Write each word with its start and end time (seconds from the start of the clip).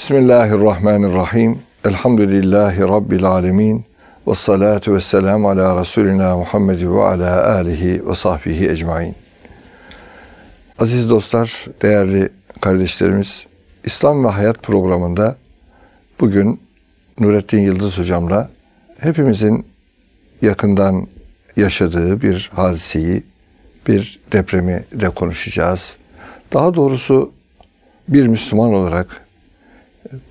Bismillahirrahmanirrahim. 0.00 1.58
Elhamdülillahi 1.84 2.80
Rabbil 2.80 3.24
alemin. 3.24 3.84
Ve 4.26 4.34
salatu 4.34 4.94
ve 4.94 5.00
selamu 5.00 5.48
ala 5.48 5.80
Resulina 5.80 6.36
Muhammed 6.36 6.82
ve 6.82 7.02
ala 7.02 7.54
alihi 7.54 8.08
ve 8.08 8.14
sahbihi 8.14 8.70
ecmain. 8.70 9.14
Aziz 10.78 11.10
dostlar, 11.10 11.66
değerli 11.82 12.28
kardeşlerimiz, 12.60 13.46
İslam 13.84 14.24
ve 14.24 14.28
Hayat 14.28 14.62
programında 14.62 15.36
bugün 16.20 16.60
Nurettin 17.18 17.60
Yıldız 17.60 17.98
hocamla 17.98 18.50
hepimizin 18.98 19.66
yakından 20.42 21.06
yaşadığı 21.56 22.22
bir 22.22 22.50
hadiseyi, 22.54 23.22
bir 23.88 24.20
depremi 24.32 24.84
de 24.92 25.10
konuşacağız. 25.10 25.98
Daha 26.52 26.74
doğrusu 26.74 27.32
bir 28.08 28.26
Müslüman 28.26 28.74
olarak 28.74 29.29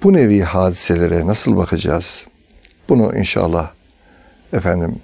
bu 0.03 0.13
nevi 0.13 0.41
hadiselere 0.41 1.27
nasıl 1.27 1.57
bakacağız? 1.57 2.27
Bunu 2.89 3.17
inşallah 3.17 3.71
efendim 4.53 4.95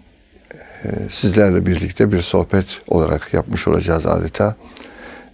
e, 0.83 0.89
sizlerle 1.09 1.65
birlikte 1.65 2.11
bir 2.11 2.21
sohbet 2.21 2.81
olarak 2.87 3.33
yapmış 3.33 3.67
olacağız 3.67 4.05
adeta. 4.05 4.55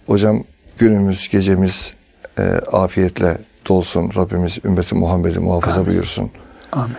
Hocam 0.06 0.44
günümüz, 0.78 1.28
gecemiz 1.28 1.94
e, 2.38 2.42
afiyetle 2.72 3.38
dolsun. 3.68 4.10
Rabbimiz 4.16 4.58
ümmeti 4.64 4.94
Muhammed'i 4.94 5.38
muhafaza 5.38 5.80
Amin. 5.80 5.92
buyursun. 5.92 6.30
Amin. 6.72 6.96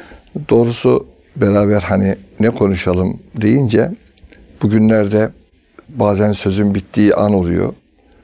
Doğrusu 0.50 1.08
beraber 1.36 1.82
hani 1.82 2.16
ne 2.40 2.50
konuşalım 2.50 3.20
deyince 3.36 3.92
bugünlerde 4.62 5.32
bazen 5.90 6.32
sözün 6.32 6.76
bittiği 6.76 7.16
an 7.16 7.34
oluyor. 7.34 7.74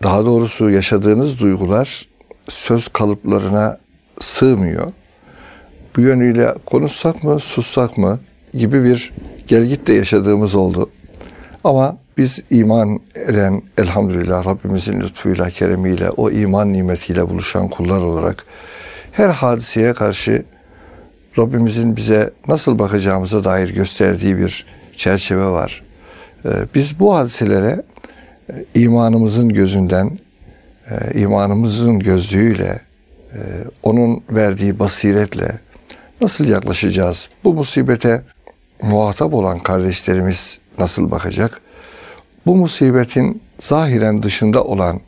Daha 0.03 0.25
doğrusu 0.25 0.70
yaşadığınız 0.70 1.39
duygular 1.39 2.08
söz 2.47 2.88
kalıplarına 2.88 3.77
sığmıyor. 4.20 4.91
Bu 5.96 6.02
yönüyle 6.02 6.55
konuşsak 6.66 7.23
mı, 7.23 7.40
sussak 7.40 7.98
mı 7.98 8.20
gibi 8.53 8.84
bir 8.84 9.14
gelgit 9.48 9.88
de 9.88 9.94
yaşadığımız 9.94 10.56
oldu. 10.56 10.89
Ama 11.64 11.98
biz 12.17 12.44
iman 12.50 13.00
eden 13.16 13.61
elhamdülillah 13.78 14.45
Rabbimizin 14.45 15.02
lütfuyla, 15.02 15.50
keremiyle, 15.50 16.09
o 16.09 16.31
iman 16.31 16.73
nimetiyle 16.73 17.30
buluşan 17.30 17.67
kullar 17.67 18.02
olarak 18.02 18.45
her 19.11 19.30
hadiseye 19.30 19.94
karşı 19.94 20.44
Rabbimizin 21.38 21.95
bize 21.95 22.33
nasıl 22.48 22.80
bakacağımıza 22.80 23.44
dair 23.44 23.70
gösterdiği 23.70 24.38
bir 24.38 24.66
çerçeve 24.95 25.45
var. 25.45 25.83
Ee, 26.45 26.50
biz 26.76 27.00
bu 27.00 27.16
hadiselere 27.16 27.81
e, 28.50 28.66
imanımızın 28.76 29.50
gözünden, 29.50 30.20
e, 30.89 31.20
imanımızın 31.20 32.00
gözlüğüyle, 32.00 32.81
onun 33.83 34.23
verdiği 34.30 34.80
basiretle 34.80 35.59
nasıl 36.22 36.45
yaklaşacağız? 36.45 37.30
Bu 37.44 37.53
musibete 37.53 38.21
muhatap 38.81 39.33
olan 39.33 39.59
kardeşlerimiz 39.59 40.59
nasıl 40.77 41.11
bakacak? 41.11 41.61
Bu 42.45 42.55
musibetin 42.55 43.41
zahiren 43.59 44.23
dışında 44.23 44.63
olan 44.63 44.99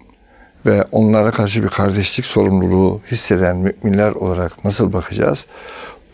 ve 0.66 0.84
onlara 0.92 1.32
karşı 1.32 1.64
bir 1.64 1.68
kardeşlik 1.68 2.26
sorumluluğu 2.26 3.02
hisseden 3.12 3.58
müminler 3.58 4.12
olarak 4.12 4.66
nasıl 4.66 4.94
bakacağız? 4.94 5.48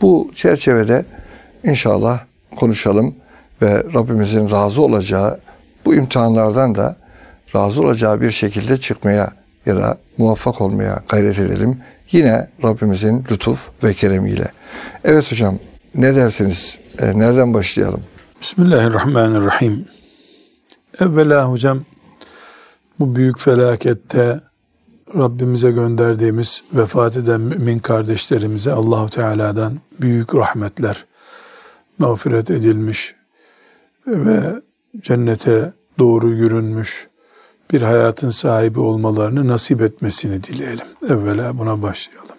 Bu 0.00 0.30
çerçevede 0.34 1.04
inşallah 1.64 2.20
konuşalım 2.56 3.14
ve 3.62 3.84
Rabbimizin 3.94 4.50
razı 4.50 4.82
olacağı 4.82 5.40
bu 5.84 5.94
imtihanlardan 5.94 6.74
da 6.74 6.96
razı 7.54 7.82
olacağı 7.82 8.20
bir 8.20 8.30
şekilde 8.30 8.76
çıkmaya 8.76 9.30
ya 9.66 9.76
da 9.76 9.98
muvaffak 10.18 10.60
olmaya 10.60 11.02
gayret 11.08 11.38
edelim. 11.38 11.80
Yine 12.12 12.48
Rabbimizin 12.64 13.24
lütuf 13.30 13.70
ve 13.84 13.94
keremiyle. 13.94 14.52
Evet 15.04 15.32
hocam 15.32 15.58
ne 15.94 16.14
dersiniz? 16.14 16.78
E, 16.98 17.18
nereden 17.18 17.54
başlayalım? 17.54 18.00
Bismillahirrahmanirrahim. 18.40 19.84
Evvela 21.00 21.50
hocam 21.50 21.80
bu 23.00 23.16
büyük 23.16 23.40
felakette 23.40 24.40
Rabbimize 25.14 25.70
gönderdiğimiz 25.70 26.62
vefat 26.72 27.16
eden 27.16 27.40
mümin 27.40 27.78
kardeşlerimize 27.78 28.72
Allahu 28.72 29.10
Teala'dan 29.10 29.78
büyük 30.00 30.34
rahmetler 30.34 31.04
mağfiret 31.98 32.50
edilmiş 32.50 33.14
ve 34.06 34.40
cennete 35.00 35.72
doğru 35.98 36.30
yürünmüş 36.30 37.07
bir 37.72 37.82
hayatın 37.82 38.30
sahibi 38.30 38.80
olmalarını 38.80 39.48
nasip 39.48 39.82
etmesini 39.82 40.42
dileyelim. 40.42 40.86
Evvela 41.08 41.58
buna 41.58 41.82
başlayalım. 41.82 42.36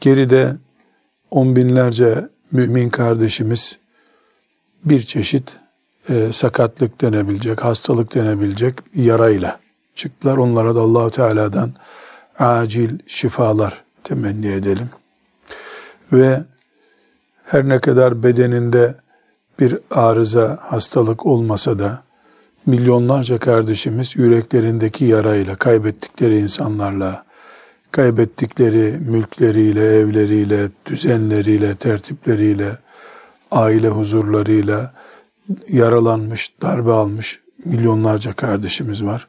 Geride 0.00 0.56
on 1.30 1.56
binlerce 1.56 2.28
mümin 2.52 2.88
kardeşimiz 2.88 3.76
bir 4.84 5.02
çeşit 5.02 5.56
e, 6.08 6.32
sakatlık 6.32 7.00
denebilecek, 7.00 7.64
hastalık 7.64 8.14
denebilecek 8.14 8.74
yarayla 8.94 9.58
çıktılar. 9.94 10.36
Onlara 10.36 10.74
da 10.74 10.80
Allahu 10.80 11.10
Teala'dan 11.10 11.72
acil 12.38 12.98
şifalar 13.06 13.84
temenni 14.04 14.46
edelim. 14.46 14.90
Ve 16.12 16.42
her 17.44 17.68
ne 17.68 17.80
kadar 17.80 18.22
bedeninde 18.22 18.94
bir 19.60 19.78
arıza, 19.90 20.58
hastalık 20.62 21.26
olmasa 21.26 21.78
da 21.78 22.03
milyonlarca 22.66 23.38
kardeşimiz 23.38 24.16
yüreklerindeki 24.16 25.04
yarayla, 25.04 25.56
kaybettikleri 25.56 26.38
insanlarla, 26.38 27.24
kaybettikleri 27.90 28.98
mülkleriyle, 29.00 29.84
evleriyle, 29.84 30.68
düzenleriyle, 30.86 31.74
tertipleriyle, 31.74 32.78
aile 33.50 33.88
huzurlarıyla 33.88 34.92
yaralanmış, 35.68 36.52
darbe 36.62 36.92
almış 36.92 37.40
milyonlarca 37.64 38.32
kardeşimiz 38.32 39.04
var. 39.04 39.28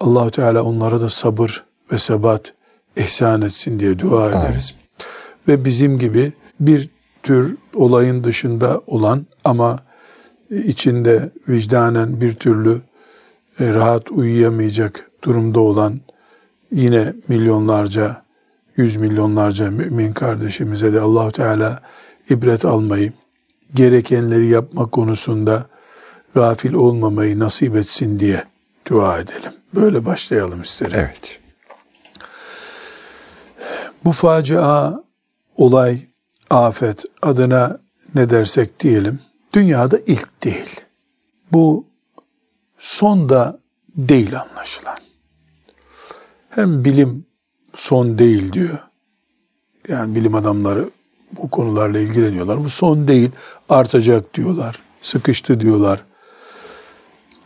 Allahu 0.00 0.30
Teala 0.30 0.62
onlara 0.62 1.00
da 1.00 1.10
sabır 1.10 1.64
ve 1.92 1.98
sebat 1.98 2.52
ihsan 2.96 3.42
etsin 3.42 3.80
diye 3.80 3.98
dua 3.98 4.28
ederiz. 4.28 4.74
Ve 5.48 5.64
bizim 5.64 5.98
gibi 5.98 6.32
bir 6.60 6.90
tür 7.22 7.56
olayın 7.74 8.24
dışında 8.24 8.80
olan 8.86 9.26
ama 9.44 9.78
içinde 10.50 11.30
vicdanen 11.48 12.20
bir 12.20 12.32
türlü 12.34 12.80
e, 13.60 13.72
rahat 13.72 14.10
uyuyamayacak 14.10 15.10
durumda 15.22 15.60
olan 15.60 16.00
yine 16.72 17.12
milyonlarca, 17.28 18.22
yüz 18.76 18.96
milyonlarca 18.96 19.70
mümin 19.70 20.12
kardeşimize 20.12 20.92
de 20.92 21.00
Allahu 21.00 21.32
Teala 21.32 21.82
ibret 22.30 22.64
almayı, 22.64 23.12
gerekenleri 23.74 24.46
yapma 24.46 24.90
konusunda 24.90 25.66
gafil 26.34 26.72
olmamayı 26.72 27.38
nasip 27.38 27.76
etsin 27.76 28.20
diye 28.20 28.44
dua 28.90 29.18
edelim. 29.18 29.52
Böyle 29.74 30.04
başlayalım 30.04 30.62
isterim. 30.62 30.96
Evet. 30.96 31.40
Bu 34.04 34.12
facia, 34.12 34.92
olay, 35.56 35.98
afet 36.50 37.04
adına 37.22 37.78
ne 38.14 38.30
dersek 38.30 38.80
diyelim, 38.80 39.18
dünyada 39.54 39.98
ilk 40.06 40.44
değil. 40.44 40.80
Bu 41.52 41.86
son 42.78 43.28
da 43.28 43.58
değil 43.96 44.40
anlaşılan. 44.40 44.98
Hem 46.50 46.84
bilim 46.84 47.26
son 47.76 48.18
değil 48.18 48.52
diyor. 48.52 48.78
Yani 49.88 50.14
bilim 50.14 50.34
adamları 50.34 50.90
bu 51.32 51.50
konularla 51.50 51.98
ilgileniyorlar. 51.98 52.64
Bu 52.64 52.68
son 52.68 53.08
değil, 53.08 53.30
artacak 53.68 54.34
diyorlar. 54.34 54.82
Sıkıştı 55.02 55.60
diyorlar. 55.60 56.04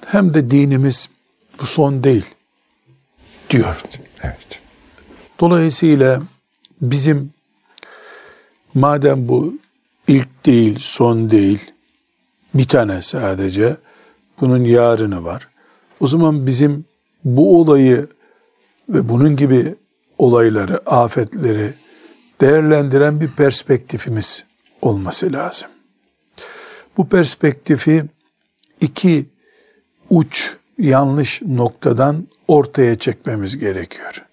Hem 0.07 0.35
de 0.35 0.51
dinimiz 0.51 1.09
bu 1.61 1.67
son 1.67 2.05
değil 2.05 2.25
diyor. 3.51 3.83
Evet. 4.23 4.61
Dolayısıyla 5.41 6.23
bizim 6.81 7.33
madem 8.75 9.29
bu 9.29 9.59
ilk 10.09 10.47
değil, 10.47 10.79
son 10.81 11.31
değil, 11.31 11.73
bir 12.59 12.69
tane 12.69 13.03
sadece, 13.03 13.77
bunun 14.41 14.65
yarını 14.65 15.25
var. 15.25 15.49
O 16.01 16.07
zaman 16.07 16.47
bizim 16.47 16.85
bu 17.25 17.61
olayı 17.61 18.09
ve 18.89 19.09
bunun 19.09 19.37
gibi 19.37 19.75
olayları, 20.19 20.91
afetleri 20.91 21.75
değerlendiren 22.41 23.21
bir 23.21 23.31
perspektifimiz 23.31 24.45
olması 24.83 25.33
lazım. 25.33 25.69
Bu 26.97 27.09
perspektifi 27.09 28.05
iki 28.81 29.27
uç 30.11 30.57
yanlış 30.79 31.43
noktadan 31.43 32.29
ortaya 32.49 32.99
çekmemiz 32.99 33.59
gerekiyor. 33.59 34.25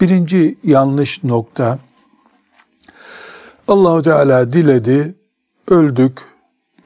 Birinci 0.00 0.58
yanlış 0.64 1.24
nokta 1.24 1.78
Allahu 3.68 4.02
Teala 4.02 4.50
diledi, 4.50 5.14
öldük, 5.68 6.31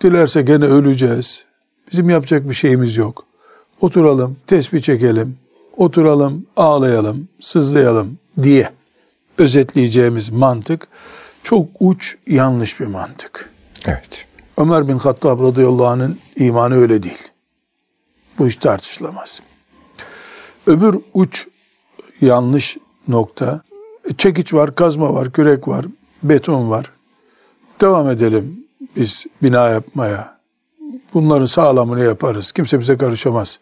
dilerse 0.00 0.42
gene 0.42 0.64
öleceğiz. 0.64 1.44
Bizim 1.92 2.10
yapacak 2.10 2.48
bir 2.48 2.54
şeyimiz 2.54 2.96
yok. 2.96 3.24
Oturalım, 3.80 4.36
tesbih 4.46 4.82
çekelim, 4.82 5.36
oturalım, 5.76 6.46
ağlayalım, 6.56 7.28
sızlayalım 7.40 8.18
diye 8.42 8.70
özetleyeceğimiz 9.38 10.30
mantık 10.30 10.88
çok 11.42 11.68
uç 11.80 12.16
yanlış 12.26 12.80
bir 12.80 12.86
mantık. 12.86 13.50
Evet. 13.86 14.26
Ömer 14.56 14.88
bin 14.88 14.98
Hattab 14.98 15.40
radıyallahu 15.40 15.86
anh'ın 15.86 16.18
imanı 16.36 16.74
öyle 16.74 17.02
değil. 17.02 17.28
Bu 18.38 18.46
hiç 18.46 18.56
tartışılamaz. 18.56 19.40
Öbür 20.66 20.96
uç 21.14 21.46
yanlış 22.20 22.76
nokta 23.08 23.62
çekiç 24.18 24.54
var, 24.54 24.74
kazma 24.74 25.14
var, 25.14 25.32
kürek 25.32 25.68
var, 25.68 25.86
beton 26.22 26.70
var. 26.70 26.92
Devam 27.80 28.10
edelim 28.10 28.65
biz 28.95 29.25
bina 29.43 29.69
yapmaya. 29.69 30.37
Bunların 31.13 31.45
sağlamını 31.45 32.03
yaparız. 32.03 32.51
Kimse 32.51 32.79
bize 32.79 32.97
karışamaz. 32.97 33.59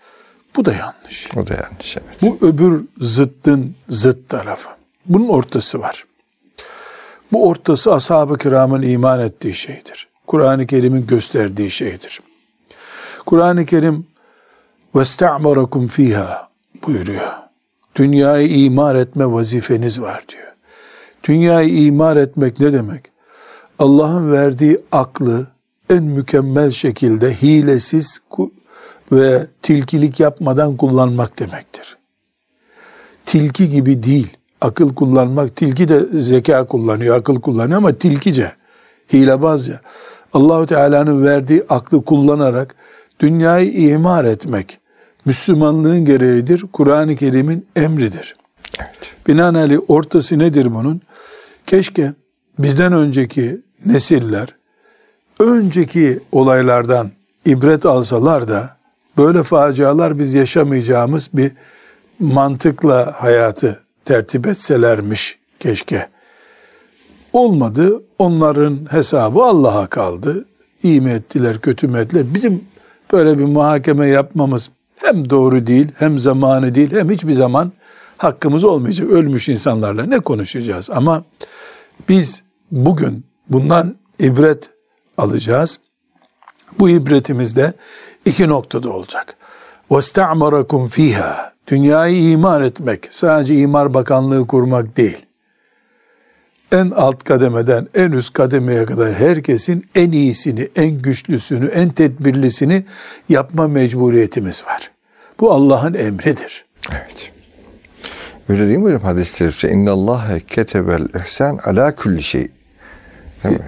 Bu 0.56 0.66
da 0.66 0.74
yanlış. 0.74 1.30
O 1.38 1.48
da 1.48 1.54
yanlış 1.54 1.98
evet. 1.98 2.22
Bu 2.22 2.48
öbür 2.48 2.86
zıttın 2.98 3.76
zıt 3.90 4.30
tarafı. 4.30 4.70
Bunun 5.06 5.28
ortası 5.28 5.80
var. 5.80 6.06
Bu 7.32 7.48
ortası 7.48 7.94
ashab-ı 7.94 8.38
kiramın 8.38 8.82
iman 8.82 9.20
ettiği 9.20 9.56
şeydir. 9.56 10.08
Kur'an-ı 10.28 10.68
Kerim'in 10.68 11.08
gösterdiği 11.08 11.72
şeydir. 11.72 12.20
Kur'an-ı 13.26 13.66
Kerim 13.66 14.06
وَاسْتَعْمَرَكُمْ 14.96 15.88
fiha 15.88 16.50
buyuruyor. 16.88 17.34
Dünyayı 17.96 18.64
imar 18.64 18.96
etme 18.96 19.32
vazifeniz 19.32 20.02
var 20.02 20.24
diyor. 20.30 20.54
Dünyayı 21.24 21.86
imar 21.86 22.18
etmek 22.18 22.60
ne 22.60 22.74
demek? 22.74 23.06
Allah'ın 23.79 24.33
verdiği 24.33 24.81
aklı 24.93 25.47
en 25.91 26.03
mükemmel 26.03 26.71
şekilde 26.71 27.35
hilesiz 27.35 28.19
ve 29.13 29.47
tilkilik 29.63 30.21
yapmadan 30.21 30.77
kullanmak 30.77 31.39
demektir. 31.39 31.97
Tilki 33.25 33.71
gibi 33.71 34.03
değil. 34.03 34.37
Akıl 34.61 34.95
kullanmak, 34.95 35.57
tilki 35.57 35.89
de 35.89 36.21
zeka 36.21 36.67
kullanıyor, 36.67 37.19
akıl 37.19 37.41
kullanıyor 37.41 37.79
ama 37.79 37.93
tilkice, 37.93 38.53
hilebazca. 39.13 39.81
Allahu 40.33 40.67
Teala'nın 40.67 41.25
verdiği 41.25 41.65
aklı 41.69 42.05
kullanarak 42.05 42.75
dünyayı 43.21 43.73
imar 43.73 44.25
etmek 44.25 44.81
Müslümanlığın 45.25 46.05
gereğidir. 46.05 46.65
Kur'an-ı 46.73 47.17
Kerim'in 47.17 47.67
emridir. 47.77 48.37
Evet. 48.79 49.13
Binaenaleyh 49.29 49.79
ortası 49.89 50.39
nedir 50.39 50.75
bunun? 50.75 51.01
Keşke 51.67 52.13
bizden 52.59 52.93
önceki 52.93 53.61
nesiller 53.87 54.49
önceki 55.41 56.21
olaylardan 56.33 57.11
ibret 57.45 57.87
alsalar 57.87 58.49
da 58.49 58.77
böyle 59.17 59.43
facialar 59.43 60.19
biz 60.19 60.35
yaşamayacağımız 60.35 61.31
bir 61.35 61.53
mantıkla 62.19 63.15
hayatı 63.19 63.83
tertip 64.05 64.47
etselermiş 64.47 65.39
keşke. 65.61 66.09
Olmadı. 67.33 68.03
Onların 68.19 68.79
hesabı 68.91 69.43
Allah'a 69.43 69.87
kaldı. 69.87 70.45
İyi 70.83 71.01
mi 71.01 71.11
ettiler, 71.11 71.61
kötü 71.61 71.89
mü 71.89 71.99
ettiler? 71.99 72.35
Bizim 72.35 72.65
böyle 73.13 73.39
bir 73.39 73.45
muhakeme 73.45 74.09
yapmamız 74.09 74.71
hem 74.97 75.31
doğru 75.31 75.67
değil, 75.67 75.89
hem 75.99 76.19
zamanı 76.19 76.75
değil, 76.75 76.93
hem 76.93 77.11
hiçbir 77.11 77.33
zaman 77.33 77.73
hakkımız 78.17 78.65
olmayacak. 78.65 79.11
Ölmüş 79.11 79.49
insanlarla 79.49 80.07
ne 80.07 80.21
konuşacağız? 80.21 80.91
Ama 80.91 81.25
biz 82.09 82.44
bugün 82.74 83.26
bundan 83.50 83.96
ibret 84.20 84.70
alacağız. 85.18 85.80
Bu 86.80 86.90
ibretimiz 86.90 87.56
de 87.56 87.74
iki 88.26 88.48
noktada 88.48 88.90
olacak. 88.90 89.36
وَاسْتَعْمَرَكُمْ 89.90 90.90
fiha 90.90 91.54
Dünyayı 91.68 92.32
imar 92.32 92.62
etmek, 92.62 93.08
sadece 93.12 93.56
imar 93.56 93.94
bakanlığı 93.94 94.48
kurmak 94.48 94.98
değil. 94.98 95.26
En 96.72 96.92
alt 96.92 97.24
kademeden 97.24 97.88
en 97.94 98.12
üst 98.12 98.34
kademeye 98.34 98.86
kadar 98.86 99.14
herkesin 99.14 99.86
en 99.96 100.12
iyisini, 100.12 100.70
en 100.76 101.02
güçlüsünü, 101.02 101.68
en 101.68 101.90
tedbirlisini 101.90 102.86
yapma 103.30 103.68
mecburiyetimiz 103.68 104.64
var. 104.66 104.92
Bu 105.40 105.52
Allah'ın 105.52 105.94
emridir. 105.94 106.66
Evet. 106.92 107.32
Öyle 108.50 108.68
değil 108.68 108.78
mi 108.78 108.84
hocam 108.84 109.02
hadis-i 109.02 109.38
şerifte? 109.38 109.70
İnne 109.70 109.90
Allahe 109.90 110.40
ketebel 110.40 111.08
ihsan 111.24 111.58
ala 111.58 111.96
kulli 111.96 112.24
şey. 112.24 112.48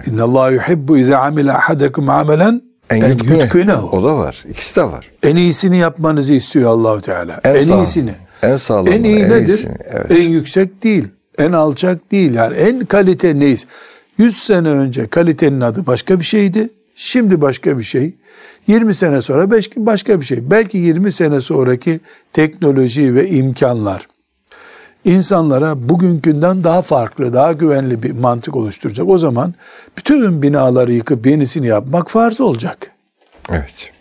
İnne 0.07 0.21
Allah 0.21 0.51
yuhibbu 0.51 0.97
ize 0.97 1.17
amile 1.17 1.53
ahadekum 1.53 2.09
amelen 2.09 2.61
en, 2.89 3.09
yutkinehu. 3.09 3.97
O 3.97 4.03
da 4.03 4.17
var. 4.17 4.43
İkisi 4.49 4.75
de 4.75 4.83
var. 4.83 5.11
En 5.23 5.35
iyisini 5.35 5.77
yapmanızı 5.77 6.33
istiyor 6.33 6.71
Allahu 6.71 7.01
Teala. 7.01 7.41
En, 7.43 7.55
en 7.55 7.77
iyisini. 7.77 8.11
En 8.43 8.57
sağlam. 8.57 8.93
En 8.93 9.03
iyi 9.03 9.19
en 9.19 9.29
nedir? 9.29 9.47
Iyisini, 9.47 9.75
evet. 9.85 10.11
En 10.11 10.29
yüksek 10.29 10.83
değil. 10.83 11.07
En 11.37 11.51
alçak 11.51 12.11
değil. 12.11 12.33
Yani 12.33 12.55
en 12.55 12.85
kalite 12.85 13.39
neyiz? 13.39 13.65
100 14.17 14.37
sene 14.37 14.69
önce 14.69 15.07
kalitenin 15.07 15.61
adı 15.61 15.85
başka 15.85 16.19
bir 16.19 16.25
şeydi. 16.25 16.69
Şimdi 16.95 17.41
başka 17.41 17.77
bir 17.77 17.83
şey. 17.83 18.15
20 18.67 18.93
sene 18.93 19.21
sonra 19.21 19.51
başka 19.77 20.19
bir 20.19 20.25
şey. 20.25 20.51
Belki 20.51 20.77
20 20.77 21.11
sene 21.11 21.41
sonraki 21.41 21.99
teknoloji 22.33 23.15
ve 23.15 23.29
imkanlar 23.29 24.07
insanlara 25.07 25.89
bugünkünden 25.89 26.63
daha 26.63 26.81
farklı, 26.81 27.33
daha 27.33 27.51
güvenli 27.51 28.03
bir 28.03 28.11
mantık 28.11 28.55
oluşturacak. 28.55 29.09
O 29.09 29.17
zaman 29.17 29.53
bütün 29.97 30.41
binaları 30.41 30.93
yıkıp 30.93 31.25
yenisini 31.25 31.67
yapmak 31.67 32.11
farz 32.11 32.41
olacak. 32.41 32.91
Evet. 33.51 33.91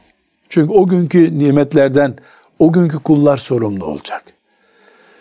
Çünkü 0.48 0.72
o 0.72 0.86
günkü 0.86 1.38
nimetlerden 1.38 2.14
o 2.58 2.72
günkü 2.72 2.98
kullar 2.98 3.36
sorumlu 3.36 3.84
olacak. 3.84 4.22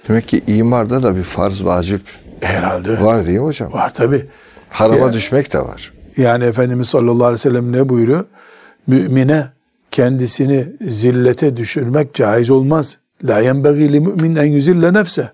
Demek 0.08 0.28
ki 0.28 0.44
imarda 0.48 1.04
da 1.04 1.16
bir 1.16 1.24
farz 1.24 1.66
vacip 1.66 2.02
herhalde 2.42 3.02
var 3.02 3.26
değil 3.26 3.40
mi 3.40 3.46
hocam? 3.46 3.74
Var 3.74 3.94
tabi. 3.94 4.26
Harama 4.70 4.98
yani, 4.98 5.14
düşmek 5.14 5.54
de 5.54 5.60
var. 5.60 5.94
Yani 6.18 6.44
Efendimiz 6.44 6.88
sallallahu 6.88 7.26
aleyhi 7.26 7.34
ve 7.34 7.38
sellem 7.38 7.72
ne 7.72 7.90
buyuruyor? 7.90 8.26
Mümine 8.88 9.46
kendisini 9.92 10.66
zillete 10.82 11.58
düşürmek 11.58 12.14
caiz 12.14 12.50
olmaz. 12.50 12.98
La 13.24 13.40
yenbagî 13.40 13.94
li 13.94 14.00
mümin 14.00 14.36
en 14.36 14.46
yüzille 14.46 14.94
nefse. 14.94 15.32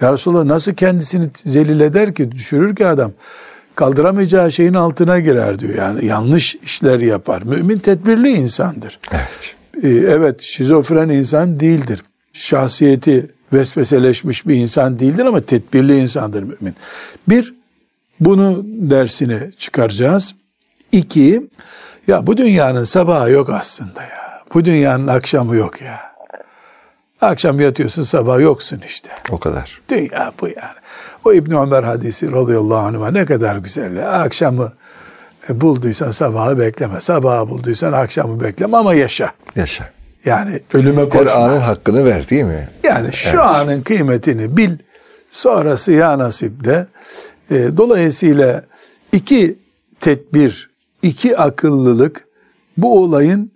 Ya 0.00 0.12
Resulallah 0.12 0.44
nasıl 0.44 0.74
kendisini 0.74 1.30
zelil 1.34 1.80
eder 1.80 2.14
ki, 2.14 2.32
düşürür 2.32 2.76
ki 2.76 2.86
adam? 2.86 3.12
Kaldıramayacağı 3.74 4.52
şeyin 4.52 4.74
altına 4.74 5.20
girer 5.20 5.58
diyor. 5.58 5.74
Yani 5.74 6.06
yanlış 6.06 6.54
işler 6.54 7.00
yapar. 7.00 7.42
Mümin 7.42 7.78
tedbirli 7.78 8.30
insandır. 8.30 9.00
Evet. 9.12 9.54
Ee, 9.82 9.88
evet 9.88 10.42
şizofren 10.42 11.08
insan 11.08 11.60
değildir. 11.60 12.02
Şahsiyeti 12.32 13.30
vesveseleşmiş 13.52 14.46
bir 14.46 14.54
insan 14.54 14.98
değildir 14.98 15.24
ama 15.24 15.40
tedbirli 15.40 15.98
insandır 15.98 16.42
mümin. 16.42 16.74
Bir, 17.28 17.54
bunu 18.20 18.62
dersini 18.64 19.38
çıkaracağız. 19.58 20.34
İki, 20.92 21.48
ya 22.06 22.26
bu 22.26 22.36
dünyanın 22.36 22.84
sabahı 22.84 23.30
yok 23.30 23.50
aslında 23.50 24.02
ya. 24.02 24.42
Bu 24.54 24.64
dünyanın 24.64 25.06
akşamı 25.06 25.56
yok 25.56 25.82
ya. 25.82 26.09
Akşam 27.20 27.60
yatıyorsun 27.60 28.02
sabah 28.02 28.40
yoksun 28.40 28.80
işte. 28.88 29.10
O 29.30 29.38
kadar. 29.38 29.80
Dünya 29.88 30.32
bu 30.40 30.46
yani. 30.46 30.78
O 31.24 31.32
İbn 31.32 31.52
Ömer 31.52 31.82
hadisi 31.82 32.32
radıyallahu 32.32 32.78
anh'a 32.78 33.10
ne 33.10 33.24
kadar 33.24 33.56
güzel. 33.56 34.22
Akşamı 34.22 34.72
e, 35.48 35.60
bulduysan 35.60 36.10
sabahı 36.10 36.58
bekleme. 36.58 37.00
Sabahı 37.00 37.48
bulduysan 37.48 37.92
akşamı 37.92 38.40
bekleme 38.40 38.76
ama 38.76 38.94
yaşa. 38.94 39.30
Yaşa. 39.56 39.90
Yani 40.24 40.60
ölüme 40.74 41.08
koşma. 41.08 41.30
Her 41.30 41.40
anın 41.40 41.60
hakkını 41.60 42.04
ver 42.04 42.30
değil 42.30 42.44
mi? 42.44 42.68
Yani 42.82 43.12
şu 43.12 43.28
evet. 43.28 43.40
anın 43.40 43.82
kıymetini 43.82 44.56
bil. 44.56 44.70
Sonrası 45.30 45.92
ya 45.92 46.18
nasip 46.18 46.64
de. 46.64 46.86
E, 47.50 47.76
dolayısıyla 47.76 48.64
iki 49.12 49.58
tedbir, 50.00 50.70
iki 51.02 51.38
akıllılık 51.38 52.28
bu 52.76 53.02
olayın 53.02 53.52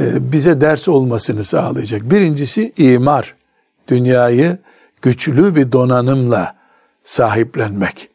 bize 0.00 0.60
ders 0.60 0.88
olmasını 0.88 1.44
sağlayacak. 1.44 2.10
Birincisi 2.10 2.72
imar. 2.76 3.34
Dünyayı 3.88 4.58
güçlü 5.02 5.56
bir 5.56 5.72
donanımla 5.72 6.56
sahiplenmek. 7.04 8.08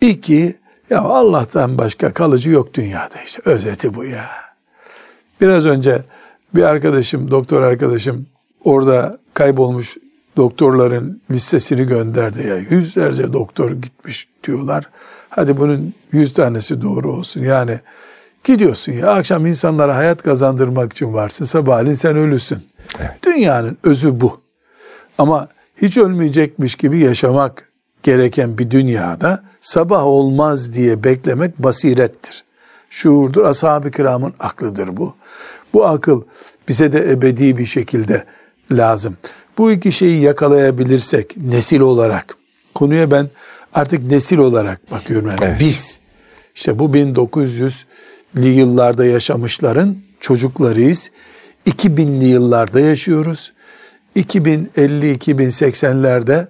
İki, 0.00 0.56
ya 0.90 1.00
Allah'tan 1.00 1.78
başka 1.78 2.12
kalıcı 2.12 2.50
yok 2.50 2.74
dünyada 2.74 3.22
işte. 3.24 3.42
Özeti 3.44 3.94
bu 3.94 4.04
ya. 4.04 4.26
Biraz 5.40 5.66
önce 5.66 6.02
bir 6.54 6.62
arkadaşım, 6.62 7.30
doktor 7.30 7.62
arkadaşım 7.62 8.26
orada 8.64 9.18
kaybolmuş 9.34 9.96
doktorların 10.36 11.20
listesini 11.30 11.86
gönderdi 11.86 12.46
ya. 12.46 12.56
Yüzlerce 12.56 13.32
doktor 13.32 13.70
gitmiş 13.70 14.28
diyorlar. 14.44 14.84
Hadi 15.30 15.58
bunun 15.58 15.94
yüz 16.12 16.32
tanesi 16.32 16.82
doğru 16.82 17.12
olsun. 17.12 17.40
Yani 17.40 17.80
Gidiyorsun 18.44 18.92
ya 18.92 19.10
akşam 19.10 19.46
insanlara 19.46 19.96
hayat 19.96 20.22
kazandırmak 20.22 20.92
için 20.92 21.14
varsın. 21.14 21.44
Sabahleyin 21.44 21.94
sen 21.94 22.16
ölüsün. 22.16 22.58
Evet. 23.00 23.10
Dünyanın 23.22 23.78
özü 23.84 24.20
bu. 24.20 24.40
Ama 25.18 25.48
hiç 25.82 25.96
ölmeyecekmiş 25.96 26.74
gibi 26.74 26.98
yaşamak 26.98 27.68
gereken 28.02 28.58
bir 28.58 28.70
dünyada 28.70 29.42
sabah 29.60 30.04
olmaz 30.04 30.72
diye 30.72 31.04
beklemek 31.04 31.58
basirettir. 31.58 32.44
Şuurdur. 32.90 33.44
Ashab-ı 33.44 33.90
kiramın 33.90 34.34
aklıdır 34.38 34.96
bu. 34.96 35.14
Bu 35.72 35.86
akıl 35.86 36.22
bize 36.68 36.92
de 36.92 37.10
ebedi 37.10 37.58
bir 37.58 37.66
şekilde 37.66 38.24
lazım. 38.72 39.16
Bu 39.58 39.72
iki 39.72 39.92
şeyi 39.92 40.20
yakalayabilirsek 40.22 41.36
nesil 41.36 41.80
olarak 41.80 42.36
konuya 42.74 43.10
ben 43.10 43.30
Artık 43.74 44.10
nesil 44.10 44.38
olarak 44.38 44.90
bakıyorum 44.90 45.28
yani. 45.28 45.38
Evet. 45.42 45.60
Biz 45.60 45.98
işte 46.54 46.78
bu 46.78 46.90
1900'li 46.90 47.72
yıllarda 48.34 49.04
yaşamışların 49.04 49.96
çocuklarıyız. 50.20 51.10
2000'li 51.66 52.24
yıllarda 52.24 52.80
yaşıyoruz. 52.80 53.52
2050-2080'lerde 54.16 56.46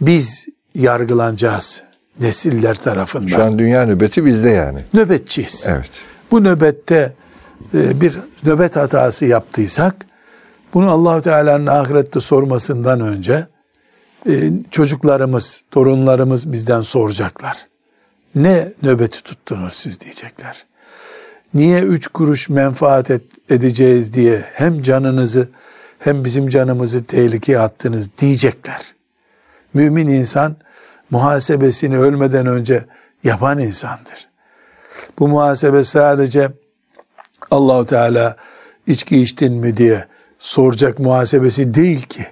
biz 0.00 0.46
yargılanacağız 0.74 1.82
nesiller 2.20 2.74
tarafından. 2.74 3.26
Şu 3.26 3.42
an 3.42 3.58
dünya 3.58 3.86
nöbeti 3.86 4.24
bizde 4.24 4.50
yani. 4.50 4.80
Nöbetçiyiz. 4.94 5.64
Evet. 5.68 5.90
Bu 6.30 6.44
nöbette 6.44 7.12
e, 7.74 8.00
bir 8.00 8.18
nöbet 8.44 8.76
hatası 8.76 9.24
yaptıysak 9.24 10.06
bunu 10.74 10.90
Allahu 10.90 11.22
Teala'nın 11.22 11.66
ahirette 11.66 12.20
sormasından 12.20 13.00
önce 13.00 13.46
e, 14.28 14.50
çocuklarımız, 14.70 15.62
torunlarımız 15.70 16.52
bizden 16.52 16.82
soracaklar. 16.82 17.66
Ne 18.34 18.72
nöbeti 18.82 19.22
tuttunuz 19.22 19.72
siz 19.72 20.00
diyecekler. 20.00 20.64
Niye 21.54 21.80
üç 21.80 22.08
kuruş 22.08 22.48
menfaat 22.48 23.10
et- 23.10 23.50
edeceğiz 23.50 24.14
diye 24.14 24.44
hem 24.52 24.82
canınızı 24.82 25.48
hem 25.98 26.24
bizim 26.24 26.48
canımızı 26.48 27.04
tehlikeye 27.04 27.58
attınız 27.58 28.10
diyecekler. 28.18 28.94
Mümin 29.74 30.08
insan 30.08 30.56
muhasebesini 31.10 31.98
ölmeden 31.98 32.46
önce 32.46 32.84
yapan 33.24 33.58
insandır. 33.58 34.28
Bu 35.18 35.28
muhasebe 35.28 35.84
sadece 35.84 36.52
Allahu 37.50 37.86
Teala 37.86 38.36
içki 38.86 39.20
içtin 39.20 39.52
mi 39.52 39.76
diye 39.76 40.04
soracak 40.38 40.98
muhasebesi 40.98 41.74
değil 41.74 42.02
ki. 42.02 42.26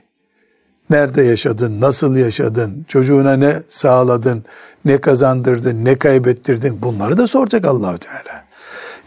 Nerede 0.90 1.22
yaşadın, 1.22 1.80
nasıl 1.80 2.16
yaşadın, 2.16 2.84
çocuğuna 2.88 3.32
ne 3.32 3.62
sağladın, 3.68 4.44
ne 4.84 5.00
kazandırdın, 5.00 5.84
ne 5.84 5.96
kaybettirdin 5.98 6.82
bunları 6.82 7.16
da 7.16 7.26
soracak 7.26 7.64
Allahu 7.64 7.98
Teala. 7.98 8.44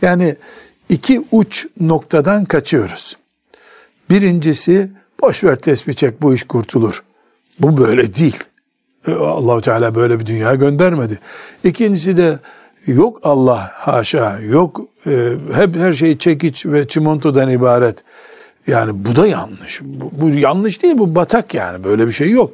Yani 0.02 0.36
iki 0.90 1.26
uç 1.32 1.68
noktadan 1.80 2.46
kaçıyoruz. 2.46 3.18
Birincisi 4.10 4.92
boş 5.22 5.44
ver 5.44 5.56
tesbih 5.56 5.94
çek 5.94 6.22
bu 6.22 6.34
iş 6.34 6.44
kurtulur. 6.44 7.04
Bu 7.60 7.78
böyle 7.78 8.16
değil. 8.16 8.44
Ee, 9.08 9.12
Allahu 9.12 9.62
Teala 9.62 9.96
böyle 9.96 10.20
bir 10.20 10.26
dünya 10.26 10.56
göndermedi. 10.56 11.20
İkincisi 11.64 12.18
de 12.18 12.40
yok 12.88 13.20
Allah 13.24 13.72
haşa 13.74 14.40
yok 14.40 14.82
e, 15.08 15.30
hep 15.54 15.76
her 15.76 15.94
şey 15.94 16.18
çekiç 16.18 16.66
ve 16.66 16.88
çimentodan 16.88 17.50
ibaret. 17.50 18.04
Yani 18.68 19.06
bu 19.06 19.16
da 19.16 19.28
yanlış. 19.28 19.82
Bu, 19.84 20.12
bu 20.22 20.30
yanlış 20.30 20.84
değil 20.84 20.98
bu 20.98 21.16
batak 21.16 21.54
yani 21.54 21.84
böyle 21.84 22.08
bir 22.08 22.12
şey 22.12 22.30
yok. 22.30 22.54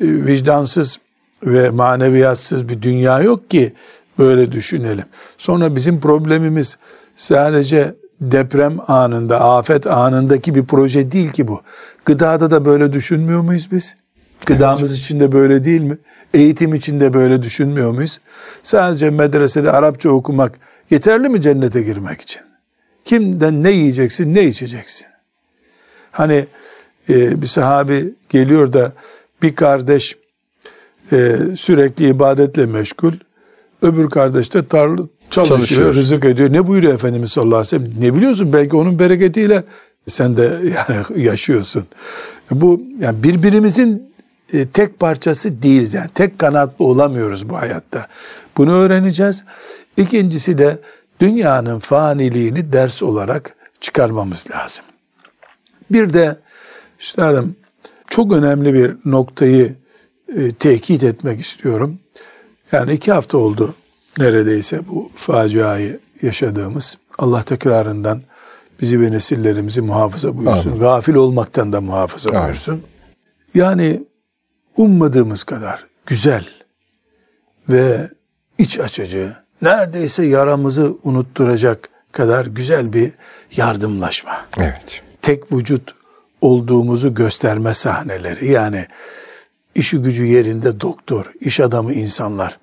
E, 0.00 0.04
vicdansız 0.06 0.98
ve 1.44 1.70
maneviyatsız 1.70 2.68
bir 2.68 2.82
dünya 2.82 3.20
yok 3.20 3.50
ki 3.50 3.72
böyle 4.18 4.52
düşünelim. 4.52 5.04
Sonra 5.38 5.76
bizim 5.76 6.00
problemimiz 6.00 6.78
sadece 7.16 7.94
deprem 8.20 8.76
anında, 8.88 9.40
afet 9.40 9.86
anındaki 9.86 10.54
bir 10.54 10.64
proje 10.64 11.12
değil 11.12 11.30
ki 11.30 11.48
bu. 11.48 11.60
Gıdada 12.04 12.50
da 12.50 12.64
böyle 12.64 12.92
düşünmüyor 12.92 13.40
muyuz 13.40 13.68
biz? 13.72 13.96
Gıdamız 14.46 14.98
için 14.98 15.20
de 15.20 15.32
böyle 15.32 15.64
değil 15.64 15.80
mi? 15.80 15.98
Eğitim 16.34 16.74
için 16.74 17.00
de 17.00 17.14
böyle 17.14 17.42
düşünmüyor 17.42 17.90
muyuz? 17.90 18.20
Sadece 18.62 19.10
medresede 19.10 19.70
Arapça 19.70 20.08
okumak 20.08 20.58
yeterli 20.90 21.28
mi 21.28 21.42
cennete 21.42 21.82
girmek 21.82 22.20
için? 22.20 22.42
Kimden 23.04 23.62
ne 23.62 23.70
yiyeceksin, 23.70 24.34
ne 24.34 24.44
içeceksin? 24.44 25.06
Hani 26.12 26.46
e, 27.08 27.42
bir 27.42 27.46
sahabi 27.46 28.14
geliyor 28.28 28.72
da 28.72 28.92
bir 29.42 29.54
kardeş 29.54 30.16
e, 31.12 31.36
sürekli 31.56 32.08
ibadetle 32.08 32.66
meşgul. 32.66 33.12
Öbür 33.82 34.10
kardeş 34.10 34.54
de 34.54 34.66
tarla 34.66 35.02
çalışıyor, 35.30 35.58
Çalışıyor. 35.58 35.94
rızık 35.94 36.24
ediyor. 36.24 36.52
Ne 36.52 36.66
buyuruyor 36.66 36.94
Efendimiz 36.94 37.32
sallallahu 37.32 37.58
aleyhi 37.58 37.76
ve 37.76 37.90
sellem? 37.90 38.04
Ne 38.04 38.16
biliyorsun? 38.16 38.52
Belki 38.52 38.76
onun 38.76 38.98
bereketiyle 38.98 39.64
sen 40.08 40.36
de 40.36 40.42
yani 40.76 41.22
yaşıyorsun. 41.24 41.86
Bu 42.50 42.82
yani 43.00 43.22
birbirimizin 43.22 44.14
e, 44.52 44.68
tek 44.68 45.00
parçası 45.00 45.62
değiliz. 45.62 45.94
Yani 45.94 46.10
tek 46.14 46.38
kanatlı 46.38 46.84
olamıyoruz 46.84 47.48
bu 47.48 47.56
hayatta. 47.56 48.06
Bunu 48.56 48.72
öğreneceğiz. 48.72 49.44
İkincisi 49.96 50.58
de 50.58 50.78
dünyanın 51.20 51.78
faniliğini 51.78 52.72
ders 52.72 53.02
olarak 53.02 53.54
çıkarmamız 53.80 54.46
lazım. 54.50 54.84
Bir 55.90 56.12
de 56.12 56.36
üstadım 57.00 57.56
çok 58.08 58.32
önemli 58.32 58.74
bir 58.74 58.96
noktayı 59.04 59.74
e, 60.36 60.52
tekit 60.52 61.02
etmek 61.02 61.40
istiyorum. 61.40 61.98
Yani 62.72 62.92
iki 62.92 63.12
hafta 63.12 63.38
oldu 63.38 63.74
neredeyse 64.18 64.88
bu 64.88 65.10
faciayı 65.14 66.00
yaşadığımız. 66.22 66.98
Allah 67.18 67.42
tekrarından 67.42 68.22
bizi 68.80 69.00
ve 69.00 69.12
nesillerimizi 69.12 69.80
muhafaza 69.80 70.36
buyursun. 70.36 70.70
Amin. 70.70 70.80
Gafil 70.80 71.14
olmaktan 71.14 71.72
da 71.72 71.80
muhafaza 71.80 72.30
Amin. 72.30 72.42
buyursun. 72.42 72.82
Yani 73.54 74.04
ummadığımız 74.76 75.44
kadar 75.44 75.86
güzel 76.06 76.44
ve 77.68 78.10
iç 78.58 78.80
açıcı, 78.80 79.36
neredeyse 79.62 80.24
yaramızı 80.24 80.96
unutturacak 81.02 81.88
kadar 82.12 82.46
güzel 82.46 82.92
bir 82.92 83.12
yardımlaşma 83.56 84.46
Evet. 84.58 85.02
tek 85.22 85.52
vücut 85.52 85.94
olduğumuzu 86.40 87.14
gösterme 87.14 87.74
sahneleri. 87.74 88.50
Yani 88.50 88.86
işi 89.78 89.98
gücü 89.98 90.24
yerinde 90.24 90.80
doktor, 90.80 91.32
iş 91.40 91.60
adamı 91.60 91.92
insanlar. 91.92 92.58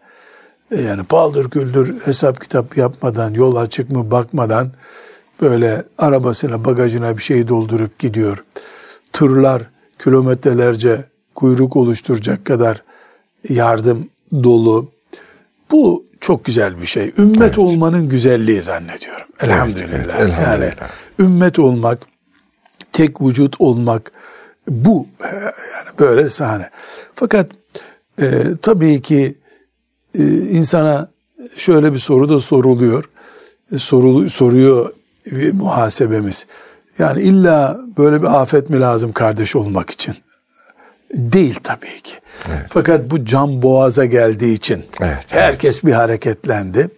E, 0.71 0.81
Yani 0.81 1.03
paldır 1.03 1.49
küldür 1.49 1.99
hesap 2.05 2.41
kitap 2.41 2.77
yapmadan, 2.77 3.33
yol 3.33 3.55
açık 3.55 3.91
mı 3.91 4.11
bakmadan 4.11 4.71
böyle 5.41 5.83
arabasına 5.97 6.65
bagajına 6.65 7.17
bir 7.17 7.23
şey 7.23 7.47
doldurup 7.47 7.99
gidiyor. 7.99 8.43
Tırlar 9.13 9.61
kilometrelerce 10.03 11.05
kuyruk 11.35 11.75
oluşturacak 11.75 12.45
kadar 12.45 12.83
yardım 13.49 14.09
dolu. 14.31 14.91
Bu 15.71 16.05
çok 16.21 16.45
güzel 16.45 16.81
bir 16.81 16.85
şey. 16.85 17.13
Ümmet 17.17 17.57
olmanın 17.57 18.09
güzelliği 18.09 18.61
zannediyorum. 18.61 19.27
Elhamdülillah. 19.41 20.19
evet, 20.19 20.33
elhamdülillah. 20.33 20.59
Yani 20.59 20.73
ümmet 21.19 21.59
olmak, 21.59 21.99
tek 22.91 23.21
vücut 23.21 23.61
olmak 23.61 24.11
bu 24.69 25.07
e, 25.23 25.27
yani 25.35 25.99
böyle 25.99 26.29
sahne. 26.29 26.69
Fakat 27.15 27.49
e, 28.21 28.41
tabii 28.61 29.01
ki 29.01 29.37
e, 30.19 30.23
insana 30.37 31.09
şöyle 31.57 31.93
bir 31.93 31.99
soru 31.99 32.29
da 32.29 32.39
soruluyor. 32.39 33.09
E, 33.71 33.77
sorulu, 33.77 34.29
soruyor 34.29 34.93
e, 35.31 35.51
muhasebemiz. 35.51 36.45
Yani 36.99 37.21
illa 37.21 37.79
böyle 37.97 38.21
bir 38.21 38.41
afet 38.41 38.69
mi 38.69 38.79
lazım 38.79 39.11
kardeş 39.13 39.55
olmak 39.55 39.89
için? 39.89 40.15
Değil 41.13 41.59
tabii 41.63 42.01
ki. 42.01 42.13
Fakat 42.69 43.11
bu 43.11 43.25
can 43.25 43.61
boğaza 43.61 44.05
geldiği 44.05 44.53
için 44.53 44.73
Evet, 44.73 44.85
evet. 45.01 45.25
herkes 45.31 45.83
bir 45.83 45.91
hareketlendi. 45.91 46.89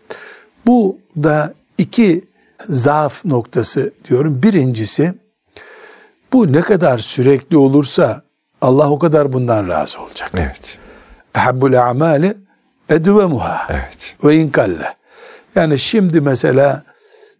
Bu 0.65 0.99
da 1.23 1.53
iki 1.77 2.25
zaaf 2.69 3.25
noktası 3.25 3.93
diyorum. 4.09 4.43
Birincisi 4.43 5.13
bu 6.33 6.53
ne 6.53 6.61
kadar 6.61 6.97
sürekli 6.97 7.57
olursa 7.57 8.21
Allah 8.61 8.89
o 8.89 8.99
kadar 8.99 9.33
bundan 9.33 9.67
razı 9.67 10.01
olacak. 10.01 10.31
Evet. 10.33 10.77
Ehabbul 11.35 11.73
a'mali 11.73 12.37
edvemuha. 12.89 13.67
Evet. 13.69 14.15
Ve 14.23 14.35
inkalle. 14.35 14.95
Yani 15.55 15.79
şimdi 15.79 16.21
mesela 16.21 16.83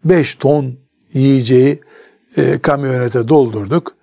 5 0.05 0.35
ton 0.35 0.75
yiyeceği 1.13 1.81
e, 2.37 2.59
kamyonete 2.59 3.27
doldurduk, 3.27 3.95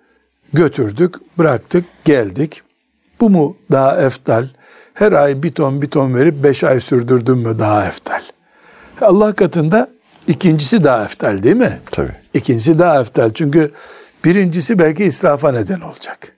götürdük, 0.53 1.37
bıraktık, 1.37 1.85
geldik. 2.05 2.61
Bu 3.19 3.29
mu 3.29 3.57
daha 3.71 4.01
eftal? 4.01 4.49
Her 4.93 5.11
ay 5.11 5.43
bir 5.43 5.51
ton 5.51 5.81
bir 5.81 5.89
ton 5.89 6.15
verip 6.15 6.43
5 6.43 6.63
ay 6.63 6.79
sürdürdün 6.79 7.37
mü 7.37 7.59
daha 7.59 7.87
eftal? 7.87 8.21
Allah 9.01 9.33
katında 9.33 9.87
ikincisi 10.27 10.83
daha 10.83 11.03
eftal 11.03 11.43
değil 11.43 11.55
mi? 11.55 11.79
Tabii. 11.91 12.15
İkincisi 12.33 12.79
daha 12.79 13.01
eftal. 13.01 13.33
Çünkü 13.33 13.71
birincisi 14.25 14.79
belki 14.79 15.03
israfa 15.03 15.51
neden 15.51 15.81
olacak. 15.81 16.33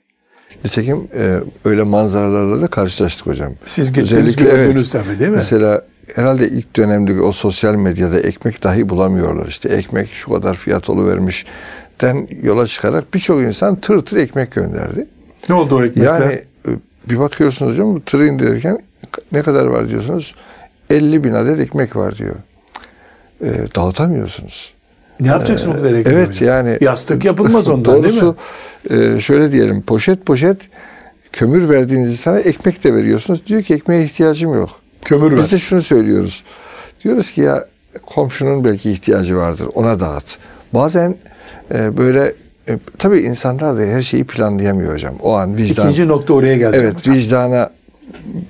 Nitekim 0.65 1.07
e, 1.17 1.39
öyle 1.65 1.83
manzaralarla 1.83 2.61
da 2.61 2.67
karşılaştık 2.67 3.27
hocam. 3.27 3.53
Siz 3.65 3.93
gittiniz, 3.93 4.35
gördünüz 4.35 4.91
tabii, 4.91 5.19
değil 5.19 5.29
mi? 5.29 5.35
Mesela 5.35 5.81
herhalde 6.15 6.47
ilk 6.47 6.75
dönemdeki 6.75 7.21
o 7.21 7.31
sosyal 7.31 7.75
medyada 7.75 8.19
ekmek 8.19 8.63
dahi 8.63 8.89
bulamıyorlar. 8.89 9.47
İşte 9.47 9.69
ekmek 9.69 10.09
şu 10.13 10.31
kadar 10.31 10.55
fiyat 10.55 10.89
vermiş 10.89 11.45
den 12.01 12.27
yola 12.43 12.67
çıkarak 12.67 13.13
birçok 13.13 13.41
insan 13.41 13.75
tır 13.75 14.05
tır 14.05 14.17
ekmek 14.17 14.51
gönderdi. 14.51 15.07
Ne 15.49 15.55
oldu 15.55 15.75
o 15.75 15.83
ekmekler? 15.83 16.21
Yani 16.21 16.33
e, 16.67 16.71
bir 17.09 17.19
bakıyorsunuz 17.19 17.73
hocam 17.73 17.95
bu 17.95 18.01
tırı 18.01 18.27
indirirken 18.27 18.79
ne 19.31 19.41
kadar 19.41 19.65
var 19.65 19.89
diyorsunuz? 19.89 20.35
50 20.89 21.23
bin 21.23 21.33
adet 21.33 21.59
ekmek 21.59 21.95
var 21.95 22.17
diyor. 22.17 22.35
E, 23.41 23.49
dağıtamıyorsunuz. 23.75 24.73
Ne 25.19 25.27
yapacaksın 25.27 25.71
o 25.71 25.73
kadar 25.73 25.93
ekmeği? 25.93 26.17
Evet 26.17 26.29
hocam? 26.29 26.47
yani 26.47 26.77
Yastık 26.81 27.25
yapılmaz 27.25 27.67
ondan 27.67 28.03
değil 28.03 28.15
mi? 28.15 28.21
Doğrusu 28.21 28.35
e, 29.15 29.19
şöyle 29.19 29.51
diyelim 29.51 29.81
poşet 29.81 30.25
poşet 30.25 30.57
kömür 31.31 31.69
verdiğiniz 31.69 32.11
insana 32.11 32.39
ekmek 32.39 32.83
de 32.83 32.93
veriyorsunuz. 32.93 33.45
Diyor 33.45 33.61
ki 33.61 33.73
ekmeğe 33.73 34.03
ihtiyacım 34.03 34.53
yok. 34.53 34.69
Kömür 35.05 35.31
ver. 35.31 35.37
Biz 35.37 35.51
de 35.51 35.57
şunu 35.57 35.81
söylüyoruz. 35.81 36.43
Diyoruz 37.03 37.31
ki 37.31 37.41
ya 37.41 37.65
komşunun 38.05 38.65
belki 38.65 38.91
ihtiyacı 38.91 39.37
vardır. 39.37 39.67
Ona 39.73 39.99
dağıt. 39.99 40.37
Bazen 40.73 41.15
e, 41.73 41.97
böyle 41.97 42.33
e, 42.67 42.79
tabii 42.97 43.19
insanlar 43.19 43.77
da 43.77 43.81
her 43.81 44.01
şeyi 44.01 44.23
planlayamıyor 44.23 44.93
hocam. 44.93 45.13
O 45.21 45.33
an 45.33 45.57
vicdan. 45.57 45.83
İkinci 45.83 46.07
nokta 46.07 46.33
oraya 46.33 46.57
geleceğim 46.57 46.85
Evet 46.85 46.99
hocam. 46.99 47.15
vicdana 47.15 47.69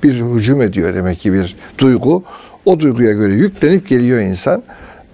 bir 0.04 0.14
hücum 0.22 0.62
ediyor 0.62 0.96
demek 0.96 1.20
ki 1.20 1.34
bir 1.34 1.56
duygu. 1.78 2.24
O 2.66 2.80
duyguya 2.80 3.12
göre 3.12 3.34
yüklenip 3.34 3.88
geliyor 3.88 4.20
insan. 4.20 4.64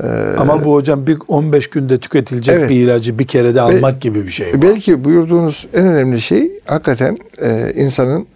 Ee, 0.03 0.07
Ama 0.37 0.65
bu 0.65 0.73
hocam 0.73 1.07
bir 1.07 1.17
15 1.27 1.69
günde 1.69 1.97
tüketilecek 1.97 2.55
Evet. 2.59 2.69
bir 2.69 2.75
ilacı 2.75 3.19
bir 3.19 3.27
kerede 3.27 3.61
almak 3.61 4.01
gibi 4.01 4.25
bir 4.25 4.31
şey 4.31 4.53
bu. 4.53 4.61
Belki 4.61 5.03
buyurduğunuz 5.03 5.67
en 5.73 5.87
önemli 5.87 6.21
şey 6.21 6.51
hakikaten 6.65 7.17
e, 7.41 7.73
insanın 7.75 8.27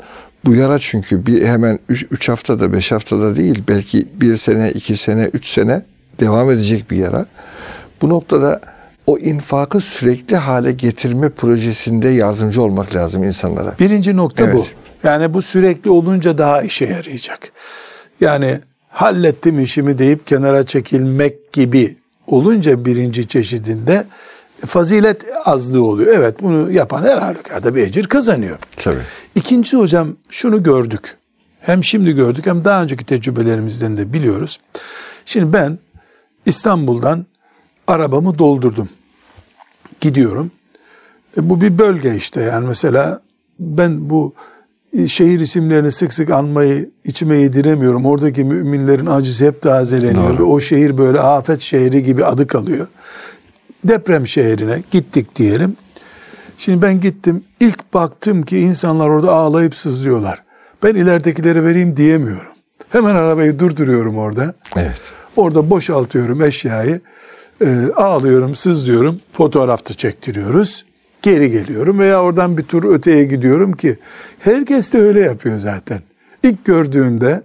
bu 0.45 0.55
yara 0.55 0.79
çünkü 0.79 1.25
bir 1.25 1.45
hemen 1.45 1.79
3 1.89 2.29
haftada 2.29 2.73
5 2.73 2.91
haftada 2.91 3.35
değil 3.35 3.63
belki 3.67 4.07
bir 4.13 4.35
sene, 4.35 4.71
iki 4.71 4.97
sene, 4.97 5.29
üç 5.33 5.47
sene 5.47 5.81
devam 6.19 6.51
edecek 6.51 6.91
bir 6.91 6.97
yara. 6.97 7.25
Bu 8.01 8.09
noktada 8.09 8.61
o 9.07 9.17
infakı 9.17 9.81
sürekli 9.81 10.35
hale 10.35 10.71
getirme 10.71 11.29
projesinde 11.29 12.07
yardımcı 12.07 12.61
olmak 12.61 12.95
lazım 12.95 13.23
insanlara. 13.23 13.75
Birinci 13.79 14.17
nokta 14.17 14.53
bu. 14.53 14.57
Evet. 14.57 14.75
Yani 15.03 15.33
bu 15.33 15.41
sürekli 15.41 15.89
olunca 15.89 16.37
daha 16.37 16.61
işe 16.61 16.85
yarayacak. 16.85 17.39
Yani 18.21 18.59
hallettim 18.95 19.59
işimi 19.59 19.97
deyip 19.97 20.27
kenara 20.27 20.65
çekilmek 20.65 21.53
gibi 21.53 21.97
olunca 22.27 22.85
birinci 22.85 23.27
çeşidinde 23.27 24.05
fazilet 24.65 25.25
azlığı 25.45 25.83
oluyor. 25.83 26.15
Evet 26.17 26.41
bunu 26.41 26.71
yapan 26.71 27.03
her 27.03 27.17
halükarda 27.17 27.75
bir 27.75 27.81
ecir 27.81 28.03
kazanıyor. 28.03 28.59
Tabii. 28.77 29.01
İkinci 29.35 29.77
hocam 29.77 30.15
şunu 30.29 30.63
gördük. 30.63 31.17
Hem 31.61 31.83
şimdi 31.83 32.11
gördük 32.11 32.45
hem 32.45 32.65
daha 32.65 32.83
önceki 32.83 33.05
tecrübelerimizden 33.05 33.97
de 33.97 34.13
biliyoruz. 34.13 34.59
Şimdi 35.25 35.53
ben 35.53 35.79
İstanbul'dan 36.45 37.25
arabamı 37.87 38.39
doldurdum. 38.39 38.89
Gidiyorum. 40.01 40.51
E, 41.37 41.49
bu 41.49 41.61
bir 41.61 41.77
bölge 41.77 42.15
işte 42.15 42.41
yani 42.41 42.67
mesela 42.67 43.21
ben 43.59 44.09
bu 44.09 44.33
şehir 45.07 45.39
isimlerini 45.39 45.91
sık 45.91 46.13
sık 46.13 46.29
anmayı 46.29 46.89
içime 47.03 47.37
yediremiyorum. 47.37 48.05
Oradaki 48.05 48.43
müminlerin 48.43 49.05
acısı 49.05 49.45
hep 49.45 49.61
tazeleniyor. 49.61 50.37
Doğru. 50.37 50.45
O 50.45 50.59
şehir 50.59 50.97
böyle 50.97 51.19
afet 51.19 51.61
şehri 51.61 52.03
gibi 52.03 52.25
adı 52.25 52.47
kalıyor. 52.47 52.87
Deprem 53.83 54.27
şehrine 54.27 54.83
gittik 54.91 55.35
diyelim. 55.35 55.77
Şimdi 56.57 56.81
ben 56.81 56.99
gittim. 56.99 57.43
İlk 57.59 57.93
baktım 57.93 58.43
ki 58.43 58.59
insanlar 58.59 59.09
orada 59.09 59.31
ağlayıp 59.31 59.77
sızlıyorlar. 59.77 60.43
Ben 60.83 60.95
ileridekileri 60.95 61.63
vereyim 61.63 61.97
diyemiyorum. 61.97 62.51
Hemen 62.89 63.15
arabayı 63.15 63.59
durduruyorum 63.59 64.17
orada. 64.17 64.53
Evet. 64.75 65.11
Orada 65.35 65.69
boşaltıyorum 65.69 66.41
eşyayı. 66.41 67.01
Ee, 67.61 67.91
ağlıyorum, 67.95 68.55
sızlıyorum. 68.55 69.19
Fotoğrafta 69.33 69.93
çektiriyoruz. 69.93 70.85
Geri 71.25 71.51
geliyorum 71.51 71.99
veya 71.99 72.21
oradan 72.21 72.57
bir 72.57 72.63
tur 72.63 72.95
öteye 72.95 73.25
gidiyorum 73.25 73.73
ki 73.73 73.97
herkes 74.39 74.93
de 74.93 74.97
öyle 74.97 75.19
yapıyor 75.19 75.59
zaten. 75.59 75.99
İlk 76.43 76.65
gördüğünde 76.65 77.43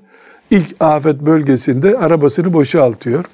ilk 0.50 0.76
afet 0.80 1.20
bölgesinde 1.20 1.98
arabasını 1.98 2.52
boşaltıyor. 2.52 3.24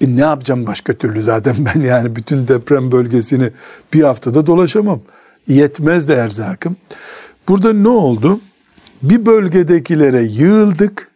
E 0.00 0.16
ne 0.16 0.20
yapacağım 0.20 0.66
başka 0.66 0.92
türlü 0.94 1.22
zaten 1.22 1.56
ben 1.58 1.80
yani 1.86 2.16
bütün 2.16 2.48
deprem 2.48 2.92
bölgesini 2.92 3.50
bir 3.92 4.02
haftada 4.02 4.46
dolaşamam. 4.46 5.00
Yetmez 5.48 6.08
de 6.08 6.14
erzakım. 6.14 6.76
Burada 7.48 7.72
ne 7.72 7.88
oldu? 7.88 8.40
Bir 9.02 9.26
bölgedekilere 9.26 10.22
yığıldık. 10.22 11.10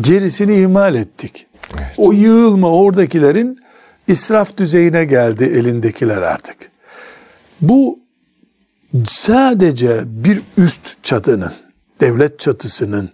Gerisini 0.00 0.60
ihmal 0.60 0.94
ettik. 0.94 1.46
O 1.96 2.12
yığılma 2.12 2.70
oradakilerin 2.70 3.58
israf 4.08 4.56
düzeyine 4.56 5.04
geldi 5.04 5.44
elindekiler 5.44 6.22
artık. 6.22 6.73
Bu 7.60 7.98
sadece 9.04 10.02
bir 10.06 10.40
üst 10.56 11.02
çatının, 11.02 11.52
devlet 12.00 12.38
çatısının 12.40 13.10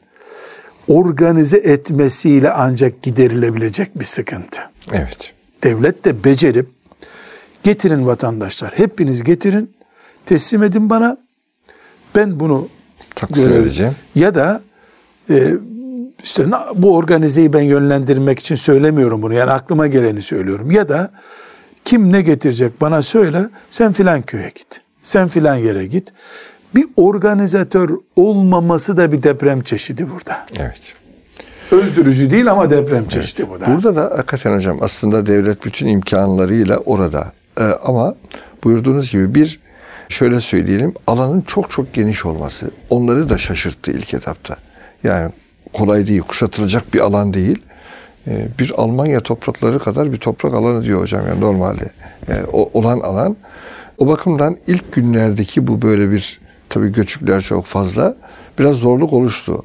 organize 0.88 1.56
etmesiyle 1.56 2.50
ancak 2.50 3.02
giderilebilecek 3.02 3.98
bir 3.98 4.04
sıkıntı. 4.04 4.60
Evet. 4.92 5.32
Devlet 5.62 6.04
de 6.04 6.24
becerip 6.24 6.68
getirin 7.62 8.06
vatandaşlar, 8.06 8.78
hepiniz 8.78 9.22
getirin, 9.22 9.70
teslim 10.26 10.62
edin 10.62 10.90
bana. 10.90 11.16
Ben 12.14 12.40
bunu 12.40 12.68
Taksim 13.14 13.52
edeceğim. 13.52 13.96
Ya 14.14 14.34
da 14.34 14.62
e, 15.30 15.54
işte 16.24 16.44
bu 16.74 16.96
organizeyi 16.96 17.52
ben 17.52 17.60
yönlendirmek 17.60 18.38
için 18.38 18.54
söylemiyorum 18.54 19.22
bunu. 19.22 19.34
Yani 19.34 19.50
aklıma 19.50 19.86
geleni 19.86 20.22
söylüyorum. 20.22 20.70
Ya 20.70 20.88
da 20.88 21.10
kim 21.90 22.12
ne 22.12 22.22
getirecek 22.22 22.80
bana 22.80 23.02
söyle. 23.02 23.48
Sen 23.70 23.92
filan 23.92 24.22
köye 24.22 24.48
git. 24.48 24.80
Sen 25.02 25.28
filan 25.28 25.56
yere 25.56 25.86
git. 25.86 26.12
Bir 26.74 26.86
organizatör 26.96 27.90
olmaması 28.16 28.96
da 28.96 29.12
bir 29.12 29.22
deprem 29.22 29.62
çeşidi 29.62 30.10
burada. 30.10 30.46
Evet. 30.58 30.80
Öldürücü 31.72 32.30
değil 32.30 32.50
ama 32.50 32.70
deprem 32.70 33.08
çeşidi 33.08 33.50
bu 33.50 33.60
da. 33.60 33.66
Burada 33.66 33.96
da 33.96 34.02
hakikaten 34.02 34.56
hocam 34.56 34.78
aslında 34.82 35.26
devlet 35.26 35.64
bütün 35.64 35.86
imkanlarıyla 35.86 36.78
orada. 36.78 37.32
Ee, 37.60 37.62
ama 37.62 38.14
buyurduğunuz 38.64 39.10
gibi 39.10 39.34
bir 39.34 39.60
şöyle 40.08 40.40
söyleyelim 40.40 40.94
alanın 41.06 41.40
çok 41.40 41.70
çok 41.70 41.92
geniş 41.92 42.26
olması 42.26 42.70
onları 42.90 43.28
da 43.28 43.38
şaşırttı 43.38 43.90
ilk 43.90 44.14
etapta. 44.14 44.56
Yani 45.04 45.32
kolay 45.72 46.06
değil, 46.06 46.20
kuşatılacak 46.20 46.94
bir 46.94 47.00
alan 47.00 47.34
değil. 47.34 47.62
Ee, 48.26 48.48
bir 48.58 48.72
Almanya 48.76 49.20
toprakları 49.20 49.78
kadar 49.78 50.12
bir 50.12 50.16
toprak 50.16 50.54
alanı 50.54 50.82
diyor 50.82 51.00
hocam 51.00 51.26
yani 51.28 51.40
normalde. 51.40 51.90
Olan 52.52 53.00
alan 53.00 53.36
o 53.98 54.06
bakımdan 54.06 54.56
ilk 54.66 54.92
günlerdeki 54.92 55.66
bu 55.66 55.82
böyle 55.82 56.10
bir 56.10 56.40
tabii 56.68 56.92
göçükler 56.92 57.40
çok 57.40 57.64
fazla 57.64 58.16
biraz 58.58 58.76
zorluk 58.76 59.12
oluştu. 59.12 59.64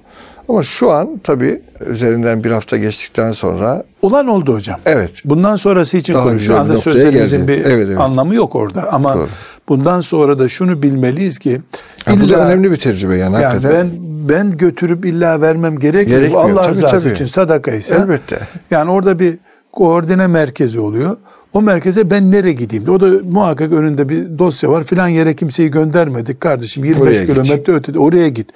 Ama 0.50 0.64
şu 0.64 0.92
an 0.92 1.20
tabii 1.24 1.62
üzerinden 1.90 2.44
bir 2.44 2.52
hafta 2.52 2.78
geçtikten 2.78 3.32
sonra 3.32 3.84
Olan 4.02 4.28
oldu 4.28 4.54
hocam. 4.54 4.80
Evet. 4.86 5.12
Bundan 5.26 5.56
sonrası 5.56 5.98
için 5.98 6.14
Daha 6.14 6.24
konuş. 6.24 6.42
güzel 6.42 6.56
Şu 6.56 6.62
anda 6.62 6.78
sözlerimizin 6.78 7.38
geldi. 7.38 7.48
bir 7.48 7.66
Evet, 7.66 7.88
evet. 7.88 8.00
anlamı 8.00 8.36
yok 8.36 8.56
orada. 8.56 8.94
Ama 8.94 9.14
Doğru. 9.16 9.28
bundan 9.70 10.02
sonra 10.02 10.40
da 10.40 10.48
şunu 10.48 10.84
bilmeliyiz 10.84 11.40
ki 11.40 11.62
Ya 12.08 12.16
bu 12.22 12.30
da 12.30 12.34
illa- 12.34 12.46
önemli 12.46 12.72
bir 12.72 12.78
tecrübe 12.78 13.16
yani, 13.18 13.36
Yani 13.36 13.46
hakikaten. 13.46 13.72
ben 13.90 13.90
ben 14.30 14.58
götürüp 14.58 15.06
illa 15.06 15.42
vermem 15.42 15.80
gerekmiyor. 15.80 16.20
Gerekmiyor. 16.22 16.50
Allah 16.50 16.62
Tabii, 16.62 16.72
rızası 16.76 17.04
tabii. 17.04 17.14
için 17.14 17.26
sadaka 17.26 17.72
ise. 17.72 17.96
Elbette. 17.96 18.40
Yani 18.72 18.92
orada 18.92 19.20
bir 19.20 19.38
koordine 19.72 20.28
merkezi 20.28 20.80
oluyor. 20.80 21.18
O 21.54 21.62
merkeze 21.62 22.10
ben 22.12 22.32
nereye 22.32 22.54
gideyim? 22.54 22.90
O 22.90 23.00
da 23.00 23.06
muhakkak 23.30 23.72
önünde 23.74 24.10
bir 24.10 24.40
dosya 24.40 24.70
var. 24.70 24.84
Filan 24.84 25.08
yere 25.08 25.34
kimseyi 25.34 25.72
göndermedik 25.72 26.42
kardeşim. 26.42 26.86
25 26.86 27.02
Oraya 27.18 27.24
git. 27.26 27.34
kilometre 27.34 27.74
ötede 27.74 28.00
oraya 28.00 28.30
git. 28.30 28.50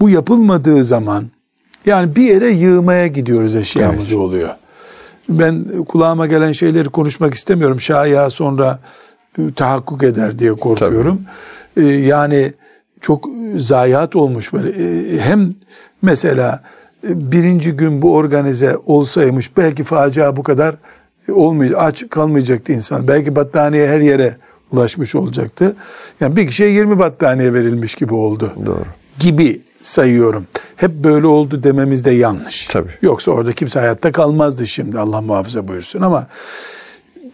Bu 0.00 0.10
yapılmadığı 0.10 0.84
zaman 0.84 1.24
yani 1.86 2.16
bir 2.16 2.22
yere 2.22 2.50
yığmaya 2.50 3.06
gidiyoruz 3.06 3.54
eşyamızı 3.54 4.06
Evet. 4.08 4.16
oluyor. 4.16 4.48
Ben 5.28 5.64
kulağıma 5.88 6.26
gelen 6.26 6.52
şeyleri 6.52 6.88
konuşmak 6.88 7.34
istemiyorum. 7.34 7.80
Şaya 7.80 8.30
sonra 8.30 8.78
e, 9.38 9.52
tahakkuk 9.52 10.02
eder 10.02 10.38
diye 10.38 10.52
korkuyorum. 10.52 11.20
E, 11.76 11.82
yani 11.84 12.52
çok 13.00 13.28
zayiat 13.56 14.16
olmuş 14.16 14.52
böyle. 14.52 14.68
E, 14.70 15.18
hem 15.20 15.54
mesela 16.02 16.62
birinci 17.04 17.72
gün 17.72 18.02
bu 18.02 18.14
organize 18.14 18.76
olsaymış 18.86 19.56
belki 19.56 19.84
facia 19.84 20.36
bu 20.36 20.42
kadar 20.42 20.74
olmayacak, 21.32 21.78
aç 21.82 22.08
kalmayacaktı 22.10 22.72
insan. 22.72 23.08
Belki 23.08 23.36
battaniye 23.36 23.88
her 23.88 24.00
yere 24.00 24.36
ulaşmış 24.72 25.14
olacaktı. 25.14 25.76
Yani 26.20 26.36
bir 26.36 26.46
kişiye 26.46 26.68
20 26.70 26.98
battaniye 26.98 27.54
verilmiş 27.54 27.94
gibi 27.94 28.14
oldu. 28.14 28.52
Doğru. 28.66 28.84
Gibi 29.18 29.60
sayıyorum. 29.86 30.46
Hep 30.76 30.90
böyle 30.90 31.26
oldu 31.26 31.62
dememiz 31.62 32.04
de 32.04 32.10
yanlış. 32.10 32.66
Tabii. 32.66 32.90
Yoksa 33.02 33.30
orada 33.30 33.52
kimse 33.52 33.78
hayatta 33.80 34.12
kalmazdı 34.12 34.66
şimdi 34.66 34.98
Allah 34.98 35.20
muhafaza 35.20 35.68
buyursun 35.68 36.00
ama 36.00 36.26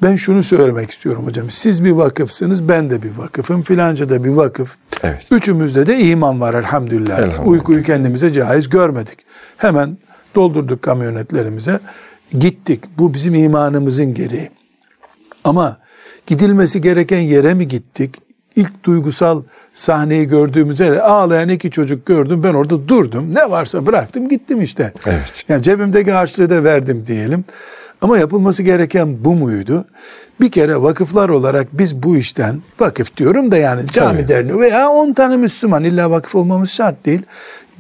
ben 0.02 0.16
şunu 0.16 0.42
söylemek 0.42 0.90
istiyorum 0.90 1.26
hocam. 1.26 1.50
Siz 1.50 1.84
bir 1.84 1.90
vakıfsınız, 1.90 2.68
ben 2.68 2.90
de 2.90 3.02
bir 3.02 3.16
vakıfım, 3.16 3.62
filanca 3.62 4.08
da 4.08 4.24
bir 4.24 4.30
vakıf. 4.30 4.76
Evet. 5.02 5.26
Üçümüzde 5.30 5.86
de 5.86 5.98
iman 5.98 6.40
var 6.40 6.54
elhamdülillah. 6.54 7.18
Elhamdülillah. 7.18 7.46
Uykuyu 7.46 7.82
kendimize 7.82 8.32
caiz 8.32 8.68
görmedik. 8.68 9.18
Hemen 9.56 9.98
doldurduk 10.34 10.82
kamyonetlerimize. 10.82 11.80
Gittik. 12.38 12.84
Bu 12.98 13.14
bizim 13.14 13.34
imanımızın 13.34 14.14
gereği. 14.14 14.50
Ama 15.44 15.78
gidilmesi 16.26 16.80
gereken 16.80 17.18
yere 17.20 17.54
mi 17.54 17.68
gittik? 17.68 18.29
İlk 18.56 18.84
duygusal 18.84 19.42
sahneyi 19.72 20.28
gördüğümüzde 20.28 20.84
yere 20.84 21.02
ağlayan 21.02 21.48
iki 21.48 21.70
çocuk 21.70 22.06
gördüm. 22.06 22.42
Ben 22.42 22.54
orada 22.54 22.88
durdum. 22.88 23.34
Ne 23.34 23.50
varsa 23.50 23.86
bıraktım 23.86 24.28
gittim 24.28 24.62
işte. 24.62 24.92
Evet. 25.06 25.44
Yani 25.48 25.62
cebimdeki 25.62 26.12
harçlığı 26.12 26.50
da 26.50 26.64
verdim 26.64 27.04
diyelim. 27.06 27.44
Ama 28.00 28.18
yapılması 28.18 28.62
gereken 28.62 29.24
bu 29.24 29.34
muydu? 29.34 29.84
Bir 30.40 30.50
kere 30.50 30.82
vakıflar 30.82 31.28
olarak 31.28 31.66
biz 31.72 32.02
bu 32.02 32.16
işten 32.16 32.62
vakıf 32.80 33.16
diyorum 33.16 33.50
da 33.50 33.56
yani 33.56 33.86
cami 33.86 34.18
Tabii. 34.18 34.28
derneği 34.28 34.60
veya 34.60 34.88
10 34.88 35.12
tane 35.12 35.36
Müslüman 35.36 35.84
illa 35.84 36.10
vakıf 36.10 36.34
olmamız 36.34 36.70
şart 36.70 37.06
değil. 37.06 37.22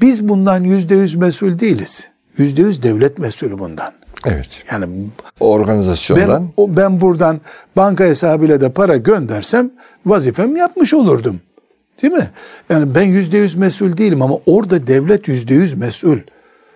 Biz 0.00 0.28
bundan 0.28 0.64
yüzde 0.64 0.94
yüz 0.94 1.14
mesul 1.14 1.58
değiliz. 1.58 2.08
Yüzde 2.36 2.62
yüz 2.62 2.82
devlet 2.82 3.18
mesulü 3.18 3.58
bundan. 3.58 3.92
Evet. 4.26 4.48
Yani 4.72 4.86
O 5.40 5.52
organizasyondan 5.52 6.48
ben, 6.58 6.76
ben 6.76 7.00
buradan 7.00 7.40
banka 7.76 8.04
hesabıyla 8.04 8.60
da 8.60 8.72
para 8.72 8.96
göndersem 8.96 9.70
vazifemi 10.06 10.58
yapmış 10.58 10.94
olurdum. 10.94 11.40
Değil 12.02 12.12
mi? 12.12 12.30
Yani 12.70 12.94
ben 12.94 13.02
yüzde 13.02 13.38
yüz 13.38 13.54
mesul 13.54 13.96
değilim 13.96 14.22
ama 14.22 14.38
orada 14.46 14.86
devlet 14.86 15.28
yüzde 15.28 15.54
yüz 15.54 15.74
mesul. 15.74 16.18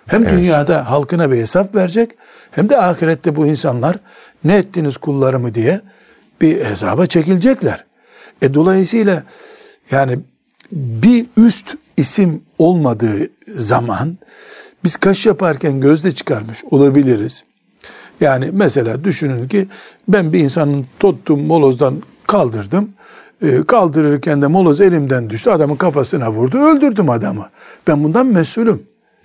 Hem 0.07 0.27
dünyada 0.27 0.91
halkına 0.91 1.33
bir 1.33 1.37
hesap 1.37 1.75
verecek 1.75 2.11
hem 2.51 2.69
de 2.69 2.79
ahirette 2.79 3.37
bu 3.37 3.47
insanlar 3.47 3.97
ne 4.45 4.57
ettiniz 4.57 4.97
kullarımı 4.97 5.55
diye 5.55 5.81
bir 6.41 6.65
hesaba 6.65 7.07
çekilecekler. 7.07 7.85
E 8.43 8.55
dolayısıyla 8.55 9.23
yani 9.91 10.19
bir 10.73 11.27
üst 11.37 11.75
isim 11.97 12.43
olmadığı 12.59 13.29
zaman 13.49 14.19
biz 14.85 14.97
kaş 14.97 15.27
yaparken 15.27 15.81
gözde 15.81 16.15
çıkarmış 16.15 16.65
olabiliriz. 16.71 17.45
Yani 18.21 18.51
mesela 18.53 19.05
düşünün 19.05 19.49
ki 19.49 19.69
ben 20.09 20.33
bir 20.33 20.39
insanın 20.39 20.87
tuttum 21.01 21.47
molozdan 21.47 22.03
kaldırdım. 22.27 22.91
Ee, 23.43 23.63
kaldırırken 23.63 24.43
de 24.43 24.47
moloz 24.47 24.81
elimden 24.81 25.31
düştü. 25.31 25.51
Adamın 25.51 25.77
kafasına 25.77 26.33
vurdu. 26.33 26.59
Öldürdüm 26.59 27.11
adamı. 27.11 27.49
Ben 27.87 28.05
bundan 28.05 28.27
mesulüm. 28.27 28.83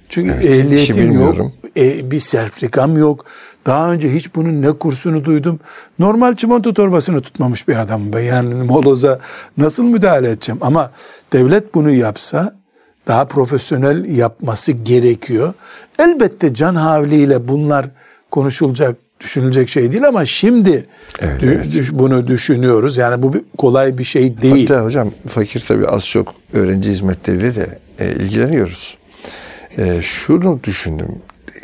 Çünkü 0.10 0.32
Evet, 0.32 0.46
ehliyetim 0.46 1.12
yok. 1.12 1.52
e, 1.78 2.12
bir 2.12 2.20
sertifikam 2.20 2.98
yok. 2.98 3.26
Daha 3.66 3.92
önce 3.92 4.14
hiç 4.14 4.36
bunun 4.36 4.62
ne 4.62 4.72
kursunu 4.72 5.26
duydum. 5.26 5.60
Normal 6.00 6.36
çimento 6.36 6.74
torbasını 6.74 7.22
tutmamış 7.22 7.68
bir 7.68 7.76
adam 7.76 8.14
ben. 8.14 8.20
Yani 8.20 8.54
moloza 8.64 9.20
nasıl 9.58 9.84
müdahale 9.84 10.30
edeceğim? 10.30 10.60
Ama 10.64 10.92
devlet 11.34 11.74
bunu 11.76 11.92
yapsa 11.92 12.54
daha 13.08 13.26
profesyonel 13.26 14.06
yapması 14.18 14.72
gerekiyor. 14.72 15.54
Elbette 16.00 16.54
can 16.54 16.76
havliyle 16.76 17.48
bunlar 17.48 17.86
konuşulacak, 18.32 18.96
düşünülecek 19.24 19.70
şey 19.70 19.92
değil 19.92 20.08
ama 20.08 20.26
şimdi 20.26 20.86
Evet, 21.20 21.42
dü- 21.44 21.56
evet. 21.56 21.74
düş- 21.74 21.94
bunu 21.94 22.28
düşünüyoruz. 22.28 22.98
Yani 22.98 23.22
bu 23.22 23.34
bir, 23.34 23.42
kolay 23.58 23.98
bir 23.98 24.04
şey 24.04 24.42
değil. 24.42 24.68
Hatta 24.70 24.84
hocam 24.86 25.12
fakir 25.28 25.64
tabii 25.68 25.88
az 25.88 26.08
çok 26.08 26.36
öğrenci 26.54 26.92
hizmetleriyle 26.92 27.56
de 27.56 27.80
e, 28.00 28.12
ilgileniyoruz. 28.12 28.98
E, 29.78 30.02
şunu 30.02 30.60
düşündüm. 30.64 31.16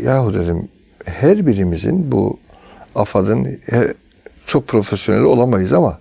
Yahu 0.03 0.33
dedim 0.33 0.67
her 1.05 1.47
birimizin 1.47 2.11
bu 2.11 2.39
AFAD'ın 2.95 3.47
her- 3.69 3.93
çok 4.45 4.67
profesyonel 4.67 5.21
olamayız 5.21 5.73
ama 5.73 5.99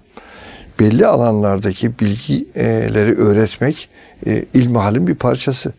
belli 0.81 1.07
alanlardaki 1.07 1.99
bilgileri 1.99 3.15
öğretmek 3.19 3.89
e, 4.27 4.45
ilmihalin 4.55 5.07
bir 5.07 5.15
parçası. 5.15 5.73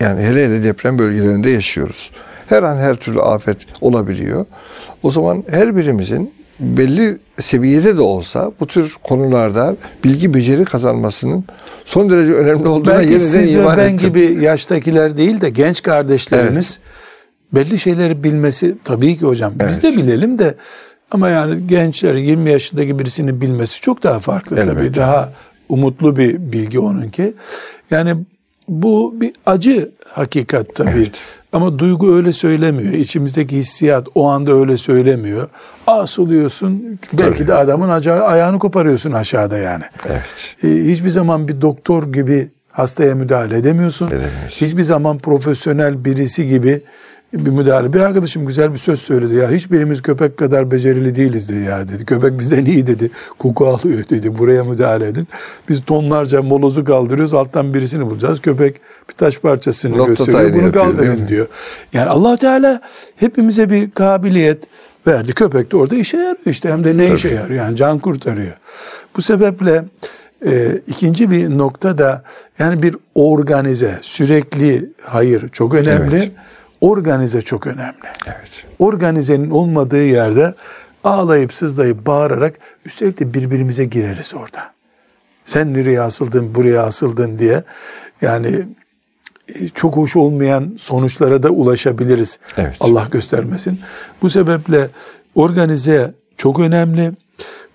Yani 0.00 0.20
hele 0.22 0.44
hele 0.44 0.62
deprem 0.62 0.98
bölgelerinde 0.98 1.50
yaşıyoruz. 1.50 2.10
Her 2.48 2.62
an 2.62 2.76
her 2.76 2.94
türlü 2.94 3.20
afet 3.20 3.56
olabiliyor. 3.80 4.46
O 5.02 5.10
zaman 5.10 5.44
her 5.50 5.76
birimizin 5.76 6.32
belli 6.60 7.18
seviyede 7.38 7.96
de 7.96 8.00
olsa 8.00 8.52
bu 8.60 8.66
tür 8.66 8.96
konularda 9.02 9.76
bilgi 10.04 10.34
beceri 10.34 10.64
kazanmasının 10.64 11.44
son 11.84 12.10
derece 12.10 12.32
önemli 12.34 12.68
olduğuna 12.68 12.94
Belki 12.94 13.04
yeniden 13.12 13.18
siz 13.26 13.56
ve 13.56 13.60
iman 13.60 13.76
ben 13.78 13.94
ettim. 13.94 14.08
gibi 14.08 14.44
yaştakiler 14.44 15.16
değil 15.16 15.40
de 15.40 15.50
genç 15.50 15.82
kardeşlerimiz 15.82 16.78
belli 17.52 17.78
şeyleri 17.78 18.24
bilmesi 18.24 18.74
tabii 18.84 19.16
ki 19.18 19.26
hocam. 19.26 19.52
Biz 19.68 19.82
de 19.82 19.88
Evet. 19.88 19.96
bilelim 19.98 20.38
de 20.38 20.54
ama 21.10 21.28
yani 21.28 21.66
gençler 21.66 22.14
20 22.14 22.50
yaşındaki 22.50 22.98
birisini 22.98 23.40
bilmesi 23.40 23.80
çok 23.80 24.02
daha 24.02 24.20
farklı 24.20 24.56
tabii. 24.56 24.70
Elbette. 24.80 24.94
Daha 25.00 25.32
umutlu 25.68 26.16
bir 26.16 26.52
bilgi 26.52 26.78
onunki. 26.78 27.34
Yani 27.90 28.14
bu 28.68 29.14
bir 29.20 29.32
acı 29.46 29.90
hakikat 30.08 30.74
tabii. 30.74 30.90
Evet. 30.96 31.12
Ama 31.54 31.78
duygu 31.78 32.14
öyle 32.14 32.32
söylemiyor. 32.32 32.92
İçimizdeki 32.92 33.56
hissiyat 33.58 34.08
o 34.14 34.28
anda 34.28 34.52
öyle 34.52 34.78
söylemiyor. 34.78 35.48
Asılıyorsun. 35.86 36.98
Belki 37.12 37.38
Tabii. 37.38 37.46
de 37.46 37.54
adamın 37.54 37.88
ayağını 37.88 38.58
koparıyorsun 38.58 39.12
aşağıda 39.12 39.58
yani. 39.58 39.84
Evet. 40.08 40.54
E, 40.64 40.68
hiçbir 40.68 41.10
zaman 41.10 41.48
bir 41.48 41.60
doktor 41.60 42.12
gibi 42.12 42.50
hastaya 42.72 43.14
müdahale 43.14 43.56
edemiyorsun. 43.56 44.06
Edemiyorsun. 44.06 44.66
Hiçbir 44.66 44.82
zaman 44.82 45.18
profesyonel 45.18 46.04
birisi 46.04 46.48
gibi 46.48 46.82
bir 47.34 47.50
müdahale. 47.50 47.92
Bir 47.92 48.00
arkadaşım 48.00 48.46
güzel 48.46 48.72
bir 48.72 48.78
söz 48.78 49.00
söyledi 49.00 49.34
ya 49.34 49.50
hiçbirimiz 49.50 50.02
köpek 50.02 50.36
kadar 50.36 50.70
becerili 50.70 51.14
değiliz 51.14 51.48
dedi 51.48 51.64
ya 51.64 51.88
dedi. 51.88 52.04
Köpek 52.04 52.38
bizden 52.38 52.64
iyi 52.64 52.86
dedi. 52.86 53.10
Koku 53.38 53.66
alıyor 53.66 54.04
dedi. 54.10 54.38
Buraya 54.38 54.64
müdahale 54.64 55.06
edin. 55.06 55.28
Biz 55.68 55.84
tonlarca 55.84 56.42
molozu 56.42 56.84
kaldırıyoruz. 56.84 57.34
Alttan 57.34 57.74
birisini 57.74 58.06
bulacağız. 58.06 58.40
Köpek 58.40 58.80
bir 59.08 59.14
taş 59.14 59.38
parçasını 59.38 59.98
Nokta 59.98 60.08
gösteriyor. 60.08 60.52
Bunu 60.52 60.62
yapıyor, 60.62 60.72
kaldırın 60.72 61.28
diyor. 61.28 61.46
Yani 61.92 62.10
allah 62.10 62.36
Teala 62.36 62.80
hepimize 63.16 63.70
bir 63.70 63.90
kabiliyet 63.90 64.64
verdi. 65.06 65.32
Köpek 65.32 65.72
de 65.72 65.76
orada 65.76 65.94
işe 65.94 66.16
yarıyor 66.16 66.46
işte. 66.46 66.72
Hem 66.72 66.84
de 66.84 66.96
ne 66.96 67.14
işe 67.14 67.28
yarıyor? 67.28 67.64
Yani 67.64 67.76
can 67.76 67.98
kurtarıyor. 67.98 68.52
Bu 69.16 69.22
sebeple 69.22 69.84
e, 70.46 70.80
ikinci 70.86 71.30
bir 71.30 71.58
nokta 71.58 71.98
da 71.98 72.22
yani 72.58 72.82
bir 72.82 72.96
organize, 73.14 73.98
sürekli 74.02 74.90
hayır 75.02 75.48
çok 75.48 75.74
önemli. 75.74 76.16
Evet. 76.16 76.32
Organize 76.84 77.42
çok 77.42 77.66
önemli. 77.66 78.08
Evet. 78.26 78.64
Organizenin 78.78 79.50
olmadığı 79.50 80.04
yerde 80.04 80.54
ağlayıp 81.04 81.54
sızlayıp 81.54 82.06
bağırarak 82.06 82.58
üstelik 82.84 83.20
de 83.20 83.34
birbirimize 83.34 83.84
gireriz 83.84 84.34
orada. 84.34 84.72
Sen 85.44 85.74
nereye 85.74 86.00
asıldın, 86.00 86.54
buraya 86.54 86.82
asıldın 86.82 87.38
diye 87.38 87.62
yani 88.22 88.48
e, 89.48 89.68
çok 89.68 89.96
hoş 89.96 90.16
olmayan 90.16 90.76
sonuçlara 90.78 91.42
da 91.42 91.50
ulaşabiliriz. 91.50 92.38
Evet. 92.56 92.76
Allah 92.80 93.08
göstermesin. 93.10 93.80
Bu 94.22 94.30
sebeple 94.30 94.88
organize 95.34 96.14
çok 96.36 96.60
önemli. 96.60 97.12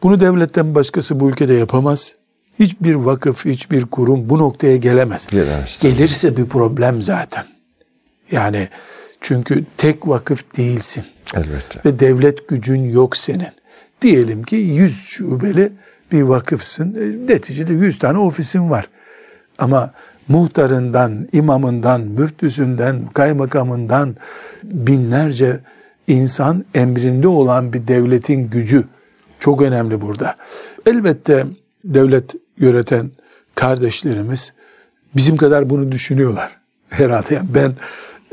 Bunu 0.03 0.19
devletten 0.19 0.75
başkası 0.75 1.19
bu 1.19 1.29
ülkede 1.29 1.53
yapamaz. 1.53 2.15
Hiçbir 2.59 2.95
vakıf, 2.95 3.45
hiçbir 3.45 3.85
kurum 3.85 4.29
bu 4.29 4.37
noktaya 4.37 4.77
gelemez. 4.77 5.27
Gelemez. 5.27 5.79
Gelirse 5.81 6.37
bir 6.37 6.45
problem 6.45 7.03
zaten. 7.03 7.43
Yani 8.31 8.69
çünkü 9.21 9.65
tek 9.77 10.07
vakıf 10.07 10.57
değilsin 10.57 11.03
Elbette. 11.35 11.79
ve 11.85 11.99
devlet 11.99 12.47
gücün 12.47 12.89
yok 12.89 13.17
senin. 13.17 13.47
Diyelim 14.01 14.43
ki 14.43 14.55
100 14.55 15.05
şubeli 15.07 15.71
bir 16.11 16.21
vakıfsın. 16.21 16.95
E, 16.95 17.33
Neticede 17.33 17.73
100 17.73 17.99
tane 17.99 18.17
ofisin 18.17 18.69
var. 18.69 18.89
Ama 19.57 19.93
muhtarından, 20.27 21.27
imamından, 21.31 22.01
müftüsünden, 22.01 23.05
kaymakamından 23.05 24.15
binlerce 24.63 25.59
insan 26.07 26.65
emrinde 26.75 27.27
olan 27.27 27.73
bir 27.73 27.87
devletin 27.87 28.49
gücü 28.49 28.83
çok 29.39 29.61
önemli 29.61 30.01
burada. 30.01 30.35
Elbette 30.85 31.45
devlet 31.85 32.35
yöneten 32.57 33.11
kardeşlerimiz 33.55 34.53
bizim 35.15 35.37
kadar 35.37 35.69
bunu 35.69 35.91
düşünüyorlar. 35.91 36.57
Herhalde 36.89 37.35
yani 37.35 37.47
ben 37.53 37.73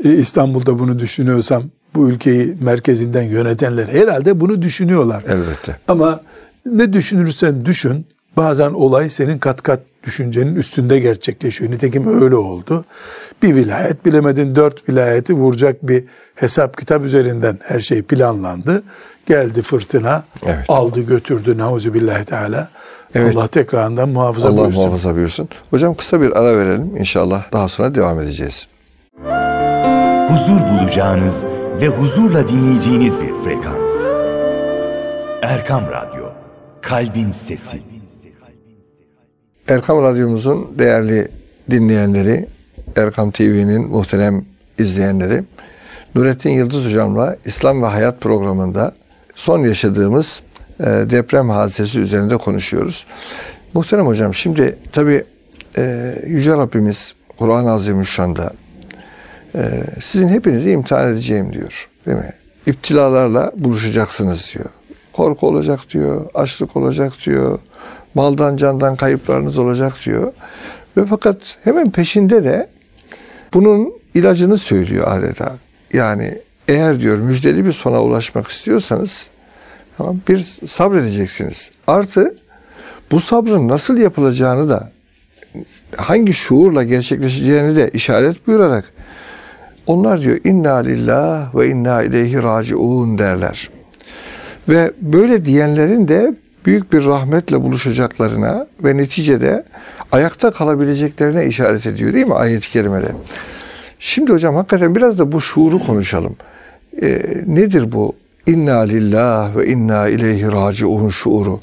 İstanbul'da 0.03 0.79
bunu 0.79 0.99
düşünüyorsam 0.99 1.63
bu 1.95 2.09
ülkeyi 2.09 2.57
merkezinden 2.61 3.23
yönetenler 3.23 3.87
herhalde 3.87 4.39
bunu 4.39 4.61
düşünüyorlar. 4.61 5.23
Elbette. 5.27 5.77
Ama 5.87 6.21
ne 6.65 6.93
düşünürsen 6.93 7.65
düşün 7.65 8.05
bazen 8.37 8.71
olay 8.71 9.09
senin 9.09 9.37
kat 9.37 9.61
kat 9.61 9.79
düşüncenin 10.03 10.55
üstünde 10.55 10.99
gerçekleşiyor. 10.99 11.71
Nitekim 11.71 12.21
öyle 12.23 12.35
oldu. 12.35 12.85
Bir 13.43 13.55
vilayet 13.55 14.05
bilemedin 14.05 14.55
dört 14.55 14.89
vilayeti 14.89 15.33
vuracak 15.33 15.87
bir 15.87 16.03
hesap 16.35 16.77
kitap 16.77 17.03
üzerinden 17.05 17.59
her 17.63 17.79
şey 17.79 18.01
planlandı. 18.01 18.83
Geldi 19.25 19.61
fırtına 19.61 20.23
Evet. 20.45 20.65
aldı 20.67 21.01
götürdü 21.01 21.57
nauzubillahi 21.57 22.25
teala. 22.25 22.69
Evet. 23.15 23.35
Allah 23.35 23.47
tekrardan 23.47 24.09
muhafaza 24.09 24.49
Allah 24.49 24.57
buyursun. 24.57 24.81
muhafaza 24.81 25.15
buyursun. 25.15 25.49
Hocam 25.69 25.95
kısa 25.95 26.21
bir 26.21 26.39
ara 26.39 26.57
verelim. 26.57 26.97
İnşallah 26.97 27.51
daha 27.53 27.67
sonra 27.67 27.95
devam 27.95 28.21
edeceğiz. 28.21 28.67
Huzur 30.27 30.59
bulacağınız 30.59 31.45
ve 31.81 31.87
huzurla 31.87 32.47
dinleyeceğiniz 32.47 33.21
bir 33.21 33.33
frekans. 33.43 34.03
Erkam 35.41 35.83
Radyo, 35.91 36.25
Kalbin 36.81 37.29
Sesi. 37.29 37.81
Erkam 39.67 40.03
Radyomuzun 40.03 40.79
değerli 40.79 41.27
dinleyenleri, 41.71 42.47
Erkam 42.95 43.31
TV'nin 43.31 43.87
muhterem 43.87 44.45
izleyenleri, 44.77 45.43
Nurettin 46.15 46.49
Yıldız 46.49 46.85
Hocam'la 46.85 47.37
İslam 47.45 47.83
ve 47.83 47.87
Hayat 47.87 48.21
programında 48.21 48.95
son 49.35 49.59
yaşadığımız 49.59 50.41
e, 50.79 50.85
deprem 50.85 51.49
hadisesi 51.49 51.99
üzerinde 51.99 52.37
konuşuyoruz. 52.37 53.05
Muhterem 53.73 54.07
Hocam 54.07 54.33
şimdi 54.33 54.77
tabi 54.91 55.23
Yüce 56.27 56.51
Rabbimiz 56.51 57.13
Kur'an-ı 57.37 57.71
Azimüşşan'da 57.71 58.43
e, 58.43 58.66
sizin 60.01 60.27
hepinizi 60.27 60.71
imtihan 60.71 61.07
edeceğim 61.07 61.53
diyor. 61.53 61.89
Değil 62.05 62.17
mi? 62.17 62.33
iptilalarla 62.67 63.51
buluşacaksınız 63.55 64.51
diyor. 64.53 64.69
Korku 65.13 65.47
olacak 65.47 65.79
diyor, 65.89 66.25
açlık 66.33 66.75
olacak 66.75 67.13
diyor, 67.25 67.59
maldan 68.13 68.57
candan 68.57 68.95
kayıplarınız 68.95 69.57
olacak 69.57 69.93
diyor. 70.05 70.33
Ve 70.97 71.05
fakat 71.05 71.57
hemen 71.63 71.91
peşinde 71.91 72.43
de 72.43 72.69
bunun 73.53 73.93
ilacını 74.15 74.57
söylüyor 74.57 75.07
adeta. 75.07 75.55
Yani 75.93 76.37
eğer 76.67 76.99
diyor 76.99 77.17
müjdeli 77.17 77.65
bir 77.65 77.71
sona 77.71 78.03
ulaşmak 78.03 78.47
istiyorsanız 78.47 79.29
tamam, 79.97 80.19
bir 80.27 80.39
sabredeceksiniz. 80.65 81.71
Artı 81.87 82.35
bu 83.11 83.19
sabrın 83.19 83.67
nasıl 83.67 83.97
yapılacağını 83.97 84.69
da 84.69 84.91
hangi 85.95 86.33
şuurla 86.33 86.83
gerçekleşeceğini 86.83 87.75
de 87.75 87.89
işaret 87.89 88.47
buyurarak 88.47 88.93
onlar 89.87 90.21
diyor 90.21 90.37
inna 90.43 90.75
lillah 90.75 91.55
ve 91.55 91.67
inna 91.67 92.03
ileyhi 92.03 92.43
raciun 92.43 93.17
derler. 93.17 93.69
Ve 94.69 94.91
böyle 95.01 95.45
diyenlerin 95.45 96.07
de 96.07 96.35
büyük 96.65 96.93
bir 96.93 97.05
rahmetle 97.05 97.61
buluşacaklarına 97.61 98.67
ve 98.83 98.97
neticede 98.97 99.65
ayakta 100.11 100.51
kalabileceklerine 100.51 101.45
işaret 101.45 101.85
ediyor 101.85 102.13
değil 102.13 102.27
mi 102.27 102.33
ayet-i 102.33 102.69
kerimede? 102.71 103.11
Şimdi 103.99 104.33
hocam 104.33 104.55
hakikaten 104.55 104.95
biraz 104.95 105.19
da 105.19 105.31
bu 105.31 105.41
şuuru 105.41 105.79
konuşalım. 105.79 106.35
Ee, 107.01 107.21
nedir 107.47 107.91
bu 107.91 108.15
inna 108.47 108.79
lillah 108.79 109.55
ve 109.55 109.67
inna 109.67 110.07
ileyhi 110.07 110.51
raciun 110.51 111.09
şuuru? 111.09 111.59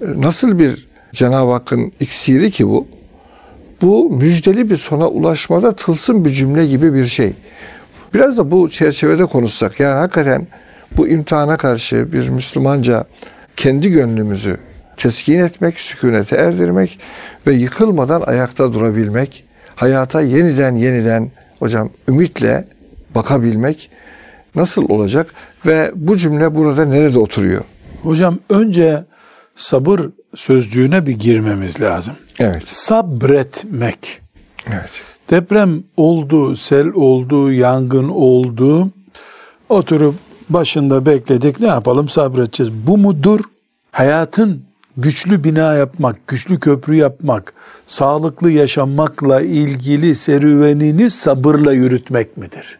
Ee, 0.00 0.04
nasıl 0.16 0.58
bir 0.58 0.88
Cenab-ı 1.12 1.52
Hakk'ın 1.52 1.92
iksiri 2.00 2.50
ki 2.50 2.68
bu? 2.68 2.86
Bu 3.82 4.10
müjdeli 4.10 4.70
bir 4.70 4.76
sona 4.76 5.08
ulaşmada 5.08 5.76
tılsım 5.76 6.24
bir 6.24 6.30
cümle 6.30 6.66
gibi 6.66 6.94
bir 6.94 7.04
şey. 7.04 7.32
Biraz 8.14 8.38
da 8.38 8.50
bu 8.50 8.70
çerçevede 8.70 9.26
konuşsak 9.26 9.80
yani 9.80 9.98
hakikaten 9.98 10.46
bu 10.96 11.08
imtihana 11.08 11.56
karşı 11.56 12.12
bir 12.12 12.28
Müslümanca 12.28 13.04
kendi 13.56 13.90
gönlümüzü 13.90 14.56
teskin 14.96 15.40
etmek, 15.40 15.80
sükunete 15.80 16.36
erdirmek 16.36 16.98
ve 17.46 17.52
yıkılmadan 17.52 18.20
ayakta 18.20 18.72
durabilmek, 18.72 19.44
hayata 19.74 20.20
yeniden 20.20 20.76
yeniden 20.76 21.30
hocam 21.58 21.90
ümitle 22.08 22.64
bakabilmek 23.14 23.90
nasıl 24.54 24.88
olacak 24.88 25.34
ve 25.66 25.92
bu 25.94 26.16
cümle 26.16 26.54
burada 26.54 26.84
nerede 26.84 27.18
oturuyor? 27.18 27.64
Hocam 28.02 28.38
önce 28.50 29.04
sabır 29.56 30.00
sözcüğüne 30.34 31.06
bir 31.06 31.12
girmemiz 31.12 31.80
lazım. 31.80 32.14
Evet. 32.38 32.68
Sabretmek. 32.68 34.20
Evet. 34.70 34.90
Deprem 35.30 35.82
oldu, 35.96 36.56
sel 36.56 36.86
oldu, 36.86 37.52
yangın 37.52 38.08
oldu. 38.08 38.88
Oturup 39.68 40.14
başında 40.48 41.06
bekledik. 41.06 41.60
Ne 41.60 41.66
yapalım? 41.66 42.08
Sabredeceğiz. 42.08 42.72
Bu 42.86 42.98
mudur? 42.98 43.40
Hayatın 43.92 44.62
güçlü 44.96 45.44
bina 45.44 45.74
yapmak, 45.74 46.26
güçlü 46.26 46.60
köprü 46.60 46.94
yapmak, 46.94 47.54
sağlıklı 47.86 48.50
yaşamakla 48.50 49.40
ilgili 49.40 50.14
serüvenini 50.14 51.10
sabırla 51.10 51.72
yürütmek 51.72 52.36
midir? 52.36 52.78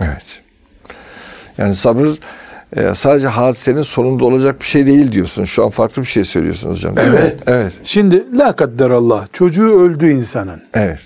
Evet. 0.00 0.42
Yani 1.58 1.74
sabır 1.74 2.18
e, 2.72 2.94
sadece 2.94 3.28
hadisenin 3.28 3.82
sonunda 3.82 4.24
olacak 4.24 4.60
bir 4.60 4.66
şey 4.66 4.86
değil 4.86 5.12
diyorsun. 5.12 5.44
Şu 5.44 5.64
an 5.64 5.70
farklı 5.70 6.02
bir 6.02 6.06
şey 6.06 6.24
söylüyorsunuz 6.24 6.76
hocam. 6.76 6.94
Evet. 6.98 7.42
Evet. 7.46 7.72
Şimdi 7.84 8.38
la 8.38 8.56
kadderallah 8.56 9.26
çocuğu 9.32 9.80
öldü 9.80 10.10
insanın. 10.10 10.62
Evet. 10.74 11.00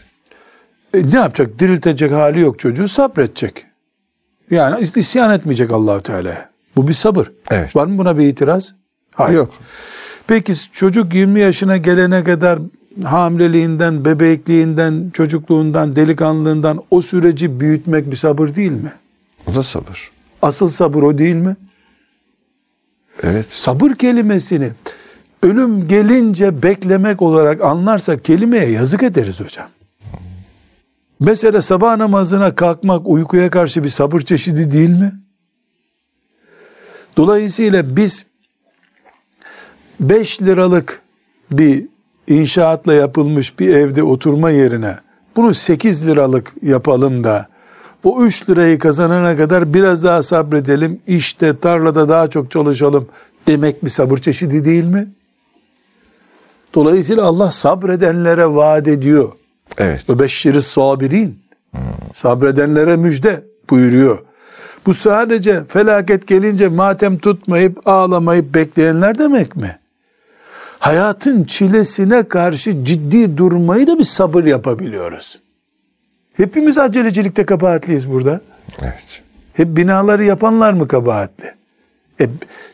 E, 0.95 1.11
ne 1.11 1.17
yapacak? 1.19 1.59
Diriltecek 1.59 2.13
hali 2.13 2.41
yok 2.41 2.59
çocuğu 2.59 2.89
sabredecek. 2.89 3.67
Yani 4.51 4.89
isyan 4.97 5.31
etmeyecek 5.31 5.71
Allahu 5.71 6.03
Teala. 6.03 6.51
Bu 6.77 6.89
bir 6.89 6.93
sabır. 6.93 7.33
Evet. 7.51 7.77
Var 7.77 7.87
mı 7.87 7.99
buna 7.99 8.19
bir 8.19 8.27
itiraz? 8.27 8.75
Hayır. 9.15 9.37
Yok. 9.37 9.51
Peki 10.27 10.55
çocuk 10.73 11.15
20 11.15 11.41
yaşına 11.41 11.77
gelene 11.77 12.25
kadar 12.25 12.59
hamileliğinden, 13.05 14.05
bebekliğinden, 14.05 15.11
çocukluğundan, 15.15 15.97
delikanlılığından 15.97 16.83
o 16.91 17.03
süreci 17.03 17.61
büyütmek 17.61 18.11
bir 18.11 18.17
sabır 18.17 18.55
değil 18.55 18.71
mi? 18.73 18.93
O 19.47 19.55
da 19.55 19.63
sabır. 19.63 20.11
Asıl 20.43 20.69
sabır 20.69 21.03
o 21.03 21.19
değil 21.19 21.35
mi? 21.35 21.57
Evet. 23.23 23.47
Sabır 23.49 23.91
kelimesini 23.95 24.71
ölüm 25.43 25.89
gelince 25.89 26.63
beklemek 26.63 27.23
olarak 27.23 27.61
anlarsak 27.61 28.25
kelimeye 28.25 28.71
yazık 28.71 29.03
ederiz 29.03 29.41
hocam. 29.41 29.69
Mesela 31.21 31.63
sabah 31.63 31.97
namazına 31.97 32.55
kalkmak 32.55 33.07
uykuya 33.07 33.51
karşı 33.51 33.85
bir 33.85 33.89
sabır 33.89 34.21
çeşidi 34.21 34.73
değil 34.73 34.91
mi? 34.91 35.13
Dolayısıyla 37.17 37.97
biz 37.97 38.27
5 40.01 40.43
liralık 40.43 41.03
bir 41.51 41.87
inşaatla 42.29 42.95
yapılmış 42.95 43.59
bir 43.59 43.69
evde 43.69 44.03
oturma 44.03 44.51
yerine 44.51 44.97
bunu 45.37 45.55
8 45.55 46.07
liralık 46.07 46.53
yapalım 46.63 47.25
da 47.25 47.49
o 48.05 48.25
3 48.25 48.51
lirayı 48.51 48.79
kazanana 48.79 49.37
kadar 49.37 49.75
biraz 49.75 50.05
daha 50.05 50.23
sabredelim, 50.23 51.01
işte 51.07 51.59
tarlada 51.59 52.09
daha 52.09 52.31
çok 52.31 52.51
çalışalım 52.51 53.09
demek 53.47 53.85
bir 53.85 53.91
sabır 53.91 54.19
çeşidi 54.19 54.65
değil 54.65 54.85
mi? 54.85 55.09
Dolayısıyla 56.75 57.25
Allah 57.25 57.53
sabredenlere 57.53 58.47
vaat 58.47 58.89
ediyor. 58.89 59.33
Evet. 59.79 60.11
Ve 60.11 60.19
beşşiri 60.19 60.63
sabirin. 60.63 61.39
Sabredenlere 62.15 62.97
müjde 62.97 63.45
buyuruyor. 63.71 64.19
Bu 64.87 64.95
sadece 64.95 65.65
felaket 65.65 66.27
gelince 66.27 66.69
matem 66.69 67.19
tutmayıp 67.19 67.89
ağlamayıp 67.89 68.55
bekleyenler 68.55 69.19
demek 69.19 69.57
mi? 69.57 69.77
Hayatın 70.79 71.45
çilesine 71.45 72.29
karşı 72.29 72.85
ciddi 72.85 73.37
durmayı 73.37 73.87
da 73.87 73.99
bir 73.99 74.05
sabır 74.05 74.45
yapabiliyoruz. 74.45 75.41
Hepimiz 76.37 76.79
acelecilikte 76.79 77.47
kabahatliyiz 77.47 78.11
burada. 78.11 78.41
Evet. 78.83 79.23
Hep 79.53 79.77
binaları 79.77 80.25
yapanlar 80.25 80.73
mı 80.73 80.89
kabahatli? 80.89 81.55
E, 82.21 82.29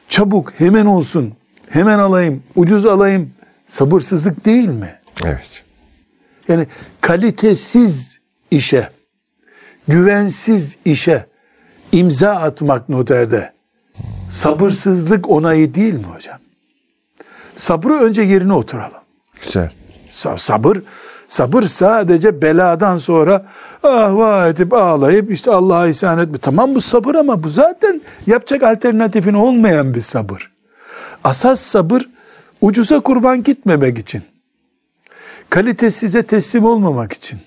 çabuk 0.08 0.52
hemen 0.58 0.86
olsun, 0.86 1.34
hemen 1.70 1.98
alayım, 1.98 2.42
ucuz 2.56 2.86
alayım. 2.86 3.30
Sabırsızlık 3.66 4.44
değil 4.44 4.68
mi? 4.68 4.94
Evet. 5.24 5.64
Yani 6.48 6.66
kalitesiz 7.00 8.18
işe, 8.50 8.88
güvensiz 9.88 10.76
işe 10.84 11.26
imza 11.92 12.30
atmak 12.30 12.88
noterde 12.88 13.52
sabırsızlık 14.30 15.30
onayı 15.30 15.74
değil 15.74 15.94
mi 15.94 16.02
hocam? 16.14 16.38
Sabrı 17.56 17.94
önce 17.94 18.22
yerine 18.22 18.52
oturalım. 18.52 19.00
Güzel. 19.42 19.72
Sa- 20.10 20.38
sabır 20.38 20.78
sabır 21.28 21.62
sadece 21.62 22.42
beladan 22.42 22.98
sonra 22.98 23.46
ah 23.82 24.14
vah 24.14 24.48
edip 24.48 24.72
ağlayıp 24.72 25.30
işte 25.30 25.50
Allah'a 25.50 25.86
isyan 25.86 26.18
etme. 26.18 26.38
Tamam 26.38 26.74
bu 26.74 26.80
sabır 26.80 27.14
ama 27.14 27.42
bu 27.42 27.48
zaten 27.48 28.00
yapacak 28.26 28.62
alternatifin 28.62 29.34
olmayan 29.34 29.94
bir 29.94 30.00
sabır. 30.00 30.52
Asas 31.24 31.60
sabır 31.60 32.08
ucuza 32.60 33.00
kurban 33.00 33.42
gitmemek 33.42 33.98
için. 33.98 34.22
Kalitesize 35.50 36.22
teslim 36.22 36.64
olmamak 36.64 37.12
için. 37.12 37.38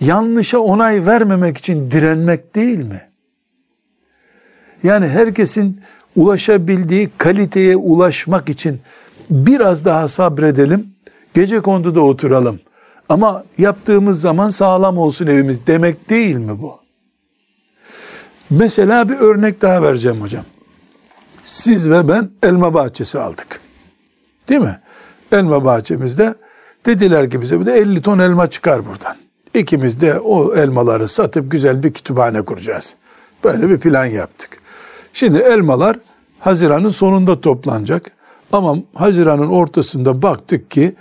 Yanlışa 0.00 0.58
onay 0.58 1.06
vermemek 1.06 1.58
için 1.58 1.90
direnmek 1.90 2.54
değil 2.54 2.78
mi? 2.78 3.08
Yani 4.82 5.08
herkesin 5.08 5.80
ulaşabildiği 6.16 7.10
kaliteye 7.18 7.76
ulaşmak 7.76 8.48
için 8.48 8.80
biraz 9.30 9.84
daha 9.84 10.08
sabredelim. 10.08 10.86
Gece 11.34 11.60
konduda 11.60 12.00
oturalım. 12.00 12.60
Ama 13.08 13.44
yaptığımız 13.58 14.20
zaman 14.20 14.50
sağlam 14.50 14.98
olsun 14.98 15.26
evimiz 15.26 15.66
demek 15.66 16.10
değil 16.10 16.36
mi 16.36 16.62
bu? 16.62 16.80
Mesela 18.50 19.08
bir 19.08 19.16
örnek 19.16 19.62
daha 19.62 19.82
vereceğim 19.82 20.20
hocam. 20.20 20.44
Siz 21.44 21.90
ve 21.90 22.08
ben 22.08 22.30
elma 22.42 22.74
bahçesi 22.74 23.18
aldık. 23.18 23.60
Değil 24.48 24.60
mi? 24.60 24.80
Elma 25.32 25.64
bahçemizde 25.64 26.34
dediler 26.86 27.30
ki 27.30 27.40
bize 27.40 27.60
bir 27.60 27.66
de 27.66 27.72
50 27.72 28.02
ton 28.02 28.18
elma 28.18 28.50
çıkar 28.50 28.86
buradan. 28.86 29.16
İkimiz 29.54 30.00
de 30.00 30.20
o 30.20 30.54
elmaları 30.54 31.08
satıp 31.08 31.50
güzel 31.50 31.82
bir 31.82 31.92
kütüphane 31.92 32.42
kuracağız. 32.42 32.94
Böyle 33.44 33.68
bir 33.68 33.78
plan 33.78 34.04
yaptık. 34.04 34.58
Şimdi 35.12 35.38
elmalar 35.38 35.96
Haziran'ın 36.38 36.90
sonunda 36.90 37.40
toplanacak. 37.40 38.10
Ama 38.52 38.76
Haziran'ın 38.94 39.48
ortasında 39.48 40.22
baktık 40.22 40.70
ki 40.70 40.94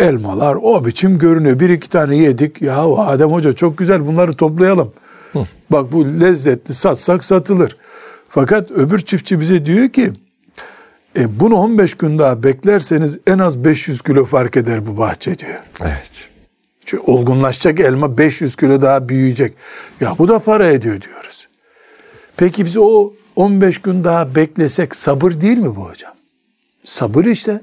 elmalar 0.00 0.54
o 0.62 0.84
biçim 0.84 1.18
görünüyor. 1.18 1.60
Bir 1.60 1.70
iki 1.70 1.88
tane 1.88 2.16
yedik. 2.16 2.62
Ya 2.62 2.78
Adem 2.78 3.32
Hoca 3.32 3.52
çok 3.52 3.78
güzel 3.78 4.06
bunları 4.06 4.32
toplayalım. 4.32 4.92
Bak 5.70 5.92
bu 5.92 6.20
lezzetli 6.20 6.74
satsak 6.74 7.24
satılır. 7.24 7.76
Fakat 8.28 8.70
öbür 8.70 8.98
çiftçi 8.98 9.40
bize 9.40 9.66
diyor 9.66 9.88
ki 9.88 10.12
e, 11.18 11.40
bunu 11.40 11.54
15 11.54 11.94
gün 11.94 12.18
daha 12.18 12.42
beklerseniz 12.42 13.18
en 13.26 13.38
az 13.38 13.64
500 13.64 14.02
kilo 14.02 14.24
fark 14.24 14.56
eder 14.56 14.86
bu 14.86 14.98
bahçe 14.98 15.38
diyor. 15.38 15.60
Evet. 15.80 16.28
Çünkü 16.84 17.02
olgunlaşacak 17.06 17.80
elma 17.80 18.18
500 18.18 18.56
kilo 18.56 18.82
daha 18.82 19.08
büyüyecek. 19.08 19.54
Ya 20.00 20.14
bu 20.18 20.28
da 20.28 20.38
para 20.38 20.66
ediyor 20.66 21.00
diyoruz. 21.00 21.48
Peki 22.36 22.64
biz 22.64 22.76
o 22.76 23.12
15 23.36 23.78
gün 23.78 24.04
daha 24.04 24.34
beklesek 24.34 24.96
sabır 24.96 25.40
değil 25.40 25.58
mi 25.58 25.76
bu 25.76 25.88
hocam? 25.88 26.12
Sabır 26.84 27.24
işte. 27.24 27.60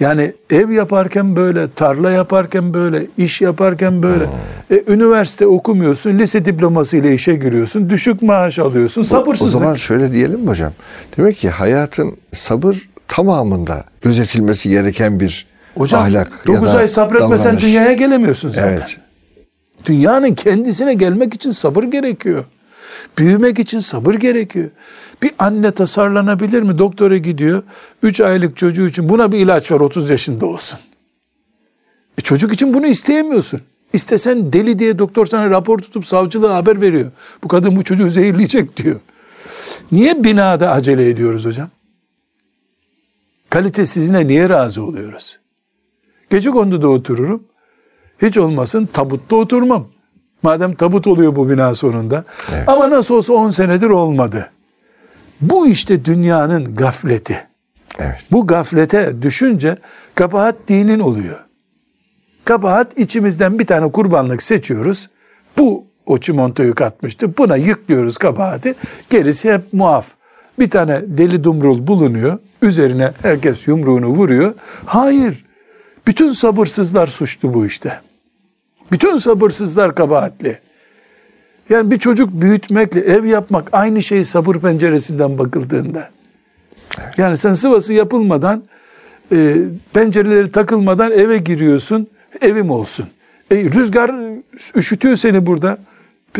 Yani 0.00 0.32
ev 0.50 0.70
yaparken 0.70 1.36
böyle, 1.36 1.70
tarla 1.70 2.10
yaparken 2.10 2.74
böyle, 2.74 3.06
iş 3.18 3.40
yaparken 3.40 4.02
böyle. 4.02 4.24
E, 4.70 4.82
üniversite 4.92 5.46
okumuyorsun, 5.46 6.18
lise 6.18 6.44
diplomasıyla 6.44 7.10
işe 7.10 7.34
giriyorsun, 7.34 7.90
düşük 7.90 8.22
maaş 8.22 8.58
alıyorsun, 8.58 9.02
sabırsızlık. 9.02 9.56
O 9.56 9.58
zaman 9.58 9.74
şöyle 9.74 10.12
diyelim 10.12 10.40
mi 10.40 10.48
hocam? 10.48 10.72
Demek 11.16 11.36
ki 11.36 11.50
hayatın 11.50 12.16
sabır 12.34 12.88
tamamında 13.08 13.84
gözetilmesi 14.02 14.68
gereken 14.68 15.20
bir 15.20 15.46
Hocam 15.74 16.02
ahlak 16.02 16.46
9 16.46 16.68
ya 16.68 16.74
da 16.74 16.78
ay 16.78 16.88
sabretmesen 16.88 17.46
davranış. 17.46 17.64
dünyaya 17.64 17.92
gelemiyorsun 17.92 18.50
zaten. 18.50 18.68
Evet. 18.68 18.96
Dünyanın 19.86 20.34
kendisine 20.34 20.94
gelmek 20.94 21.34
için 21.34 21.50
sabır 21.50 21.84
gerekiyor. 21.84 22.44
Büyümek 23.18 23.58
için 23.58 23.80
sabır 23.80 24.14
gerekiyor. 24.14 24.70
Bir 25.22 25.30
anne 25.38 25.70
tasarlanabilir 25.70 26.62
mi? 26.62 26.78
Doktora 26.78 27.16
gidiyor. 27.16 27.62
3 28.02 28.20
aylık 28.20 28.56
çocuğu 28.56 28.86
için 28.86 29.08
buna 29.08 29.32
bir 29.32 29.38
ilaç 29.38 29.72
ver 29.72 29.80
30 29.80 30.10
yaşında 30.10 30.46
olsun. 30.46 30.78
E 32.18 32.22
çocuk 32.22 32.52
için 32.52 32.74
bunu 32.74 32.86
isteyemiyorsun. 32.86 33.60
İstesen 33.92 34.52
deli 34.52 34.78
diye 34.78 34.98
doktor 34.98 35.26
sana 35.26 35.50
rapor 35.50 35.78
tutup 35.78 36.06
savcılığa 36.06 36.56
haber 36.56 36.80
veriyor. 36.80 37.10
Bu 37.44 37.48
kadın 37.48 37.76
bu 37.76 37.84
çocuğu 37.84 38.10
zehirleyecek 38.10 38.76
diyor. 38.76 39.00
Niye 39.92 40.24
binada 40.24 40.70
acele 40.70 41.08
ediyoruz 41.08 41.44
hocam? 41.44 41.70
Kalitesizine 43.50 44.26
niye 44.26 44.48
razı 44.48 44.82
oluyoruz? 44.84 45.38
Gece 46.30 46.50
konduda 46.50 46.88
otururum. 46.88 47.44
Hiç 48.22 48.38
olmasın 48.38 48.88
tabutta 48.92 49.36
oturmam. 49.36 49.88
Madem 50.42 50.74
tabut 50.74 51.06
oluyor 51.06 51.36
bu 51.36 51.50
bina 51.50 51.74
sonunda. 51.74 52.24
Ama 52.66 52.90
nasıl 52.90 53.14
olsa 53.14 53.32
10 53.32 53.50
senedir 53.50 53.90
olmadı. 53.90 54.50
Bu 55.40 55.66
işte 55.66 56.04
dünyanın 56.04 56.74
gafleti. 56.74 57.46
Evet. 57.98 58.24
Bu 58.32 58.46
gaflete 58.46 59.22
düşünce 59.22 59.76
kabahat 60.14 60.56
dinin 60.68 61.00
oluyor. 61.00 61.44
Kabahat 62.44 62.98
içimizden 62.98 63.58
bir 63.58 63.66
tane 63.66 63.92
kurbanlık 63.92 64.42
seçiyoruz. 64.42 65.10
Bu 65.58 65.86
o 66.06 66.18
çimentoyu 66.18 66.74
katmıştı. 66.74 67.38
Buna 67.38 67.56
yüklüyoruz 67.56 68.18
kabahati. 68.18 68.74
Gerisi 69.10 69.52
hep 69.52 69.72
muaf. 69.72 70.06
Bir 70.58 70.70
tane 70.70 71.00
deli 71.06 71.44
dumrul 71.44 71.86
bulunuyor. 71.86 72.38
Üzerine 72.62 73.12
herkes 73.22 73.68
yumruğunu 73.68 74.06
vuruyor. 74.06 74.54
Hayır. 74.86 75.44
Bütün 76.06 76.32
sabırsızlar 76.32 77.06
suçlu 77.06 77.54
bu 77.54 77.66
işte. 77.66 78.00
Bütün 78.92 79.18
sabırsızlar 79.18 79.94
kabahatli. 79.94 80.58
Yani 81.70 81.90
bir 81.90 81.98
çocuk 81.98 82.28
büyütmekle 82.32 83.00
ev 83.00 83.24
yapmak 83.24 83.68
aynı 83.72 84.02
şey 84.02 84.24
sabır 84.24 84.56
penceresinden 84.56 85.38
bakıldığında. 85.38 86.10
Yani 87.16 87.36
sen 87.36 87.54
sıvası 87.54 87.92
yapılmadan 87.92 88.62
e, 89.32 89.56
pencereleri 89.92 90.52
takılmadan 90.52 91.12
eve 91.12 91.38
giriyorsun. 91.38 92.08
Evim 92.40 92.70
olsun. 92.70 93.06
E, 93.50 93.56
rüzgar 93.56 94.14
üşütüyor 94.76 95.16
seni 95.16 95.46
burada. 95.46 95.78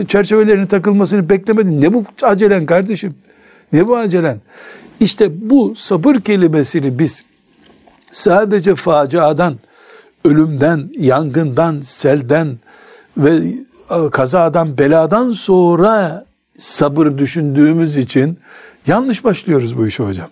Çerçevelerin 0.08 0.66
takılmasını 0.66 1.30
beklemedin. 1.30 1.80
Ne 1.80 1.94
bu 1.94 2.04
acelen 2.22 2.66
kardeşim? 2.66 3.14
Ne 3.72 3.88
bu 3.88 3.96
acelen? 3.96 4.40
İşte 5.00 5.50
bu 5.50 5.74
sabır 5.76 6.14
kelimesini 6.14 6.98
biz 6.98 7.22
sadece 8.12 8.74
faciadan, 8.74 9.54
ölümden, 10.24 10.90
yangından, 10.98 11.80
selden 11.80 12.58
ve 13.16 13.36
e, 13.90 14.10
kazadan, 14.10 14.78
beladan 14.78 15.32
sonra 15.32 16.24
sabır 16.58 17.18
düşündüğümüz 17.18 17.96
için 17.96 18.38
yanlış 18.86 19.24
başlıyoruz 19.24 19.78
bu 19.78 19.86
işe 19.86 20.02
hocam. 20.02 20.28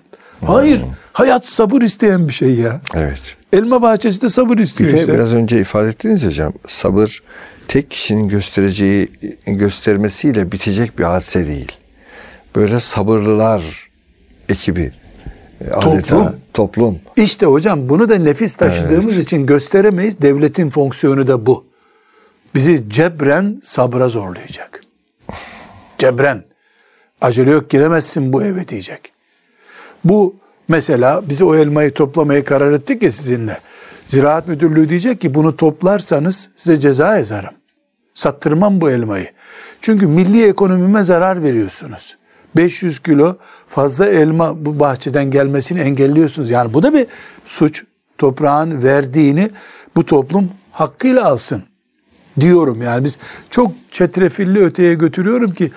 Hayır, 0.46 0.80
hayat 1.12 1.46
sabır 1.46 1.82
isteyen 1.82 2.28
bir 2.28 2.32
şey 2.32 2.54
ya. 2.54 2.80
Evet. 2.94 3.36
Elma 3.52 3.82
bahçesi 3.82 4.22
de 4.22 4.30
sabır 4.30 4.58
istiyor 4.58 4.92
Bir 4.92 4.98
işte. 4.98 5.14
biraz 5.14 5.32
önce 5.32 5.60
ifade 5.60 5.88
ettiniz 5.88 6.24
hocam. 6.24 6.52
Sabır 6.66 7.22
tek 7.68 7.90
kişinin 7.90 8.28
göstereceği 8.28 9.08
göstermesiyle 9.46 10.52
bitecek 10.52 10.98
bir 10.98 11.04
hadise 11.04 11.46
değil. 11.46 11.72
Böyle 12.56 12.80
sabırlılar 12.80 13.62
ekibi 14.48 14.92
adeta 15.72 16.06
Toplum. 16.06 16.36
toplum. 16.54 16.98
İşte 17.16 17.46
hocam 17.46 17.88
bunu 17.88 18.08
da 18.08 18.16
nefis 18.16 18.54
taşıdığımız 18.54 19.18
için 19.18 19.46
gösteremeyiz. 19.46 20.22
Devletin 20.22 20.70
fonksiyonu 20.70 21.26
da 21.26 21.46
bu. 21.46 21.64
Bizi 22.54 22.90
cebren 22.90 23.60
sabra 23.62 24.08
zorlayacak. 24.08 24.80
Cebren. 25.98 26.44
Acele 27.20 27.50
yok 27.50 27.70
giremezsin 27.70 28.32
bu 28.32 28.42
eve 28.42 28.68
diyecek. 28.68 29.12
Bu 30.04 30.34
mesela 30.68 31.28
bizi 31.28 31.44
o 31.44 31.54
elmayı 31.56 31.94
toplamayı 31.94 32.44
karar 32.44 32.72
ettik 32.72 33.02
ya 33.02 33.12
sizinle. 33.12 33.58
Ziraat 34.06 34.48
Müdürlüğü 34.48 34.88
diyecek 34.88 35.20
ki 35.20 35.34
bunu 35.34 35.56
toplarsanız 35.56 36.50
size 36.56 36.80
ceza 36.80 37.16
yazarım. 37.18 37.54
Sattırmam 38.14 38.80
bu 38.80 38.90
elmayı. 38.90 39.28
Çünkü 39.80 40.06
milli 40.06 40.48
ekonomime 40.48 41.04
zarar 41.04 41.42
veriyorsunuz. 41.42 42.16
500 42.56 42.98
kilo 42.98 43.36
fazla 43.68 44.06
elma 44.06 44.64
bu 44.66 44.80
bahçeden 44.80 45.30
gelmesini 45.30 45.80
engelliyorsunuz. 45.80 46.50
Yani 46.50 46.74
bu 46.74 46.82
da 46.82 46.94
bir 46.94 47.06
suç. 47.44 47.84
Toprağın 48.18 48.82
verdiğini 48.82 49.50
bu 49.96 50.06
toplum 50.06 50.48
hakkıyla 50.72 51.24
alsın 51.24 51.62
diyorum. 52.40 52.82
Yani 52.82 53.04
biz 53.04 53.18
çok 53.50 53.72
çetrefilli 53.90 54.64
öteye 54.64 54.94
götürüyorum 54.94 55.50
ki 55.50 55.70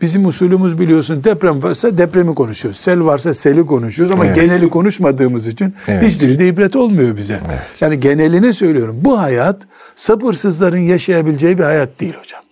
bizim 0.00 0.26
usulümüz 0.26 0.78
biliyorsun 0.78 1.24
deprem 1.24 1.62
varsa 1.62 1.98
depremi 1.98 2.34
konuşuyoruz. 2.34 2.80
Sel 2.80 3.04
varsa 3.04 3.34
seli 3.34 3.66
konuşuyoruz 3.66 4.14
ama 4.14 4.26
Evet. 4.26 4.36
geneli 4.36 4.68
konuşmadığımız 4.68 5.46
için 5.46 5.74
Evet. 5.88 6.02
hiçbiri 6.02 6.38
de 6.38 6.48
ibret 6.48 6.76
olmuyor 6.76 7.16
bize. 7.16 7.38
Yani 7.80 8.00
genelini 8.00 8.52
söylüyorum. 8.54 8.96
Bu 9.00 9.20
hayat 9.20 9.62
sabırsızların 9.96 10.78
yaşayabileceği 10.78 11.58
bir 11.58 11.64
hayat 11.64 12.00
değil 12.00 12.14
hocam. 12.14 12.42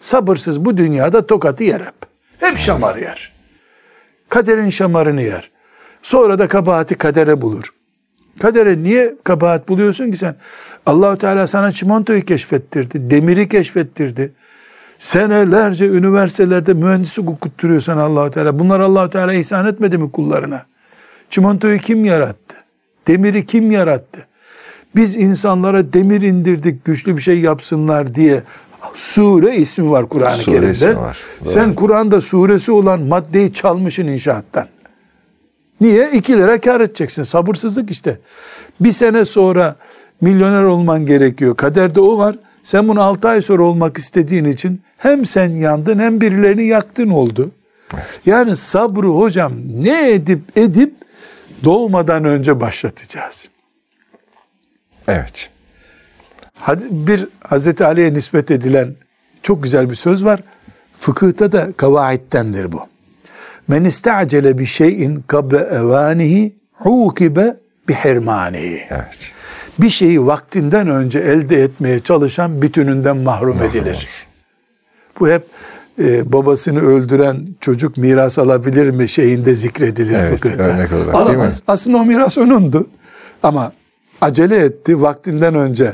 Sabırsız 0.00 0.64
bu 0.64 0.76
dünyada 0.76 1.26
tokatı 1.26 1.64
yer 1.64 1.80
hep. 1.80 2.13
Hep 2.38 2.58
şamar 2.58 2.96
yer. 2.96 3.32
Kaderin 4.28 4.70
şamarını 4.70 5.22
yer. 5.22 5.50
Sonra 6.02 6.38
da 6.38 6.48
kabahati 6.48 6.94
kadere 6.94 7.42
bulur. 7.42 7.74
Kadere 8.38 8.82
niye 8.82 9.14
kabahat 9.24 9.68
buluyorsun 9.68 10.10
ki 10.10 10.16
sen? 10.16 10.34
Allahu 10.86 11.18
Teala 11.18 11.46
sana 11.46 11.72
çimentoyu 11.72 12.24
keşfettirdi, 12.24 13.10
demiri 13.10 13.48
keşfettirdi. 13.48 14.32
Senelerce 14.98 15.88
üniversitelerde 15.88 16.74
mühendislik 16.74 17.30
okutturuyor 17.30 17.80
sana 17.80 18.30
Teala. 18.30 18.58
Bunlar 18.58 18.80
Allahu 18.80 19.10
Teala 19.10 19.34
ihsan 19.34 19.66
etmedi 19.66 19.98
mi 19.98 20.12
kullarına? 20.12 20.66
Çimentoyu 21.30 21.78
kim 21.78 22.04
yarattı? 22.04 22.56
Demiri 23.06 23.46
kim 23.46 23.70
yarattı? 23.70 24.26
Biz 24.96 25.16
insanlara 25.16 25.92
demir 25.92 26.22
indirdik 26.22 26.84
güçlü 26.84 27.16
bir 27.16 27.22
şey 27.22 27.40
yapsınlar 27.40 28.14
diye 28.14 28.42
sure 28.94 29.56
ismi 29.56 29.90
var 29.90 30.08
Kur'an-ı 30.08 30.42
Kerim'de. 30.42 30.70
ismi 30.70 30.96
var. 30.96 31.18
Doğru. 31.40 31.48
Sen 31.48 31.74
Kur'an'da 31.74 32.20
suresi 32.20 32.72
olan 32.72 33.02
maddeyi 33.02 33.52
çalmışsın 33.52 34.06
inşaattan. 34.06 34.66
Niye? 35.80 36.10
2 36.10 36.32
lira 36.32 36.60
kar 36.60 36.80
edeceksin. 36.80 37.22
Sabırsızlık 37.22 37.90
işte. 37.90 38.18
Bir 38.80 38.92
sene 38.92 39.24
sonra 39.24 39.76
milyoner 40.20 40.62
olman 40.62 41.06
gerekiyor. 41.06 41.56
Kaderde 41.56 42.00
o 42.00 42.18
var. 42.18 42.36
Sen 42.62 42.88
bunu 42.88 43.02
6 43.02 43.28
ay 43.28 43.42
sonra 43.42 43.62
olmak 43.62 43.98
istediğin 43.98 44.44
için 44.44 44.80
hem 44.98 45.26
sen 45.26 45.50
yandın 45.50 45.98
hem 45.98 46.20
birilerini 46.20 46.66
yaktın 46.66 47.10
oldu. 47.10 47.50
Yani 48.26 48.56
sabrı 48.56 49.06
hocam 49.06 49.52
ne 49.74 50.10
edip 50.10 50.40
edip 50.58 50.94
doğmadan 51.64 52.24
önce 52.24 52.60
başlatacağız. 52.60 53.48
Evet. 55.08 55.50
Bir 56.90 57.28
Hazreti 57.40 57.84
Ali'ye 57.84 58.14
nispet 58.14 58.50
edilen 58.50 58.94
çok 59.42 59.62
güzel 59.62 59.90
bir 59.90 59.94
söz 59.94 60.24
var. 60.24 60.40
Fıkıhta 60.98 61.52
da 61.52 61.72
kavaittendir 61.76 62.72
bu. 62.72 62.80
Men 63.68 63.84
istacele 63.84 64.58
bir 64.58 64.66
şeyin 64.66 65.24
kable 65.26 65.56
evanihi 65.56 66.52
ukibe 66.84 67.56
bihirmanihi. 67.88 68.82
Evet. 68.90 69.32
Bir 69.78 69.90
şeyi 69.90 70.26
vaktinden 70.26 70.88
önce 70.88 71.18
elde 71.18 71.62
etmeye 71.62 72.00
çalışan 72.00 72.62
bütününden 72.62 73.16
mahrum, 73.16 73.62
edilir. 73.62 74.08
Bu 75.20 75.28
hep 75.28 75.46
e, 75.98 76.32
babasını 76.32 76.80
öldüren 76.80 77.46
çocuk 77.60 77.96
miras 77.96 78.38
alabilir 78.38 78.90
mi 78.90 79.08
şeyinde 79.08 79.54
zikredilir 79.54 80.14
Evet, 80.18 80.34
fıkıhta. 80.34 80.62
örnek 80.62 80.92
olarak, 80.92 81.14
değil 81.14 81.26
Alamaz. 81.26 81.54
mi? 81.56 81.62
Aslında 81.68 81.96
o 81.96 82.04
miras 82.04 82.38
onundu. 82.38 82.86
Ama 83.42 83.72
acele 84.20 84.56
etti 84.56 85.02
vaktinden 85.02 85.54
önce 85.54 85.92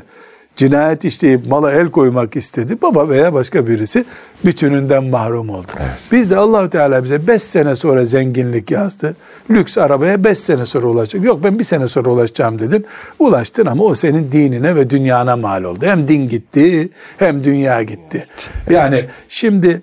cinayet 0.61 1.05
işleyip 1.05 1.47
mala 1.47 1.73
el 1.73 1.91
koymak 1.91 2.37
istedi. 2.37 2.83
Baba 2.83 3.09
veya 3.09 3.35
başka 3.35 3.67
birisi 3.67 4.05
bütününden 4.45 5.05
mahrum 5.05 5.51
oldu. 5.51 5.67
Biz 6.13 6.31
de 6.31 6.37
Allahu 6.37 6.69
Teala 6.69 7.05
bize 7.05 7.27
5 7.27 7.43
sene 7.43 7.77
sonra 7.77 8.05
zenginlik 8.05 8.71
yazdı. 8.71 9.17
Lüks 9.51 9.79
arabaya 9.79 10.25
5 10.25 10.39
sene 10.39 10.67
sonra 10.67 10.87
ulaşacak. 10.87 11.25
Yok 11.25 11.45
ben 11.45 11.59
bir 11.59 11.65
sene 11.65 11.89
sonra 11.89 12.11
ulaşacağım 12.11 12.59
dedin. 12.59 12.87
Ulaştın 13.19 13.67
ama 13.67 13.85
o 13.85 13.95
senin 13.95 14.33
dinine 14.33 14.75
ve 14.75 14.91
dünyana 14.91 15.37
mal 15.37 15.65
oldu. 15.65 15.85
Hem 15.85 16.09
din 16.09 16.29
gitti 16.29 16.89
hem 17.19 17.45
dünya 17.45 17.83
gitti. 17.83 18.27
Yani 18.71 19.01
şimdi 19.29 19.83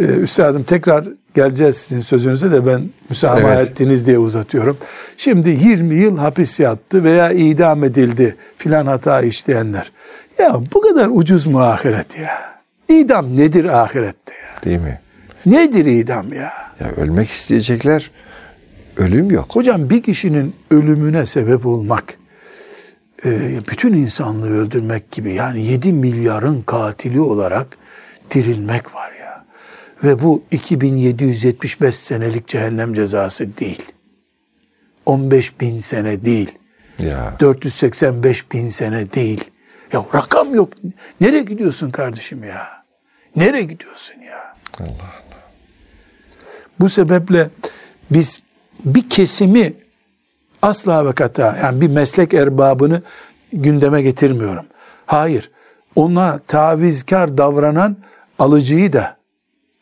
Ee, 0.00 0.04
üstadım 0.04 0.62
tekrar 0.62 1.04
geleceğiz 1.34 1.76
sizin 1.76 2.00
sözünüze 2.00 2.52
de 2.52 2.66
ben 2.66 2.82
müsamaha 3.10 3.54
Evet. 3.54 3.70
ettiniz 3.70 4.06
diye 4.06 4.18
uzatıyorum. 4.18 4.76
Şimdi 5.16 5.48
20 5.48 5.94
yıl 5.94 6.18
hapis 6.18 6.60
yattı 6.60 7.04
veya 7.04 7.32
idam 7.32 7.84
edildi 7.84 8.36
filan 8.56 8.86
hata 8.86 9.20
işleyenler. 9.20 9.92
Ya 10.38 10.60
bu 10.74 10.80
kadar 10.80 11.08
ucuz 11.12 11.46
mu 11.46 11.62
ahiret 11.62 12.18
ya? 12.18 12.52
İdam 12.88 13.36
nedir 13.36 13.64
ahirette 13.64 14.32
ya? 14.32 14.62
Değil 14.64 14.80
mi? 14.80 15.00
Nedir 15.46 15.86
idam 15.86 16.32
ya? 16.32 16.52
Ya 16.80 16.90
ölmek 16.96 17.30
isteyecekler. 17.30 18.10
Ölüm 18.96 19.30
yok. 19.30 19.46
Hocam 19.50 19.90
bir 19.90 20.02
kişinin 20.02 20.54
ölümüne 20.70 21.26
sebep 21.26 21.66
olmak, 21.66 22.04
e, 23.24 23.30
bütün 23.70 23.92
insanlığı 23.92 24.58
öldürmek 24.60 25.10
gibi 25.10 25.32
yani 25.32 25.64
7 25.64 25.92
milyarın 25.92 26.60
katili 26.60 27.20
olarak 27.20 27.66
dirilmek 28.30 28.94
var 28.94 29.12
ya. 29.12 29.21
Ve 30.04 30.22
bu 30.22 30.42
2775 30.50 31.94
senelik 31.94 32.48
cehennem 32.48 32.94
cezası 32.94 33.58
değil. 33.58 33.82
15 35.06 35.60
bin 35.60 35.80
sene 35.80 36.24
değil. 36.24 36.52
Ya 36.98 37.36
485 37.40 38.52
bin 38.52 38.68
sene 38.68 39.12
değil. 39.12 39.44
Ya 39.92 40.04
rakam 40.14 40.54
yok. 40.54 40.72
Nereye 41.20 41.42
gidiyorsun 41.42 41.90
kardeşim 41.90 42.44
ya? 42.44 42.66
Nereye 43.36 43.62
gidiyorsun 43.64 44.20
ya? 44.20 44.56
Allah 44.80 45.12
Bu 46.80 46.88
sebeple 46.88 47.50
biz 48.10 48.42
bir 48.84 49.08
kesimi 49.10 49.74
asla 50.62 51.06
ve 51.06 51.12
kata 51.12 51.56
yani 51.62 51.80
bir 51.80 51.88
meslek 51.88 52.34
erbabını 52.34 53.02
gündeme 53.52 54.02
getirmiyorum. 54.02 54.64
Hayır. 55.06 55.50
Ona 55.96 56.38
tavizkar 56.38 57.38
davranan 57.38 57.96
alıcıyı 58.38 58.92
da, 58.92 59.16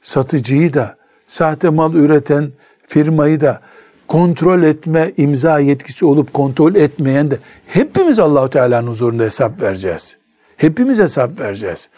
satıcıyı 0.01 0.75
da, 0.75 0.97
sahte 1.27 1.69
mal 1.69 1.95
üreten 1.95 2.51
firmayı 2.89 3.41
da 3.41 3.61
kontrol 4.09 4.63
etme 4.63 5.13
imza 5.17 5.59
yetkisi 5.59 6.05
olup 6.05 6.35
kontrol 6.35 6.75
etmeyen 6.75 7.31
de 7.31 7.39
hepimiz 7.67 8.19
Allahu 8.19 8.51
Teala'nın 8.51 8.87
huzurunda 8.87 9.23
hesap 9.23 9.63
vereceğiz. 9.63 10.17
Hepimiz 10.57 10.99
hesap 10.99 11.41
vereceğiz. 11.41 11.89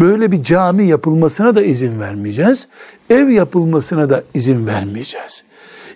Böyle 0.00 0.32
bir 0.32 0.42
cami 0.42 0.86
yapılmasına 0.86 1.54
da 1.54 1.62
izin 1.62 2.00
vermeyeceğiz. 2.00 2.68
Ev 3.10 3.28
yapılmasına 3.28 4.10
da 4.10 4.22
izin 4.34 4.66
vermeyeceğiz. 4.66 5.44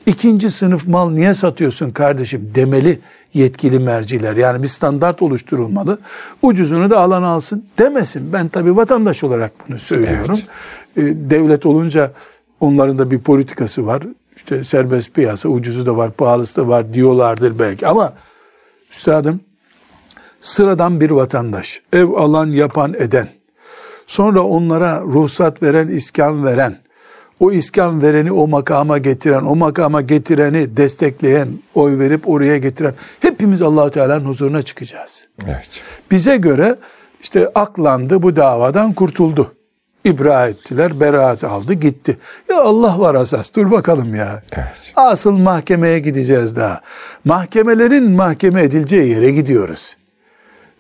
İkinci 0.07 0.51
sınıf 0.51 0.87
mal 0.87 1.11
niye 1.11 1.35
satıyorsun 1.35 1.91
kardeşim 1.91 2.51
demeli 2.55 3.01
yetkili 3.35 3.79
merciler. 3.79 4.37
Yani 4.37 4.63
bir 4.63 4.69
standart 4.69 5.23
oluşturulmalı. 5.23 5.99
Ucuzunu 6.43 6.91
da 6.91 7.01
alan 7.01 7.23
alsın 7.23 7.65
demesin. 7.79 8.33
Ben 8.33 8.49
tabii 8.49 8.77
vatandaş 8.77 9.25
olarak 9.25 9.53
bunu 9.69 9.79
söylüyorum. 9.79 10.39
Ee, 10.43 10.84
Devlet 10.97 11.67
olunca 11.67 12.13
onların 12.61 12.99
da 12.99 13.11
bir 13.11 13.19
politikası 13.19 13.87
var. 13.87 14.03
İşte 14.37 14.65
serbest 14.65 15.15
piyasa, 15.15 15.49
ucuzu 15.49 15.87
da 15.87 15.97
var, 15.97 16.11
pahalısı 16.13 16.57
da 16.57 16.69
var 16.69 16.95
diyorlardır 16.95 17.59
belki. 17.59 17.87
Ama 17.87 18.13
üstadım 18.91 19.41
sıradan 20.41 21.01
bir 21.01 21.11
vatandaş, 21.11 21.83
ev 21.93 22.09
alan, 22.09 22.47
yapan, 22.47 22.95
eden, 22.95 23.29
sonra 24.07 24.43
onlara 24.43 25.01
ruhsat 25.01 25.63
veren, 25.63 25.89
iskan 25.89 26.45
veren, 26.45 26.77
o 27.41 27.53
iskan 27.53 28.03
vereni 28.03 28.33
o 28.33 28.47
makama 28.47 28.99
getiren, 28.99 29.43
o 29.43 29.57
makama 29.57 30.01
getireni 30.01 30.77
destekleyen, 30.77 31.49
oy 31.75 31.99
verip 31.99 32.29
oraya 32.29 32.59
getiren, 32.59 32.95
hepimiz 33.21 33.63
Allahu 33.63 33.91
Teala'nın 33.91 34.25
huzuruna 34.25 34.63
çıkacağız. 34.63 35.29
evet. 35.45 35.83
Bize 36.11 36.37
göre 36.37 36.77
işte 37.21 37.49
aklandı 37.55 38.23
bu 38.23 38.37
davadan 38.37 38.93
kurtuldu. 38.93 39.54
İbra 40.05 40.47
ettiler, 40.49 41.01
beraat 41.01 41.45
aldı, 41.45 41.73
gitti. 41.73 42.19
Ya 42.49 42.61
Allah 42.63 42.99
var 43.01 43.15
asas, 43.15 43.55
dur 43.57 43.71
bakalım 43.71 44.15
ya. 44.15 44.43
Evet. 44.53 44.93
Asıl 44.97 45.33
mahkemeye 45.33 45.99
gideceğiz 45.99 46.57
daha. 46.57 46.81
Mahkemelerin 47.25 48.11
mahkeme 48.11 48.63
edileceği 48.63 49.09
yere 49.11 49.31
gidiyoruz. 49.31 49.97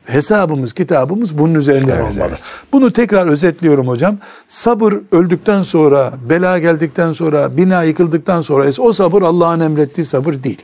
Hesabımız, 0.04 0.72
kitabımız 0.72 1.38
bunun 1.38 1.54
üzerinden 1.54 1.96
Evet, 1.96 2.00
olmalı. 2.04 2.28
evet. 2.28 2.38
Bunu 2.72 2.92
tekrar 2.92 3.26
özetliyorum 3.26 3.88
hocam. 3.88 4.18
Sabır 4.48 4.94
öldükten 5.12 5.62
sonra, 5.62 6.12
bela 6.28 6.58
geldikten 6.58 7.12
sonra, 7.12 7.56
bina 7.56 7.82
yıkıldıktan 7.82 8.40
sonra 8.40 8.70
o 8.78 8.92
sabır 8.92 9.22
Allah'ın 9.22 9.60
emrettiği 9.60 10.04
sabır 10.04 10.34
değil. 10.42 10.62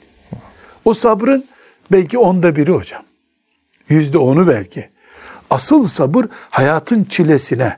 O 0.85 0.95
sabrın 0.95 1.45
belki 1.93 2.19
onda 2.19 2.57
biri 2.57 2.73
hocam. 2.73 3.03
Yüzde 3.89 4.19
onu 4.19 4.49
belki. 4.49 4.89
Asıl 5.51 5.85
sabır 5.85 6.27
hayatın 6.51 7.05
çilesine. 7.05 7.77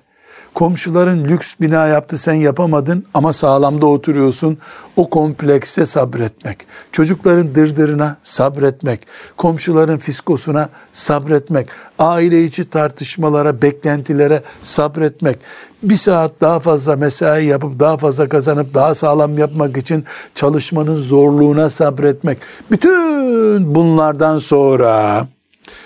Komşuların 0.55 1.25
lüks 1.25 1.55
bina 1.61 1.87
yaptı 1.87 2.19
sen 2.19 2.35
yapamadın 2.35 3.05
ama 3.15 3.33
sağlamda 3.33 3.87
oturuyorsun. 3.87 4.59
O 4.97 5.11
komplekse 5.11 5.87
sabretmek. 5.87 6.59
Çocukların 6.93 7.55
dırdırına 7.55 8.17
sabretmek. 8.23 9.01
Komşuların 9.37 9.99
fiskosuna 9.99 10.69
sabretmek. 10.93 11.69
Aile 11.99 12.45
içi 12.45 12.71
tartışmalara, 12.71 13.63
beklentilere 13.63 14.43
sabretmek. 14.63 15.39
Bir 15.83 15.97
saat 15.97 16.33
daha 16.41 16.61
fazla 16.61 16.97
mesai 16.97 17.45
yapıp 17.45 17.81
daha 17.81 17.97
fazla 17.97 18.29
kazanıp 18.29 18.75
daha 18.75 18.95
sağlam 18.95 19.39
yapmak 19.39 19.77
için 19.77 20.05
çalışmanın 20.35 20.99
zorluğuna 20.99 21.71
sabretmek. 21.71 22.39
Bütün 22.71 23.75
bunlardan 23.75 24.39
sonra 24.39 25.27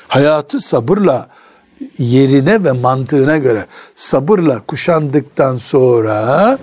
hayatı 0.08 0.60
sabırla 0.60 1.28
yerine 1.98 2.64
ve 2.64 2.72
mantığına 2.72 3.36
göre 3.38 3.66
sabırla 3.94 4.60
kuşandıktan 4.60 5.56
sonra 5.56 6.58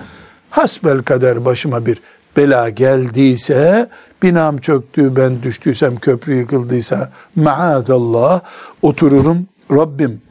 hasbel 0.49 1.03
kader 1.03 1.45
başıma 1.45 1.85
bir 1.85 2.01
bela 2.37 2.69
geldiyse 2.69 3.89
binam 4.23 4.57
çöktü 4.57 5.15
ben 5.15 5.43
düştüysem 5.43 5.95
köprü 5.95 6.35
yıkıldıysa 6.35 7.11
maazallah 7.35 8.41
otururum 8.81 9.47
Rabbim. 9.71 10.21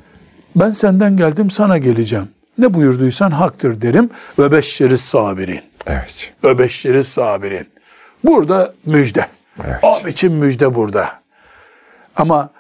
Ben 0.57 0.70
senden 0.70 1.16
geldim 1.16 1.51
sana 1.51 1.78
geleceğim. 1.78 2.28
Ne 2.59 2.74
buyurduysan 2.74 3.30
haktır 3.30 3.80
derim. 3.80 4.11
Ve 4.39 4.53
beşşeriz 4.53 5.01
sabirin. 5.01 5.61
Evet. 5.87 6.33
ve 6.45 6.59
beşşeriz 6.59 7.09
sabirin. 7.09 7.66
Burada 8.24 8.74
müjde. 8.87 9.26
Evet. 9.64 9.78
o 9.83 10.07
biçim 10.07 10.33
müjde 10.33 10.74
burada. 10.74 11.09
Ama 12.16 12.51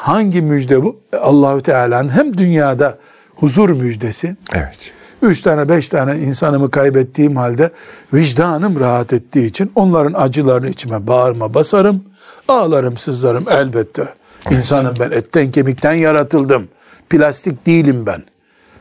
hangi 0.00 0.42
müjde 0.42 0.82
bu? 0.82 1.00
Allahü 1.20 1.62
Teala'nın 1.62 2.08
hem 2.08 2.38
dünyada 2.38 2.98
huzur 3.36 3.70
müjdesi, 3.70 4.36
Evet. 4.54 4.92
üç 5.22 5.40
tane 5.40 5.68
beş 5.68 5.88
tane 5.88 6.18
insanımı 6.18 6.70
kaybettiğim 6.70 7.36
halde 7.36 7.70
vicdanım 8.14 8.80
rahat 8.80 9.12
ettiği 9.12 9.46
için 9.46 9.72
onların 9.74 10.20
acılarını 10.20 10.70
içime 10.70 11.06
bağırma 11.06 11.54
basarım, 11.54 12.04
ağlarım 12.48 12.96
sızlarım 12.96 13.44
elbette. 13.50 14.14
İnsanım 14.50 14.94
ben 15.00 15.10
etten 15.10 15.50
kemikten 15.50 15.92
yaratıldım. 15.92 16.68
Plastik 17.10 17.66
değilim 17.66 18.06
ben. 18.06 18.22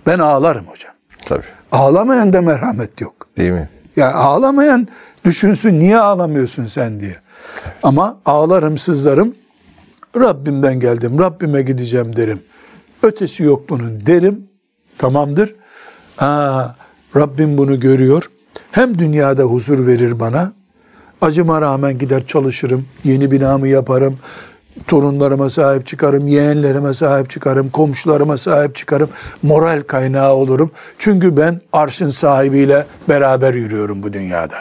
Ben 0.08 0.20
ağlarım 0.20 0.66
hocam. 0.68 0.94
Tabii. 1.26 1.44
Ağlamayan 1.72 2.34
da 2.34 2.42
merhamet 2.42 3.02
yok. 3.02 3.14
Değil 3.38 3.52
mi? 3.52 3.70
Ya 3.96 4.14
ağlamayan 4.14 4.88
düşünsün 5.26 5.80
niye 5.80 6.00
ağlamıyorsun 6.00 6.66
sen 6.66 7.00
diye. 7.00 7.16
Ama 7.84 8.18
ağlarım 8.26 8.78
sızlarım 8.78 9.36
Rabbimden 10.16 10.80
geldim 10.80 11.20
Rabbime 11.20 11.62
gideceğim 11.62 12.16
derim. 12.16 12.42
Ötesi 13.04 13.44
yok 13.44 13.70
bunun 13.70 14.06
derim. 14.06 14.48
Tamamdır. 14.98 15.56
Aa, 16.18 16.64
Rabbim 17.16 17.58
bunu 17.58 17.80
görüyor. 17.80 18.30
Hem 18.72 19.00
dünyada 19.00 19.44
huzur 19.44 19.88
verir 19.88 20.20
bana. 20.20 20.54
Acıma 21.22 21.62
rağmen 21.62 21.98
gider 21.98 22.28
çalışırım. 22.28 22.86
Yeni 23.04 23.32
binamı 23.32 23.68
yaparım. 23.68 24.18
Torunlarıma 24.88 25.50
sahip 25.50 25.88
çıkarım. 25.88 26.28
Yeğenlerime 26.28 26.94
sahip 26.94 27.30
çıkarım. 27.30 27.70
Komşularıma 27.70 28.38
sahip 28.38 28.76
çıkarım. 28.76 29.10
Moral 29.44 29.82
kaynağı 29.88 30.34
olurum. 30.34 30.72
Çünkü 30.98 31.38
ben 31.38 31.62
arşın 31.74 32.10
sahibiyle 32.10 32.86
beraber 33.10 33.54
yürüyorum 33.54 34.04
bu 34.04 34.14
dünyada. 34.14 34.56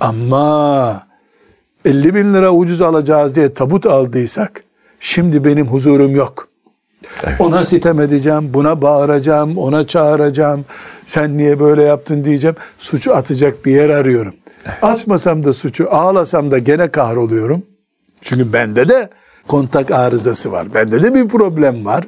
Ama 0.00 1.02
50 1.84 2.14
bin 2.14 2.34
lira 2.34 2.52
ucuz 2.52 2.80
alacağız 2.80 3.34
diye 3.34 3.54
tabut 3.54 3.86
aldıysak 3.86 4.64
şimdi 5.00 5.44
benim 5.44 5.66
huzurum 5.66 6.16
yok. 6.16 6.48
Ona 7.38 7.64
sitem 7.64 8.00
edeceğim, 8.00 8.54
buna 8.54 8.82
bağıracağım, 8.82 9.58
ona 9.58 9.86
çağıracağım. 9.86 10.64
Sen 11.06 11.38
niye 11.38 11.60
böyle 11.60 11.82
yaptın 11.82 12.24
diyeceğim. 12.24 12.56
Suçu 12.78 13.14
atacak 13.14 13.66
bir 13.66 13.72
yer 13.72 13.88
arıyorum. 13.88 14.34
Atmasam 14.82 15.44
da 15.44 15.52
suçu, 15.52 15.90
ağlasam 15.90 16.50
da 16.50 16.58
gene 16.58 16.88
kahroluyorum. 16.88 17.62
Çünkü 18.20 18.52
bende 18.52 18.88
de 18.88 19.08
kontak 19.48 19.90
arızası 19.90 20.52
var. 20.52 20.74
Bende 20.74 21.02
de 21.02 21.14
bir 21.14 21.28
problem 21.28 21.84
var. 21.84 22.04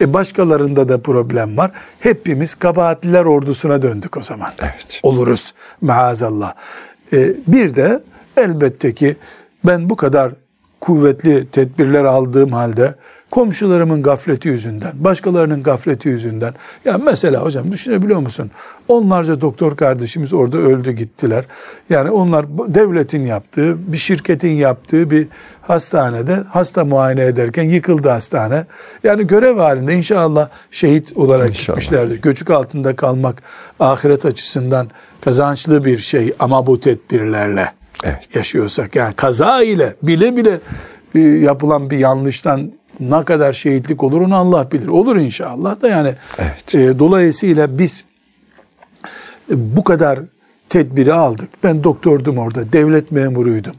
E 0.00 0.14
başkalarında 0.14 0.88
da 0.88 0.98
problem 1.00 1.56
var. 1.56 1.70
Hepimiz 2.00 2.54
kabahatliler 2.54 3.24
ordusuna 3.24 3.82
döndük 3.82 4.16
o 4.16 4.22
zaman. 4.22 4.50
Evet. 4.62 5.00
Oluruz 5.02 5.54
maazallah. 5.80 6.54
E, 7.12 7.32
bir 7.46 7.74
de 7.74 8.00
elbette 8.38 8.94
ki 8.94 9.16
ben 9.66 9.90
bu 9.90 9.96
kadar 9.96 10.32
kuvvetli 10.80 11.46
tedbirler 11.50 12.04
aldığım 12.04 12.50
halde 12.50 12.94
komşularımın 13.30 14.02
gafleti 14.02 14.48
yüzünden, 14.48 14.92
başkalarının 14.94 15.62
gafleti 15.62 16.08
yüzünden. 16.08 16.54
Ya 16.84 16.98
mesela 16.98 17.42
hocam 17.42 17.72
düşünebiliyor 17.72 18.20
musun? 18.20 18.50
Onlarca 18.88 19.40
doktor 19.40 19.76
kardeşimiz 19.76 20.32
orada 20.32 20.58
öldü 20.58 20.92
gittiler. 20.92 21.44
Yani 21.90 22.10
onlar 22.10 22.46
devletin 22.48 23.26
yaptığı, 23.26 23.92
bir 23.92 23.96
şirketin 23.96 24.52
yaptığı 24.52 25.10
bir 25.10 25.26
hastanede 25.62 26.34
hasta 26.50 26.84
muayene 26.84 27.24
ederken 27.24 27.62
yıkıldı 27.62 28.08
hastane. 28.08 28.66
Yani 29.04 29.26
görev 29.26 29.58
halinde 29.58 29.94
inşallah 29.94 30.48
şehit 30.70 31.16
olarak 31.16 31.48
İnşallah. 31.48 31.78
gitmişlerdir. 31.78 32.22
Göçük 32.22 32.50
altında 32.50 32.96
kalmak 32.96 33.42
ahiret 33.80 34.24
açısından 34.24 34.88
kazançlı 35.20 35.84
bir 35.84 35.98
şey 35.98 36.34
ama 36.38 36.66
bu 36.66 36.80
tedbirlerle 36.80 37.77
Evet. 38.04 38.36
yaşıyorsak 38.36 38.96
yani 38.96 39.14
kaza 39.14 39.62
ile 39.62 39.94
bile 40.02 40.36
bile 40.36 40.58
e, 41.14 41.18
yapılan 41.20 41.90
bir 41.90 41.98
yanlıştan 41.98 42.72
ne 43.00 43.24
kadar 43.24 43.52
şehitlik 43.52 44.04
olur 44.04 44.20
onu 44.20 44.36
Allah 44.36 44.72
bilir. 44.72 44.88
Olur 44.88 45.16
inşallah 45.16 45.82
da 45.82 45.88
yani 45.88 46.14
Evet. 46.38 46.74
e, 46.74 46.98
dolayısıyla 46.98 47.78
biz 47.78 48.04
e, 49.50 49.76
bu 49.76 49.84
kadar 49.84 50.20
tedbiri 50.68 51.12
aldık. 51.12 51.48
Ben 51.64 51.84
doktordum 51.84 52.38
orada, 52.38 52.72
devlet 52.72 53.12
memuruydum. 53.12 53.74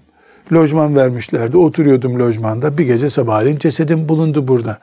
Lojman 0.54 0.96
vermişlerdi, 0.96 1.58
oturuyordum 1.58 2.20
lojmanda. 2.20 2.78
Bir 2.78 2.84
gece 2.84 3.10
sabahleyin 3.10 3.58
cesedim 3.58 4.10
bulundu 4.10 4.48
burada. 4.48 4.80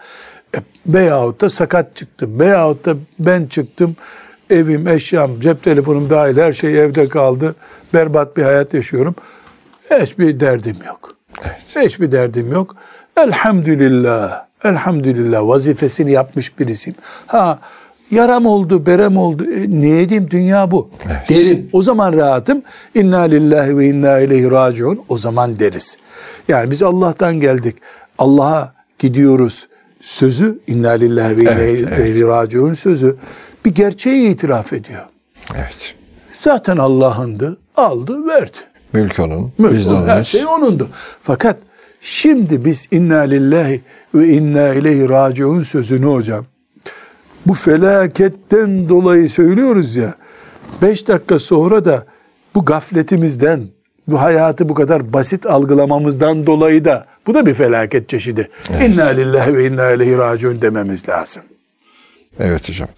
E, 0.56 0.58
veyahut 0.86 1.40
da 1.40 1.48
sakat 1.48 1.96
çıktım, 1.96 2.40
veyahut 2.40 2.84
da 2.86 2.94
ben 3.18 3.46
çıktım. 3.46 3.96
Evim, 4.50 4.88
eşyam, 4.88 5.40
cep 5.40 5.62
telefonum 5.62 6.10
dahil 6.10 6.36
her 6.36 6.52
şey 6.52 6.80
evde 6.80 7.08
kaldı. 7.08 7.54
Berbat 7.94 8.36
bir 8.36 8.42
hayat 8.42 8.74
yaşıyorum. 8.74 9.14
Hiçbir 9.90 10.40
derdim 10.40 10.76
yok. 10.86 11.16
Hiçbir 11.76 12.12
derdim 12.12 12.52
yok. 12.52 12.76
Elhamdülillah. 13.16 14.46
Elhamdülillah 14.64 15.48
vazifesini 15.48 16.12
yapmış 16.12 16.58
birisiyim. 16.58 16.96
Ha 17.26 17.58
yaram 18.10 18.46
oldu, 18.46 18.86
berem 18.86 19.16
oldu. 19.16 19.44
E, 19.44 19.80
ne 19.80 20.02
edeyim 20.02 20.30
dünya 20.30 20.70
bu. 20.70 20.90
Derim. 21.28 21.68
O 21.72 21.82
zaman 21.82 22.12
rahatım. 22.12 22.62
İnna 22.94 23.20
lillahi 23.20 23.78
ve 23.78 23.86
inna 23.86 24.18
ileyhi 24.18 24.50
raciun. 24.50 25.00
O 25.08 25.18
zaman 25.18 25.58
deriz. 25.58 25.98
Yani 26.48 26.70
biz 26.70 26.82
Allah'tan 26.82 27.40
geldik. 27.40 27.76
Allah'a 28.18 28.74
gidiyoruz. 28.98 29.68
Sözü 30.00 30.58
inna 30.66 30.90
lillahi 30.90 31.36
ve 31.36 31.42
inna 31.42 31.50
Evet, 31.50 31.80
ileyhi 31.80 32.26
raciun 32.26 32.74
sözü 32.74 33.16
bir 33.66 33.74
gerçeği 33.74 34.30
itiraf 34.30 34.72
ediyor. 34.72 35.02
Evet. 35.54 35.94
Zaten 36.32 36.76
Allah'ındı. 36.76 37.58
Aldı, 37.76 38.26
verdi. 38.26 38.58
Mülk 38.92 39.18
onun, 39.18 39.52
Mülk 39.58 39.72
biz 39.72 39.88
onun, 39.88 40.08
her 40.08 40.24
şey 40.24 40.46
onundu. 40.46 40.88
Fakat 41.22 41.60
şimdi 42.00 42.64
biz 42.64 42.88
inna 42.90 43.20
lillahi 43.20 43.82
ve 44.14 44.28
inna 44.28 44.74
ileyhi 44.74 45.08
raciun 45.08 45.62
sözünü 45.62 46.06
hocam 46.06 46.46
bu 47.46 47.54
felaketten 47.54 48.88
dolayı 48.88 49.30
söylüyoruz 49.30 49.96
ya. 49.96 50.14
Beş 50.82 51.08
dakika 51.08 51.38
sonra 51.38 51.84
da 51.84 52.06
bu 52.54 52.64
gafletimizden, 52.64 53.62
bu 54.08 54.20
hayatı 54.20 54.68
bu 54.68 54.74
kadar 54.74 55.12
basit 55.12 55.46
algılamamızdan 55.46 56.46
dolayı 56.46 56.84
da 56.84 57.06
bu 57.26 57.34
da 57.34 57.46
bir 57.46 57.54
felaket 57.54 58.08
çeşidi. 58.08 58.48
İnna 58.84 59.06
lillahi 59.06 59.54
ve 59.54 59.66
inna 59.66 59.90
ileyhi 59.90 60.18
raciun 60.18 60.62
dememiz 60.62 61.08
lazım. 61.08 61.42
Evet 62.38 62.68
hocam. 62.68 62.88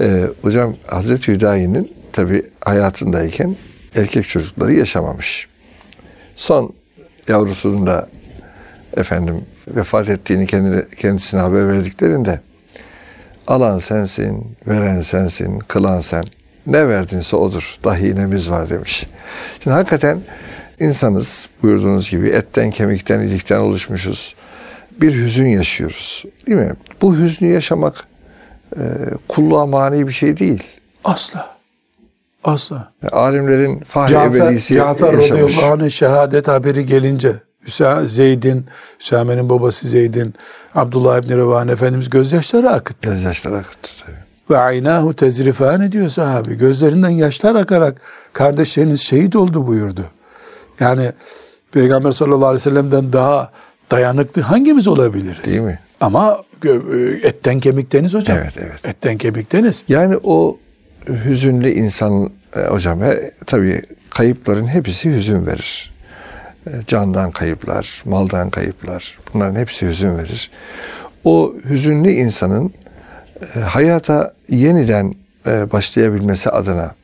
Ee, 0.00 0.24
hocam 0.42 0.76
Hazreti 0.86 1.32
Hüdayi'nin 1.32 1.92
tabi 2.12 2.42
hayatındayken 2.60 3.56
erkek 3.94 4.28
çocukları 4.28 4.74
yaşamamış. 4.74 5.48
Son 6.36 6.74
yavrusunun 7.28 7.86
da 7.86 8.08
efendim 8.96 9.44
vefat 9.68 10.08
ettiğini 10.08 10.46
kendine, 10.46 10.84
kendisine 10.96 11.40
haber 11.40 11.68
verdiklerinde 11.68 12.40
alan 13.46 13.78
sensin, 13.78 14.56
veren 14.66 15.00
sensin, 15.00 15.58
kılan 15.58 16.00
sen. 16.00 16.24
Ne 16.66 16.88
verdinse 16.88 17.36
odur. 17.36 17.76
Dahinemiz 17.84 18.50
var 18.50 18.70
demiş. 18.70 19.06
Şimdi 19.62 19.74
hakikaten 19.74 20.20
insanız 20.80 21.48
buyurduğunuz 21.62 22.10
gibi 22.10 22.28
etten, 22.28 22.70
kemikten, 22.70 23.20
ilikten 23.20 23.60
oluşmuşuz. 23.60 24.34
Bir 25.00 25.14
hüzün 25.14 25.48
yaşıyoruz. 25.48 26.24
Değil 26.46 26.58
mi? 26.58 26.72
Bu 27.02 27.16
hüznü 27.16 27.48
yaşamak 27.48 28.06
kulluğa 29.28 29.66
mani 29.66 30.06
bir 30.06 30.12
şey 30.12 30.36
değil. 30.36 30.62
Asla. 31.04 31.56
Asla. 32.44 32.92
Alimlerin 33.12 33.80
fahri 33.80 34.12
Cafer, 34.12 34.46
ebedisi 34.46 34.74
Cafer 34.74 35.12
yaşamış. 35.12 35.58
anh'ın 35.62 35.88
şehadet 35.88 36.48
haberi 36.48 36.86
gelince 36.86 37.32
Hüsa, 37.66 38.06
Zeyd'in, 38.06 38.66
Hüsame'nin 39.00 39.48
babası 39.48 39.88
Zeyd'in, 39.88 40.34
Abdullah 40.74 41.18
İbni 41.18 41.36
Revahan 41.36 41.68
Efendimiz 41.68 42.10
gözyaşları 42.10 42.70
akıttı. 42.70 43.10
Gözyaşları 43.10 43.56
akıttı 43.56 43.90
tabii. 44.06 44.16
Ve 44.50 44.58
aynahu 44.58 45.14
tezrifan 45.14 45.92
diyor 45.92 46.08
sahabi. 46.08 46.54
Gözlerinden 46.54 47.08
yaşlar 47.08 47.54
akarak 47.54 48.00
kardeşleriniz 48.32 49.00
şehit 49.00 49.36
oldu 49.36 49.66
buyurdu. 49.66 50.04
Yani 50.80 51.12
Peygamber 51.72 52.12
sallallahu 52.12 52.46
aleyhi 52.46 52.66
ve 52.66 52.70
sellem'den 52.70 53.12
daha 53.12 53.50
dayanıklı 53.90 54.42
hangimiz 54.42 54.88
olabiliriz? 54.88 55.44
Değil 55.44 55.60
mi? 55.60 55.78
Ama 56.00 56.42
gö- 56.62 57.26
etten 57.26 57.60
kemikteniz 57.60 58.14
hocam. 58.14 58.38
Evet, 58.38 58.54
evet. 58.58 58.86
Etten 58.86 59.18
kemikteniz. 59.18 59.84
Yani 59.88 60.16
o 60.24 60.58
hüzünlü 61.24 61.70
insan 61.70 62.30
e, 62.56 62.60
hocam 62.60 63.02
e, 63.02 63.30
tabii 63.46 63.82
kayıpların 64.10 64.66
hepsi 64.66 65.10
hüzün 65.10 65.46
verir. 65.46 65.94
E, 66.66 66.70
candan 66.86 67.30
kayıplar, 67.30 68.02
maldan 68.04 68.50
kayıplar 68.50 69.18
bunların 69.34 69.60
hepsi 69.60 69.88
hüzün 69.88 70.18
verir. 70.18 70.50
O 71.24 71.54
hüzünlü 71.68 72.10
insanın 72.10 72.72
e, 73.56 73.60
hayata 73.60 74.34
yeniden 74.48 75.14
e, 75.46 75.72
başlayabilmesi 75.72 76.50
adına 76.50 76.94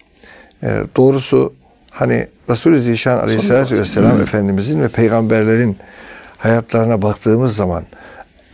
e, 0.63 0.83
doğrusu 0.97 1.53
hani 1.91 2.29
Resulü 2.51 2.81
Zişan 2.81 3.19
Aleyhisselatü 3.19 3.79
Vesselam 3.79 4.21
Efendimizin 4.21 4.83
ve 4.83 4.89
peygamberlerin 4.89 5.77
hayatlarına 6.45 7.03
baktığımız 7.03 7.57
zaman 7.57 7.85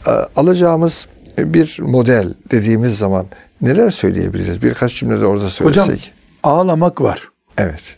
e, 0.07 0.11
alacağımız 0.11 1.09
bir 1.39 1.79
model 1.81 2.35
dediğimiz 2.51 2.99
zaman 2.99 3.27
neler 3.61 3.91
söyleyebiliriz? 3.91 4.63
Birkaç 4.63 4.97
cümlede 4.97 5.27
orada 5.27 5.51
söylesek. 5.51 5.87
Hocam 5.87 5.99
ağlamak 6.43 7.01
var. 7.01 7.29
Evet. 7.59 7.97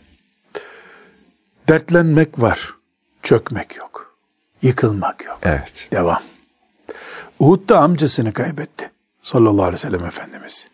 Dertlenmek 1.69 2.41
var. 2.41 2.73
Çökmek 3.23 3.77
yok. 3.77 4.15
Yıkılmak 4.61 5.25
yok. 5.25 5.39
Evet. 5.43 5.87
Devam. 5.91 6.21
Uhud'da 7.39 7.79
amcasını 7.79 8.33
kaybetti. 8.33 8.91
Sallallahu 9.21 9.63
aleyhi 9.63 9.85
ve 9.85 9.89
sellem 9.89 10.05
Efendimiz. 10.05 10.67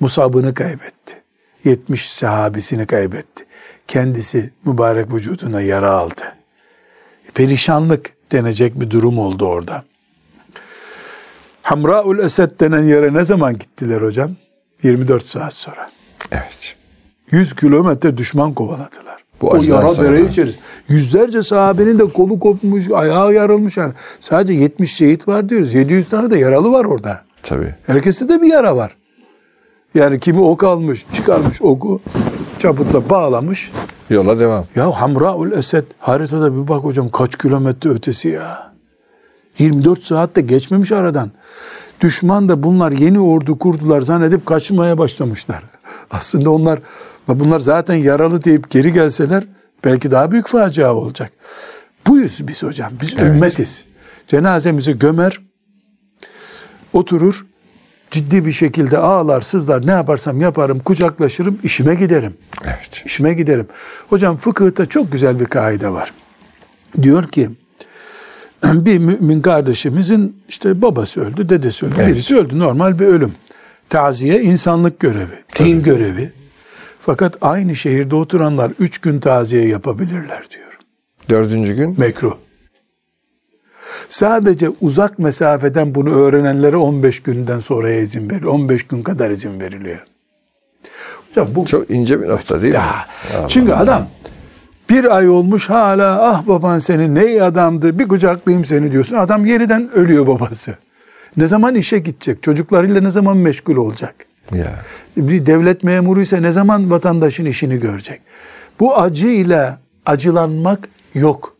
Musab'ını 0.00 0.54
kaybetti. 0.54 1.22
70 1.64 2.10
sahabisini 2.10 2.86
kaybetti. 2.86 3.44
Kendisi 3.88 4.52
mübarek 4.64 5.12
vücuduna 5.12 5.60
yara 5.60 5.90
aldı. 5.90 6.36
Perişanlık 7.34 8.14
denecek 8.34 8.80
bir 8.80 8.90
durum 8.90 9.18
oldu 9.18 9.46
orada. 9.46 9.84
Hamraul 11.62 12.18
Esed 12.18 12.60
denen 12.60 12.84
yere 12.84 13.14
ne 13.14 13.24
zaman 13.24 13.52
gittiler 13.52 14.00
hocam? 14.00 14.30
24 14.82 15.26
saat 15.26 15.54
sonra. 15.54 15.90
Evet. 16.32 16.76
100 17.30 17.54
kilometre 17.54 18.16
düşman 18.16 18.54
kovaladılar. 18.54 19.24
Bu 19.40 19.50
o 19.50 19.62
yara 19.62 19.88
sonra. 19.88 20.08
dere 20.08 20.22
içerisinde. 20.22 20.62
Yüzlerce 20.88 21.42
sahabenin 21.42 21.98
de 21.98 22.04
kolu 22.08 22.40
kopmuş, 22.40 22.90
ayağı 22.90 23.34
yarılmış 23.34 23.76
yani. 23.76 23.92
Sadece 24.20 24.52
70 24.52 24.94
şehit 24.94 25.28
var 25.28 25.48
diyoruz. 25.48 25.74
700 25.74 26.08
tane 26.08 26.30
de 26.30 26.38
yaralı 26.38 26.72
var 26.72 26.84
orada. 26.84 27.20
Tabii. 27.42 27.74
Herkeste 27.86 28.28
de 28.28 28.42
bir 28.42 28.52
yara 28.52 28.76
var. 28.76 28.96
Yani 29.94 30.20
kimi 30.20 30.40
ok 30.40 30.64
almış, 30.64 31.06
çıkarmış 31.12 31.62
oku, 31.62 32.00
çaputla 32.58 33.10
bağlamış. 33.10 33.70
Yola 34.10 34.40
devam. 34.40 34.64
Ya 34.76 35.00
Hamraul 35.00 35.52
Esed 35.52 35.84
haritada 35.98 36.54
bir 36.56 36.68
bak 36.68 36.84
hocam 36.84 37.08
kaç 37.08 37.38
kilometre 37.38 37.90
ötesi 37.90 38.28
ya. 38.28 38.74
24 39.58 40.02
saat 40.02 40.36
de 40.36 40.40
geçmemiş 40.40 40.92
aradan. 40.92 41.30
Düşman 42.00 42.48
da 42.48 42.62
bunlar 42.62 42.92
yeni 42.92 43.20
ordu 43.20 43.58
kurdular 43.58 44.02
zannedip 44.02 44.46
kaçmaya 44.46 44.98
başlamışlar. 44.98 45.64
Aslında 46.10 46.50
onlar 46.50 46.80
bunlar 47.28 47.60
zaten 47.60 47.94
yaralı 47.94 48.44
deyip 48.44 48.70
geri 48.70 48.92
gelseler 48.92 49.44
belki 49.84 50.10
daha 50.10 50.30
büyük 50.30 50.46
facia 50.48 50.94
olacak. 50.94 51.32
Buyuz 52.06 52.48
biz 52.48 52.62
hocam. 52.62 52.92
Biz 53.00 53.14
ümmetiz. 53.14 53.84
Cenazemizi 54.28 54.98
gömer, 54.98 55.40
oturur, 56.92 57.46
ciddi 58.14 58.46
bir 58.46 58.52
şekilde 58.52 58.98
ağlar, 58.98 59.40
sızlar, 59.40 59.86
ne 59.86 59.90
yaparsam 59.90 60.40
yaparım, 60.40 60.78
kucaklaşırım, 60.78 61.58
işime 61.62 61.94
giderim. 61.94 62.34
Evet. 62.64 63.02
İşime 63.04 63.34
giderim. 63.34 63.66
Hocam 64.10 64.36
fıkıhta 64.36 64.86
çok 64.86 65.12
güzel 65.12 65.40
bir 65.40 65.44
kaide 65.44 65.88
var. 65.88 66.12
Diyor 67.02 67.28
ki 67.28 67.50
bir 68.64 68.98
mümin 68.98 69.40
kardeşimizin 69.42 70.36
işte 70.48 70.82
babası 70.82 71.20
öldü, 71.20 71.48
dedesi 71.48 71.86
öldü, 71.86 71.94
Evet. 71.98 72.08
birisi 72.08 72.36
öldü. 72.36 72.58
Normal 72.58 72.98
bir 72.98 73.06
ölüm. 73.06 73.32
Taziye 73.90 74.42
insanlık 74.42 75.00
görevi, 75.00 75.38
din 75.58 75.82
görevi. 75.82 76.32
Fakat 77.00 77.36
aynı 77.40 77.76
şehirde 77.76 78.14
oturanlar 78.14 78.72
üç 78.78 78.98
gün 78.98 79.20
taziye 79.20 79.68
yapabilirler 79.68 80.46
diyor. 80.50 80.78
Dördüncü 81.28 81.74
gün 81.74 81.94
Mekruh. 82.00 82.34
Sadece 84.08 84.70
uzak 84.80 85.18
mesafeden 85.18 85.94
bunu 85.94 86.14
öğrenenlere 86.14 86.76
15 86.76 87.22
günden 87.22 87.60
sonra 87.60 87.92
izin 87.92 88.30
veriliyor. 88.30 88.52
15 88.52 88.82
gün 88.82 89.02
kadar 89.02 89.30
izin 89.30 89.60
veriliyor. 89.60 89.98
Hocam 91.28 91.48
bu 91.54 91.66
çok 91.66 91.90
ince 91.90 92.22
bir 92.22 92.28
nokta 92.28 92.62
değil 92.62 92.74
ya, 92.74 92.82
mi? 92.82 93.48
Çünkü 93.48 93.72
Allah. 93.72 93.80
adam 93.80 94.06
bir 94.90 95.16
ay 95.16 95.28
olmuş 95.28 95.70
hala 95.70 96.22
ah 96.22 96.46
baban 96.46 96.78
senin 96.78 97.14
ne 97.14 97.42
adamdı 97.42 97.98
bir 97.98 98.08
kucaklayayım 98.08 98.64
seni 98.64 98.92
diyorsun. 98.92 99.16
Adam 99.16 99.46
yeniden 99.46 99.90
ölüyor 99.94 100.26
babası. 100.26 100.74
Ne 101.36 101.46
zaman 101.46 101.74
işe 101.74 101.98
gidecek? 101.98 102.42
Çocuklarıyla 102.42 103.00
ne 103.00 103.10
zaman 103.10 103.36
meşgul 103.36 103.76
olacak? 103.76 104.14
Ya. 104.52 104.72
Bir 105.16 105.46
devlet 105.46 105.84
memuru 105.84 106.20
ise 106.22 106.42
ne 106.42 106.52
zaman 106.52 106.90
vatandaşın 106.90 107.44
işini 107.44 107.78
görecek? 107.78 108.20
Bu 108.80 108.98
acı 108.98 109.26
ile 109.26 109.76
acılanmak 110.06 110.88
yok. 111.14 111.53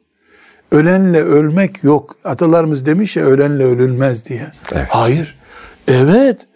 Ölenle 0.74 1.22
ölmek 1.22 1.84
yok. 1.84 2.16
Atalarımız 2.24 2.86
demiş 2.86 3.16
ya 3.16 3.24
ölenle 3.24 3.64
ölünmez 3.64 4.26
diye. 4.26 4.52
Evet. 4.72 4.86
Hayır. 4.88 5.38
Evet. 5.88 6.46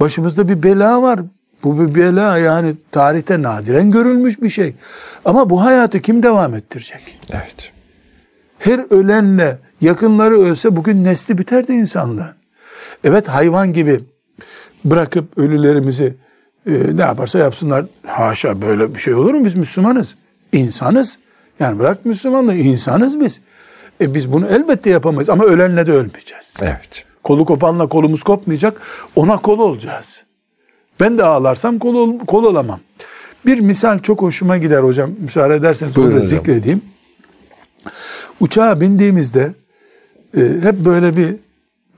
Başımızda 0.00 0.48
bir 0.48 0.62
bela 0.62 1.02
var. 1.02 1.20
Bu 1.64 1.80
bir 1.80 1.94
bela 1.94 2.38
yani 2.38 2.74
tarihte 2.92 3.42
nadiren 3.42 3.90
görülmüş 3.90 4.42
bir 4.42 4.48
şey. 4.48 4.74
Ama 5.24 5.50
bu 5.50 5.64
hayatı 5.64 6.00
kim 6.00 6.22
devam 6.22 6.54
ettirecek? 6.54 7.18
Evet. 7.30 7.72
Her 8.58 8.84
ölenle 8.90 9.58
yakınları 9.80 10.40
ölse 10.40 10.76
bugün 10.76 11.04
nesli 11.04 11.38
biterdi 11.38 11.72
insanlığın. 11.72 12.34
Evet 13.04 13.28
hayvan 13.28 13.72
gibi 13.72 14.00
bırakıp 14.84 15.38
ölülerimizi 15.38 16.14
e, 16.66 16.96
ne 16.96 17.00
yaparsa 17.02 17.38
yapsınlar. 17.38 17.84
Haşa 18.06 18.62
böyle 18.62 18.94
bir 18.94 19.00
şey 19.00 19.14
olur 19.14 19.34
mu? 19.34 19.44
Biz 19.44 19.54
Müslümanız. 19.54 20.14
İnsanız. 20.52 21.18
Yani 21.60 21.78
bırak 21.78 22.04
Müslümanlığı 22.04 22.54
insanız 22.54 23.20
biz. 23.20 23.40
E 24.00 24.14
biz 24.14 24.32
bunu 24.32 24.46
elbette 24.46 24.90
yapamayız 24.90 25.30
ama 25.30 25.44
ölenle 25.44 25.86
de 25.86 25.92
ölmeyeceğiz. 25.92 26.54
Evet. 26.60 27.04
Kolu 27.24 27.44
kopanla 27.44 27.86
kolumuz 27.86 28.22
kopmayacak. 28.22 28.80
Ona 29.16 29.36
kol 29.36 29.58
olacağız. 29.58 30.22
Ben 31.00 31.18
de 31.18 31.24
ağlarsam 31.24 31.78
kol, 31.78 31.94
ol, 31.94 32.18
kol 32.18 32.44
olamam. 32.44 32.80
Bir 33.46 33.60
misal 33.60 33.98
çok 33.98 34.22
hoşuma 34.22 34.58
gider 34.58 34.82
hocam. 34.82 35.10
Müsaade 35.20 35.54
ederseniz 35.54 35.96
Buyurun 35.96 36.12
onu 36.12 36.22
da 36.22 36.26
zikredeyim. 36.26 36.82
Uçağa 38.40 38.80
bindiğimizde 38.80 39.54
e, 40.36 40.40
hep 40.40 40.74
böyle 40.84 41.16
bir 41.16 41.34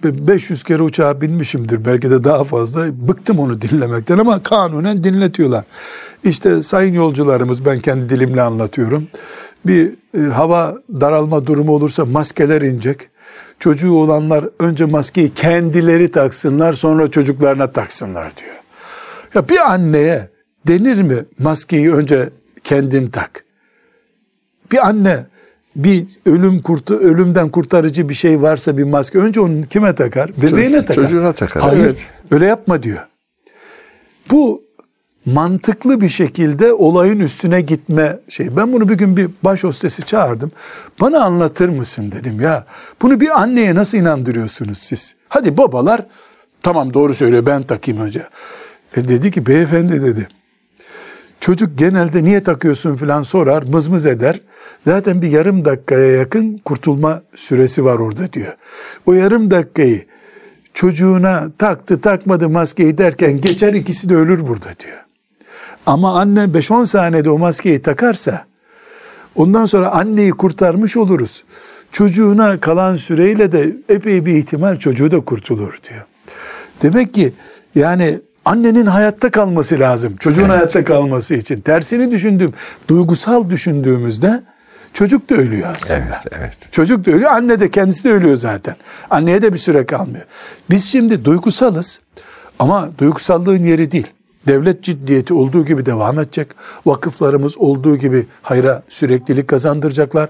500 0.04 0.62
kere 0.62 0.82
uçağa 0.82 1.20
binmişimdir 1.20 1.84
belki 1.84 2.10
de 2.10 2.24
daha 2.24 2.44
fazla. 2.44 3.08
Bıktım 3.08 3.38
onu 3.38 3.60
dinlemekten 3.60 4.18
ama 4.18 4.42
kanunen 4.42 5.04
dinletiyorlar. 5.04 5.64
İşte 6.24 6.62
sayın 6.62 6.94
yolcularımız 6.94 7.64
ben 7.64 7.78
kendi 7.78 8.08
dilimle 8.08 8.42
anlatıyorum. 8.42 9.08
Bir 9.66 9.94
e, 10.14 10.20
hava 10.20 10.76
daralma 11.00 11.46
durumu 11.46 11.72
olursa 11.72 12.04
maskeler 12.04 12.62
inecek. 12.62 13.00
Çocuğu 13.58 13.92
olanlar 13.92 14.44
önce 14.58 14.84
maskeyi 14.84 15.34
kendileri 15.34 16.10
taksınlar 16.10 16.72
sonra 16.72 17.10
çocuklarına 17.10 17.72
taksınlar 17.72 18.32
diyor. 18.36 18.54
Ya 19.34 19.48
bir 19.48 19.72
anneye 19.72 20.28
denir 20.66 21.02
mi 21.02 21.24
maskeyi 21.38 21.92
önce 21.92 22.30
kendin 22.64 23.06
tak? 23.06 23.44
Bir 24.72 24.88
anne 24.88 25.26
bir 25.76 26.06
ölüm 26.26 26.58
kurtu 26.58 26.94
ölümden 26.94 27.48
kurtarıcı 27.48 28.08
bir 28.08 28.14
şey 28.14 28.42
varsa 28.42 28.78
bir 28.78 28.84
maske 28.84 29.18
önce 29.18 29.40
onu 29.40 29.62
kime 29.70 29.94
takar? 29.94 30.30
Bebeğine 30.42 30.70
Çocuk, 30.70 30.86
takar. 30.86 31.02
Çocuğuna 31.02 31.32
takar. 31.32 31.62
Hayır. 31.62 31.84
Evet. 31.84 32.06
Öyle 32.30 32.46
yapma 32.46 32.82
diyor. 32.82 33.06
Bu 34.30 34.62
mantıklı 35.34 36.00
bir 36.00 36.08
şekilde 36.08 36.72
olayın 36.72 37.20
üstüne 37.20 37.60
gitme 37.60 38.18
şey. 38.28 38.56
Ben 38.56 38.72
bunu 38.72 38.88
bir 38.88 38.94
gün 38.94 39.16
bir 39.16 39.30
baş 39.42 39.64
hostesi 39.64 40.02
çağırdım. 40.02 40.52
Bana 41.00 41.24
anlatır 41.24 41.68
mısın 41.68 42.12
dedim 42.12 42.40
ya. 42.40 42.64
Bunu 43.02 43.20
bir 43.20 43.40
anneye 43.40 43.74
nasıl 43.74 43.98
inandırıyorsunuz 43.98 44.78
siz? 44.78 45.14
Hadi 45.28 45.56
babalar 45.56 46.06
tamam 46.62 46.94
doğru 46.94 47.14
söylüyor 47.14 47.46
ben 47.46 47.62
takayım 47.62 48.00
önce. 48.00 48.22
E 48.96 49.08
dedi 49.08 49.30
ki 49.30 49.46
beyefendi 49.46 50.02
dedi. 50.02 50.28
Çocuk 51.40 51.78
genelde 51.78 52.24
niye 52.24 52.42
takıyorsun 52.42 52.96
filan 52.96 53.22
sorar, 53.22 53.62
mızmız 53.62 54.06
eder. 54.06 54.40
Zaten 54.86 55.22
bir 55.22 55.30
yarım 55.30 55.64
dakikaya 55.64 56.12
yakın 56.12 56.58
kurtulma 56.58 57.22
süresi 57.36 57.84
var 57.84 57.98
orada 57.98 58.32
diyor. 58.32 58.56
O 59.06 59.12
yarım 59.12 59.50
dakikayı 59.50 60.04
çocuğuna 60.74 61.50
taktı 61.58 62.00
takmadı 62.00 62.48
maskeyi 62.48 62.98
derken 62.98 63.40
geçer 63.40 63.72
ikisi 63.72 64.08
de 64.08 64.16
ölür 64.16 64.46
burada 64.46 64.68
diyor. 64.78 65.07
Ama 65.88 66.20
anne 66.20 66.40
5-10 66.40 66.86
saniyede 66.86 67.30
o 67.30 67.38
maskeyi 67.38 67.82
takarsa 67.82 68.44
ondan 69.34 69.66
sonra 69.66 69.90
anneyi 69.90 70.30
kurtarmış 70.30 70.96
oluruz. 70.96 71.44
Çocuğuna 71.92 72.60
kalan 72.60 72.96
süreyle 72.96 73.52
de 73.52 73.76
epey 73.88 74.26
bir 74.26 74.36
ihtimal 74.36 74.76
çocuğu 74.76 75.10
da 75.10 75.20
kurtulur 75.20 75.78
diyor. 75.88 76.04
Demek 76.82 77.14
ki 77.14 77.32
yani 77.74 78.20
annenin 78.44 78.86
hayatta 78.86 79.30
kalması 79.30 79.78
lazım. 79.78 80.16
Çocuğun 80.16 80.42
evet. 80.42 80.50
hayatta 80.50 80.84
kalması 80.84 81.34
için. 81.34 81.60
Tersini 81.60 82.10
düşündüğüm, 82.10 82.52
duygusal 82.88 83.50
düşündüğümüzde 83.50 84.42
çocuk 84.92 85.30
da 85.30 85.34
ölüyor 85.34 85.68
aslında. 85.76 86.20
Evet, 86.22 86.38
evet. 86.38 86.72
Çocuk 86.72 87.06
da 87.06 87.10
ölüyor, 87.10 87.30
anne 87.30 87.60
de 87.60 87.70
kendisi 87.70 88.04
de 88.04 88.12
ölüyor 88.12 88.36
zaten. 88.36 88.76
Anneye 89.10 89.42
de 89.42 89.52
bir 89.52 89.58
süre 89.58 89.86
kalmıyor. 89.86 90.24
Biz 90.70 90.84
şimdi 90.84 91.24
duygusalız 91.24 92.00
ama 92.58 92.90
duygusallığın 92.98 93.64
yeri 93.64 93.90
değil. 93.90 94.06
Devlet 94.48 94.82
ciddiyeti 94.82 95.34
olduğu 95.34 95.64
gibi 95.64 95.86
devam 95.86 96.18
edecek. 96.18 96.48
Vakıflarımız 96.86 97.58
olduğu 97.58 97.96
gibi 97.96 98.26
hayra 98.42 98.82
süreklilik 98.88 99.48
kazandıracaklar. 99.48 100.28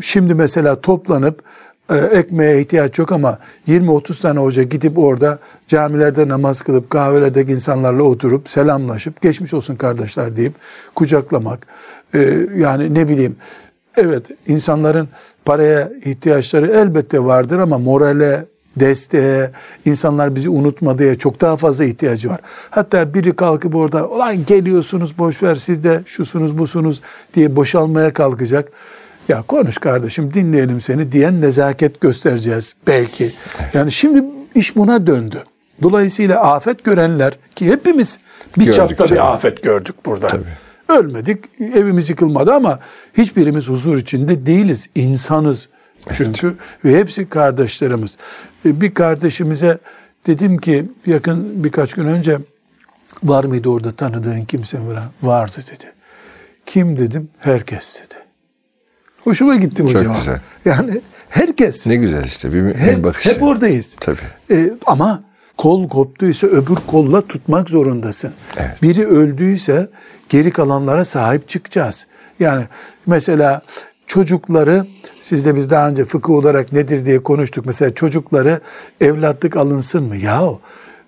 Şimdi 0.00 0.34
mesela 0.34 0.80
toplanıp 0.80 1.42
e, 1.90 1.96
ekmeğe 1.96 2.60
ihtiyaç 2.60 2.98
yok 2.98 3.12
ama 3.12 3.38
20-30 3.68 4.20
tane 4.22 4.40
hoca 4.40 4.62
gidip 4.62 4.98
orada 4.98 5.38
camilerde 5.68 6.28
namaz 6.28 6.62
kılıp 6.62 6.90
kahvelerdeki 6.90 7.52
insanlarla 7.52 8.02
oturup 8.02 8.50
selamlaşıp 8.50 9.20
geçmiş 9.20 9.54
olsun 9.54 9.74
kardeşler 9.74 10.36
deyip 10.36 10.54
kucaklamak. 10.94 11.66
E, 12.14 12.46
yani 12.56 12.94
ne 12.94 13.08
bileyim 13.08 13.36
evet 13.96 14.26
insanların 14.46 15.08
paraya 15.44 15.90
ihtiyaçları 16.04 16.66
elbette 16.72 17.24
vardır 17.24 17.58
ama 17.58 17.78
morale, 17.78 18.44
desteğe, 18.76 19.50
insanlar 19.84 20.34
bizi 20.34 20.48
unutmadıya 20.48 21.18
çok 21.18 21.40
daha 21.40 21.56
fazla 21.56 21.84
ihtiyacı 21.84 22.30
var. 22.30 22.40
Hatta 22.70 23.14
biri 23.14 23.36
kalkıp 23.36 23.74
orada 23.74 24.08
olan 24.08 24.44
geliyorsunuz 24.44 25.18
boşver 25.18 25.54
siz 25.54 25.84
de 25.84 26.02
şusunuz 26.06 26.58
busunuz 26.58 27.00
diye 27.34 27.56
boşalmaya 27.56 28.12
kalkacak. 28.12 28.72
Ya 29.28 29.42
konuş 29.42 29.78
kardeşim 29.78 30.34
dinleyelim 30.34 30.80
seni 30.80 31.12
diyen 31.12 31.40
nezaket 31.40 32.00
göstereceğiz 32.00 32.74
belki. 32.86 33.24
Evet. 33.24 33.74
Yani 33.74 33.92
şimdi 33.92 34.24
iş 34.54 34.76
buna 34.76 35.06
döndü. 35.06 35.42
Dolayısıyla 35.82 36.40
afet 36.40 36.84
görenler 36.84 37.38
ki 37.54 37.66
hepimiz 37.66 38.18
bir 38.58 38.64
gördük 38.64 38.76
çapta 38.76 38.96
tabii. 38.96 39.10
bir 39.10 39.32
afet 39.32 39.62
gördük 39.62 39.94
burada. 40.06 40.28
Tabii. 40.28 40.44
Ölmedik, 40.88 41.44
evimiz 41.60 42.10
yıkılmadı 42.10 42.52
ama 42.52 42.78
hiçbirimiz 43.18 43.68
huzur 43.68 43.96
içinde 43.96 44.46
değiliz. 44.46 44.86
İnsanız 44.94 45.68
evet. 46.10 46.44
ve 46.84 46.98
hepsi 46.98 47.28
kardeşlerimiz. 47.28 48.16
E, 48.66 48.80
bir 48.80 48.94
kardeşimize 48.94 49.78
dedim 50.26 50.58
ki 50.58 50.84
yakın 51.06 51.64
birkaç 51.64 51.94
gün 51.94 52.04
önce 52.04 52.38
var 53.22 53.44
mıydı 53.44 53.68
orada 53.68 53.92
tanıdığın 53.92 54.44
kimse 54.44 54.78
falan? 54.78 55.10
Vardı 55.22 55.56
dedi. 55.72 55.92
Kim 56.66 56.98
dedim? 56.98 57.28
Herkes 57.38 57.96
dedi. 57.96 58.14
Hoşuma 59.24 59.56
gitti 59.56 59.84
bu 59.84 59.88
Çok 59.88 60.02
cevap. 60.02 60.16
güzel. 60.16 60.40
Yani 60.64 61.00
herkes. 61.28 61.86
Ne 61.86 61.96
güzel 61.96 62.24
işte 62.24 62.52
bir 62.52 62.74
hep, 62.74 63.04
bakışı. 63.04 63.30
Hep 63.30 63.42
oradayız. 63.42 63.96
Tabii. 64.00 64.18
Ee, 64.50 64.70
ama 64.86 65.22
kol 65.58 65.88
koptuysa 65.88 66.46
öbür 66.46 66.76
kolla 66.86 67.26
tutmak 67.26 67.70
zorundasın. 67.70 68.32
Evet. 68.56 68.82
Biri 68.82 69.06
öldüyse 69.06 69.88
geri 70.28 70.50
kalanlara 70.50 71.04
sahip 71.04 71.48
çıkacağız. 71.48 72.06
Yani 72.40 72.64
mesela 73.06 73.62
çocukları 74.06 74.86
siz 75.20 75.46
de 75.46 75.56
biz 75.56 75.70
daha 75.70 75.88
önce 75.88 76.04
fıkıh 76.04 76.30
olarak 76.30 76.72
nedir 76.72 77.06
diye 77.06 77.22
konuştuk. 77.22 77.66
Mesela 77.66 77.94
çocukları 77.94 78.60
evlatlık 79.00 79.56
alınsın 79.56 80.04
mı? 80.04 80.16
Yahu 80.16 80.60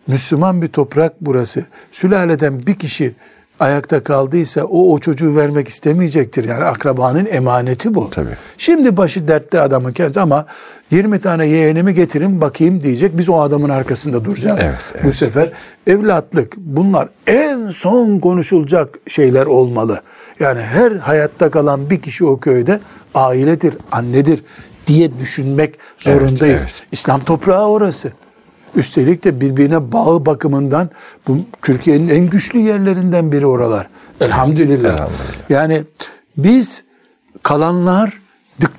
Müslüman 0.07 0.63
bir 0.63 0.69
toprak 0.69 1.13
burası. 1.21 1.65
Sülaleden 1.93 2.67
bir 2.67 2.75
kişi 2.75 3.15
ayakta 3.61 4.03
kaldıysa 4.03 4.65
o 4.65 4.93
o 4.93 4.99
çocuğu 4.99 5.37
vermek 5.37 5.69
istemeyecektir. 5.69 6.45
Yani 6.45 6.65
akrabanın 6.65 7.27
emaneti 7.27 7.95
bu. 7.95 8.11
Tabii. 8.11 8.37
Şimdi 8.59 8.97
başı 8.97 9.29
dertte 9.29 9.61
adamın 9.61 9.91
kendisi 9.91 10.21
ama 10.21 10.47
20 10.91 11.21
tane 11.21 11.47
yeğenimi 11.47 11.95
getirin 11.95 12.41
bakayım 12.41 12.83
diyecek. 12.83 13.19
Biz 13.19 13.29
o 13.29 13.41
adamın 13.41 13.69
arkasında 13.69 14.25
duracağız. 14.25 14.61
Evet, 14.63 14.79
evet. 14.95 15.05
Bu 15.05 15.13
sefer 15.13 15.53
evlatlık 15.87 16.57
bunlar 16.57 17.09
en 17.27 17.71
son 17.71 18.19
konuşulacak 18.19 18.99
şeyler 19.07 19.47
olmalı. 19.47 20.01
Yani 20.41 20.61
her 20.61 20.93
hayatta 20.93 21.51
kalan 21.51 21.91
bir 21.91 22.03
kişi 22.03 22.25
o 22.25 22.41
köyde 22.41 22.81
ailedir, 23.15 23.75
annedir 23.93 24.45
diye 24.87 25.19
düşünmek 25.19 25.79
zorundayız. 25.99 26.61
Evet, 26.61 26.73
evet. 26.77 26.87
İslam 26.93 27.21
toprağı 27.21 27.67
orası. 27.69 28.13
Üstelik 28.77 29.25
de 29.25 29.41
birbirine 29.41 29.93
bağı 29.93 30.27
bakımından 30.27 30.91
bu 31.29 31.39
Türkiye'nin 31.63 32.09
en 32.09 32.27
güçlü 32.27 32.59
yerlerinden 32.59 33.33
biri 33.33 33.47
oralar. 33.47 33.89
Elhamdülillah. 34.21 34.95
Elhamdülillah. 34.95 35.51
Yani 35.51 35.83
biz 36.37 36.85
kalanlar 37.43 38.21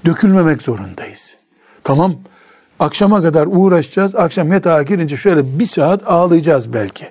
dökülmemek 0.05 0.61
zorundayız. 0.61 1.35
Tamam. 1.83 2.15
Akşama 2.79 3.21
kadar 3.21 3.47
uğraşacağız. 3.51 4.15
Akşam 4.15 4.51
yatağa 4.51 4.83
girince 4.83 5.17
şöyle 5.17 5.59
bir 5.59 5.65
saat 5.65 6.07
ağlayacağız 6.07 6.73
belki. 6.73 7.05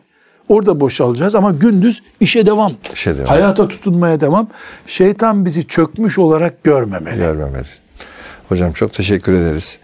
Orada 0.49 0.81
boşalacağız 0.81 1.35
ama 1.35 1.51
gündüz 1.53 2.03
işe 2.21 2.47
devam. 2.47 2.73
İşe 2.93 3.17
devam. 3.17 3.27
Hayata 3.27 3.69
tutunmaya 3.69 4.21
devam. 4.21 4.49
Şeytan 4.87 5.45
bizi 5.45 5.67
çökmüş 5.67 6.19
olarak 6.19 6.65
görmemeli. 6.65 7.17
Görmemeli. 7.17 7.67
Hocam 8.49 8.73
çok 8.73 8.93
teşekkür 8.93 9.33
ederiz. 9.33 9.79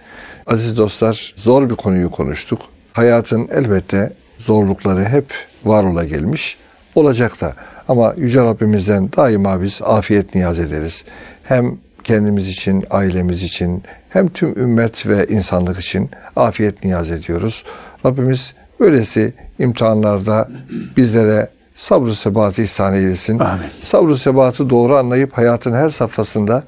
Aziz 0.46 0.78
dostlar 0.78 1.34
zor 1.36 1.70
bir 1.70 1.74
konuyu 1.74 2.10
konuştuk. 2.10 2.60
Hayatın 2.92 3.48
elbette 3.52 4.12
zorlukları 4.38 5.04
hep 5.04 5.26
var 5.64 5.84
ola 5.84 6.04
gelmiş. 6.04 6.56
Olacak 6.94 7.40
da. 7.40 7.52
Ama 7.88 8.14
Yüce 8.16 8.40
Rabbimizden 8.40 9.12
daima 9.16 9.62
biz 9.62 9.80
afiyet 9.84 10.34
niyaz 10.34 10.58
ederiz. 10.58 11.04
Hem 11.42 11.78
kendimiz 12.04 12.48
için, 12.48 12.84
ailemiz 12.90 13.42
için, 13.42 13.82
hem 14.08 14.28
tüm 14.28 14.58
ümmet 14.58 15.06
ve 15.06 15.26
insanlık 15.26 15.78
için 15.78 16.10
afiyet 16.36 16.84
niyaz 16.84 17.10
ediyoruz. 17.10 17.64
Rabbimiz 18.06 18.54
böylesi 18.80 19.34
imtihanlarda 19.58 20.48
bizlere 20.96 21.48
sabrı 21.74 22.14
sebatı 22.14 22.62
ihsan 22.62 22.94
eylesin. 22.94 23.38
Amin. 23.38 23.66
Sabrı 23.82 24.18
sebatı 24.18 24.70
doğru 24.70 24.96
anlayıp 24.96 25.32
hayatın 25.32 25.72
her 25.72 25.88
safhasında 25.88 26.62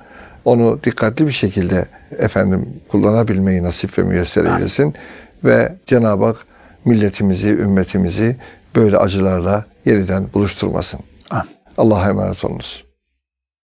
onu 0.44 0.78
dikkatli 0.84 1.26
bir 1.26 1.32
şekilde 1.32 1.84
efendim 2.18 2.68
kullanabilmeyi 2.88 3.62
nasip 3.62 3.98
ve 3.98 4.02
müyesser 4.02 4.44
eylesin. 4.44 4.94
Ve 5.44 5.76
Cenab-ı 5.86 6.24
Hak 6.24 6.46
milletimizi, 6.84 7.48
ümmetimizi 7.48 8.36
böyle 8.76 8.98
acılarla 8.98 9.64
yeniden 9.84 10.26
buluşturmasın. 10.34 11.00
Allah'a 11.76 12.08
emanet 12.08 12.44
olunuz. 12.44 12.84